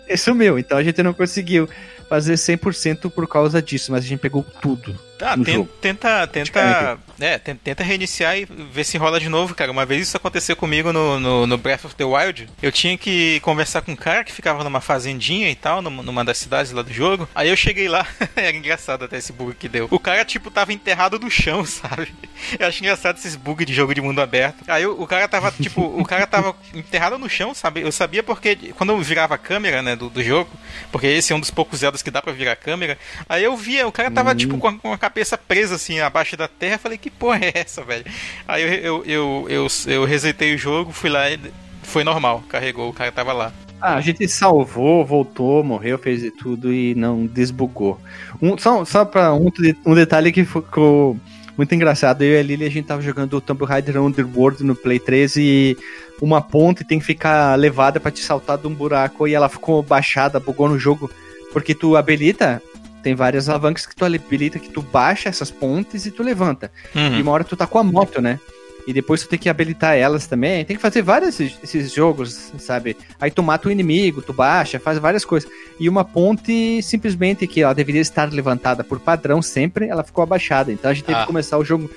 E 0.07 0.17
sumiu, 0.17 0.59
então 0.59 0.77
a 0.77 0.83
gente 0.83 1.03
não 1.03 1.15
conseguiu 1.15 1.67
fazer 2.07 2.35
100% 2.35 3.11
por 3.11 3.27
causa 3.27 3.63
disso, 3.63 3.91
mas 3.91 4.05
a 4.05 4.07
gente 4.07 4.21
pegou 4.21 4.45
tudo. 4.61 4.95
Tá, 5.23 5.37
no 5.37 5.45
ten- 5.45 5.55
jogo. 5.55 5.71
tenta, 5.81 6.27
tenta, 6.27 6.99
é, 7.21 7.39
ten- 7.39 7.55
tenta 7.55 7.85
reiniciar 7.85 8.37
e 8.37 8.45
ver 8.45 8.83
se 8.83 8.99
rola 8.99 9.21
de 9.21 9.29
novo, 9.29 9.55
cara. 9.55 9.71
Uma 9.71 9.87
vez 9.87 10.09
isso 10.09 10.17
aconteceu 10.17 10.57
comigo 10.57 10.93
no, 10.93 11.21
no, 11.21 11.47
no 11.47 11.57
Breath 11.57 11.85
of 11.85 11.95
the 11.95 12.03
Wild. 12.05 12.49
Eu 12.61 12.73
tinha 12.73 12.99
que 12.99 13.39
conversar 13.41 13.83
com 13.83 13.93
um 13.93 13.97
cara 13.97 14.25
que 14.25 14.33
ficava 14.33 14.65
numa 14.65 14.81
fazendinha 14.81 15.49
e 15.49 15.55
tal, 15.55 15.81
numa, 15.81 16.25
das 16.25 16.39
cidades 16.39 16.73
lá 16.73 16.83
do 16.83 16.93
jogo. 16.93 17.29
Aí 17.37 17.49
eu 17.49 17.57
cheguei 17.57 17.89
lá, 17.89 18.05
era 18.35 18.57
engraçado 18.57 19.05
até 19.05 19.19
esse 19.19 19.33
bug 19.33 19.55
que 19.55 19.69
deu. 19.69 19.87
O 19.93 19.99
cara, 20.01 20.25
tipo, 20.25 20.51
tava 20.51 20.73
enterrado 20.73 21.21
no 21.21 21.31
chão, 21.31 21.63
sabe? 21.67 22.13
Eu 22.59 22.67
acho 22.67 22.81
engraçado 22.83 23.17
esses 23.17 23.37
bugs 23.37 23.65
de 23.65 23.73
jogo 23.73 23.95
de 23.95 24.01
mundo 24.01 24.21
aberto. 24.21 24.65
Aí 24.67 24.85
o, 24.85 25.01
o 25.03 25.07
cara 25.07 25.29
tava, 25.29 25.53
tipo, 25.53 25.83
o 25.83 26.05
cara 26.05 26.27
tava 26.27 26.57
enterrado 26.75 27.17
no 27.17 27.29
chão, 27.29 27.55
sabe? 27.55 27.83
Eu 27.83 27.93
sabia 27.93 28.25
porque 28.25 28.57
quando 28.77 28.91
eu 28.91 29.01
virava 29.01 29.37
a 29.37 29.39
câmera, 29.39 29.83
né, 29.83 29.95
do, 29.95 30.11
do 30.11 30.21
jogo, 30.21 30.51
porque 30.91 31.07
esse 31.07 31.33
é 31.33 31.37
um 31.37 31.41
dos 31.41 31.51
poucos 31.53 31.79
Zeldas 31.79 32.03
que 32.03 32.11
dá 32.11 32.21
pra 32.21 32.33
virar 32.33 32.53
a 32.53 32.57
câmera. 32.57 32.99
Aí 33.29 33.45
eu 33.45 33.57
via, 33.57 33.87
o 33.87 33.93
cara 33.93 34.11
tava, 34.11 34.35
tipo, 34.35 34.59
com 34.59 34.67
a, 34.69 34.73
com 34.79 34.93
a 34.93 34.99
cabeça 35.13 35.37
presa, 35.37 35.75
assim, 35.75 36.01
abaixo 36.01 36.37
da 36.37 36.49
terra. 36.49 36.79
Falei, 36.79 36.97
que 36.97 37.11
porra 37.11 37.41
é 37.43 37.53
essa, 37.55 37.83
velho? 37.83 38.05
Aí 38.49 38.63
eu, 38.63 38.69
eu, 38.69 39.05
eu, 39.05 39.47
eu, 39.49 39.67
eu 39.87 40.05
resetei 40.05 40.55
o 40.55 40.59
jogo, 40.59 40.91
fui 40.91 41.11
lá 41.11 41.31
e 41.31 41.39
foi 41.83 42.03
normal, 42.03 42.43
carregou, 42.49 42.89
o 42.89 42.93
cara 42.95 43.13
tava 43.13 43.33
lá. 43.33 43.53
Ah, 43.79 43.97
a 43.97 44.01
gente 44.01 44.27
salvou, 44.29 45.05
voltou, 45.05 45.63
morreu, 45.63 45.99
fez 45.99 46.23
tudo 46.39 46.73
e 46.73 46.95
não 46.95 47.27
desbugou. 47.27 48.01
Um, 48.41 48.57
só 48.57 48.85
só 48.85 49.05
pra 49.05 49.35
um, 49.35 49.51
um 49.85 49.95
detalhe 49.95 50.33
que 50.33 50.45
ficou 50.45 51.17
muito 51.59 51.75
engraçado, 51.75 52.23
eu 52.23 52.37
e 52.37 52.39
a 52.39 52.43
Lily, 52.43 52.65
a 52.65 52.71
gente 52.71 52.87
tava 52.87 53.03
jogando 53.03 53.35
o 53.37 53.41
Tomb 53.41 53.65
Raider 53.65 54.01
Underworld 54.01 54.65
no 54.65 54.75
Play 54.75 54.99
3 54.99 55.37
e 55.37 55.77
uma 56.21 56.41
ponte 56.41 56.85
tem 56.85 56.99
que 57.01 57.05
ficar 57.05 57.59
levada 57.59 58.01
pra 58.01 58.11
te 58.11 58.21
saltar 58.21 58.57
de 58.57 58.67
um 58.67 58.75
buraco 58.75 59.27
e 59.29 59.35
ela 59.35 59.49
ficou 59.49 59.83
baixada, 59.83 60.41
bugou 60.41 60.69
no 60.69 60.79
jogo, 60.79 61.11
porque 61.53 61.75
tu 61.75 61.97
habilita, 61.97 62.63
tem 63.03 63.15
várias 63.15 63.49
alavancas 63.49 63.85
que 63.87 63.95
tu 63.97 64.05
habilita, 64.05 64.59
que 64.59 64.69
tu 64.71 64.81
baixa 64.83 65.29
essas 65.29 65.51
pontes 65.51 66.07
e 66.07 66.11
tu 66.11 66.23
levanta. 66.23 66.71
Uhum. 66.95 67.19
E 67.19 67.23
uma 67.23 67.33
hora 67.33 67.45
tu 67.45 67.57
tá 67.57 67.67
com 67.67 67.79
a 67.79 67.85
moto, 67.85 68.21
né? 68.23 68.39
E 68.87 68.93
depois 68.93 69.23
tu 69.23 69.29
tem 69.29 69.39
que 69.39 69.49
habilitar 69.49 69.97
elas 69.97 70.27
também. 70.27 70.65
Tem 70.65 70.75
que 70.75 70.83
fazer 70.83 71.03
vários 71.03 71.39
esses, 71.39 71.93
jogos, 71.93 72.53
sabe? 72.59 72.97
Aí 73.21 73.31
tu 73.31 73.41
mata 73.43 73.69
o 73.69 73.71
inimigo, 73.71 74.21
tu 74.21 74.33
baixa, 74.33 74.81
faz 74.81 74.99
várias 74.99 75.25
coisas. 75.25 75.49
E 75.79 75.89
uma 75.89 76.05
ponte, 76.05 76.83
simplesmente, 76.83 77.47
que 77.47 77.63
ela 77.63 77.75
deveria 77.75 78.01
estar 78.01 78.33
levantada 78.33 78.83
por 78.83 78.99
padrão 78.99 79.41
sempre, 79.41 79.87
ela 79.87 80.03
ficou 80.03 80.23
abaixada. 80.23 80.73
Então 80.73 80.91
a 80.91 80.95
gente 80.95 81.05
teve 81.05 81.17
Ah. 81.19 81.21
que 81.21 81.27
começar 81.29 81.59
o 81.59 81.65
jogo 81.65 81.89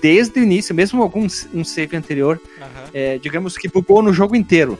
desde 0.00 0.38
o 0.38 0.42
início, 0.44 0.72
mesmo 0.72 1.02
algum 1.02 1.26
um 1.52 1.64
save 1.64 1.96
anterior, 1.96 2.40
Aham. 2.60 2.68
é, 2.94 3.18
digamos 3.18 3.58
que 3.58 3.66
bugou 3.68 4.00
no 4.00 4.12
jogo 4.12 4.36
inteiro. 4.36 4.78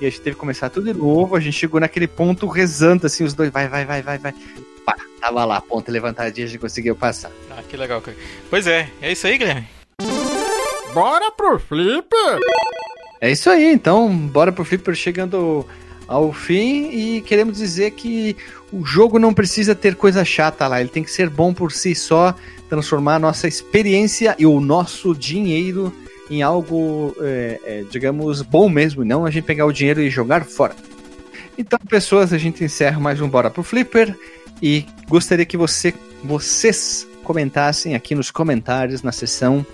E 0.00 0.06
a 0.06 0.10
gente 0.10 0.20
teve 0.20 0.34
que 0.34 0.40
começar 0.40 0.68
tudo 0.68 0.92
de 0.92 0.98
novo, 0.98 1.36
a 1.36 1.40
gente 1.40 1.54
chegou 1.54 1.78
naquele 1.78 2.08
ponto 2.08 2.46
rezando, 2.48 3.06
assim, 3.06 3.22
os 3.22 3.34
dois, 3.34 3.50
vai, 3.50 3.68
vai, 3.68 3.84
vai, 3.84 4.02
vai, 4.02 4.18
vai. 4.18 4.34
Tava 5.20 5.44
lá, 5.44 5.56
a 5.56 5.60
ponte 5.60 5.90
levantadinha, 5.90 6.46
a 6.46 6.48
gente 6.48 6.60
conseguiu 6.60 6.94
passar. 6.94 7.30
Ah, 7.50 7.62
que 7.68 7.76
legal, 7.76 8.00
cara. 8.00 8.16
Pois 8.48 8.66
é, 8.66 8.88
é 9.02 9.12
isso 9.12 9.26
aí, 9.26 9.38
Guilherme. 9.38 9.66
Bora 10.92 11.30
pro 11.32 11.58
Flipper! 11.58 12.38
É 13.20 13.30
isso 13.30 13.50
aí, 13.50 13.72
então 13.72 14.08
bora 14.28 14.52
pro 14.52 14.64
Flipper 14.64 14.94
chegando 14.94 15.66
ao 16.06 16.32
fim 16.32 16.88
e 16.90 17.20
queremos 17.20 17.58
dizer 17.58 17.90
que 17.90 18.36
o 18.72 18.84
jogo 18.84 19.18
não 19.18 19.34
precisa 19.34 19.74
ter 19.74 19.94
coisa 19.94 20.24
chata 20.24 20.66
lá, 20.66 20.80
ele 20.80 20.88
tem 20.88 21.02
que 21.02 21.10
ser 21.10 21.28
bom 21.28 21.52
por 21.52 21.72
si 21.72 21.94
só, 21.94 22.34
transformar 22.68 23.16
a 23.16 23.18
nossa 23.18 23.48
experiência 23.48 24.34
e 24.38 24.46
o 24.46 24.60
nosso 24.60 25.14
dinheiro 25.14 25.92
em 26.30 26.42
algo, 26.42 27.14
é, 27.20 27.60
é, 27.64 27.84
digamos, 27.90 28.42
bom 28.42 28.68
mesmo, 28.68 29.04
não 29.04 29.26
a 29.26 29.30
gente 29.30 29.44
pegar 29.44 29.66
o 29.66 29.72
dinheiro 29.72 30.00
e 30.00 30.10
jogar 30.10 30.44
fora. 30.44 30.76
Então, 31.56 31.78
pessoas, 31.88 32.32
a 32.32 32.38
gente 32.38 32.62
encerra 32.62 33.00
mais 33.00 33.20
um 33.20 33.28
Bora 33.28 33.50
pro 33.50 33.62
Flipper 33.62 34.16
e 34.62 34.84
gostaria 35.08 35.44
que 35.44 35.56
você, 35.56 35.94
vocês 36.24 37.06
comentassem 37.24 37.94
aqui 37.94 38.14
nos 38.14 38.30
comentários, 38.30 39.02
na 39.02 39.12
seção, 39.12 39.64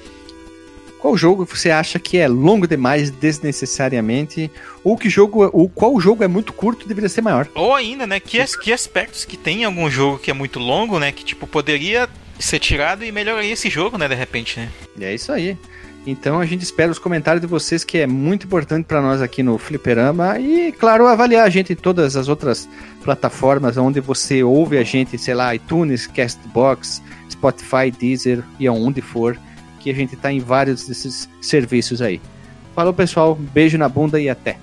qual 0.99 1.17
jogo 1.17 1.45
você 1.45 1.71
acha 1.71 1.99
que 1.99 2.17
é 2.17 2.27
longo 2.27 2.67
demais 2.67 3.11
desnecessariamente? 3.11 4.51
Ou 4.83 4.97
que 4.97 5.09
jogo, 5.11 5.49
ou 5.53 5.69
qual 5.69 5.99
jogo 6.01 6.25
é 6.25 6.29
muito 6.29 6.53
curto 6.53 6.85
e 6.85 6.89
deveria 6.89 7.09
ser 7.09 7.21
maior? 7.23 7.49
Ou 7.55 7.75
ainda, 7.75 8.07
né, 8.07 8.19
que, 8.21 8.41
as- 8.41 8.57
que 8.57 8.73
aspectos 8.73 9.25
que 9.25 9.37
tem 9.37 9.63
em 9.63 9.65
algum 9.65 9.91
jogo 9.91 10.19
que 10.19 10.31
é 10.31 10.35
muito 10.35 10.59
longo, 10.59 10.99
né, 10.99 11.13
que 11.13 11.25
tipo 11.25 11.47
poderia 11.47 12.09
ser 12.39 12.59
tirado 12.59 13.05
e 13.05 13.13
melhoraria 13.13 13.53
esse 13.53 13.71
jogo, 13.71 13.97
né, 13.99 14.09
de 14.09 14.15
repente, 14.15 14.59
né? 14.59 14.69
E 14.99 15.05
é 15.05 15.15
isso 15.15 15.31
aí. 15.31 15.57
Então 16.07 16.39
a 16.39 16.45
gente 16.45 16.63
espera 16.63 16.93
os 16.93 16.99
comentários 16.99 17.41
de 17.41 17.47
vocês, 17.47 17.83
que 17.83 17.99
é 17.99 18.07
muito 18.07 18.47
importante 18.47 18.85
para 18.85 19.01
nós 19.01 19.23
aqui 19.23 19.43
no 19.43 19.57
Fliperama. 19.57 20.39
E, 20.39 20.71
claro, 20.73 21.07
avaliar 21.07 21.47
a 21.47 21.51
gente 21.51 21.73
em 21.73 21.77
todas 21.77 22.15
as 22.17 22.29
outras 22.29 22.69
plataformas 23.03 23.77
onde 23.77 24.01
você 24.01 24.43
ouve 24.43 24.77
a 24.77 24.85
gente, 24.85 25.17
sei 25.17 25.35
lá, 25.35 25.55
iTunes, 25.55 26.07
Castbox, 26.07 27.03
Spotify, 27.31 27.91
Deezer 27.91 28.45
e 28.61 28.67
aonde 28.67 29.01
for, 29.01 29.39
que 29.81 29.91
a 29.91 29.95
gente 29.95 30.15
tá 30.17 30.31
em 30.31 30.41
vários 30.41 30.87
desses 30.87 31.29
serviços 31.41 32.03
aí. 32.03 32.21
Falou, 32.75 32.93
pessoal. 32.93 33.35
Beijo 33.35 33.79
na 33.79 33.89
bunda 33.89 34.21
e 34.21 34.29
até. 34.29 34.59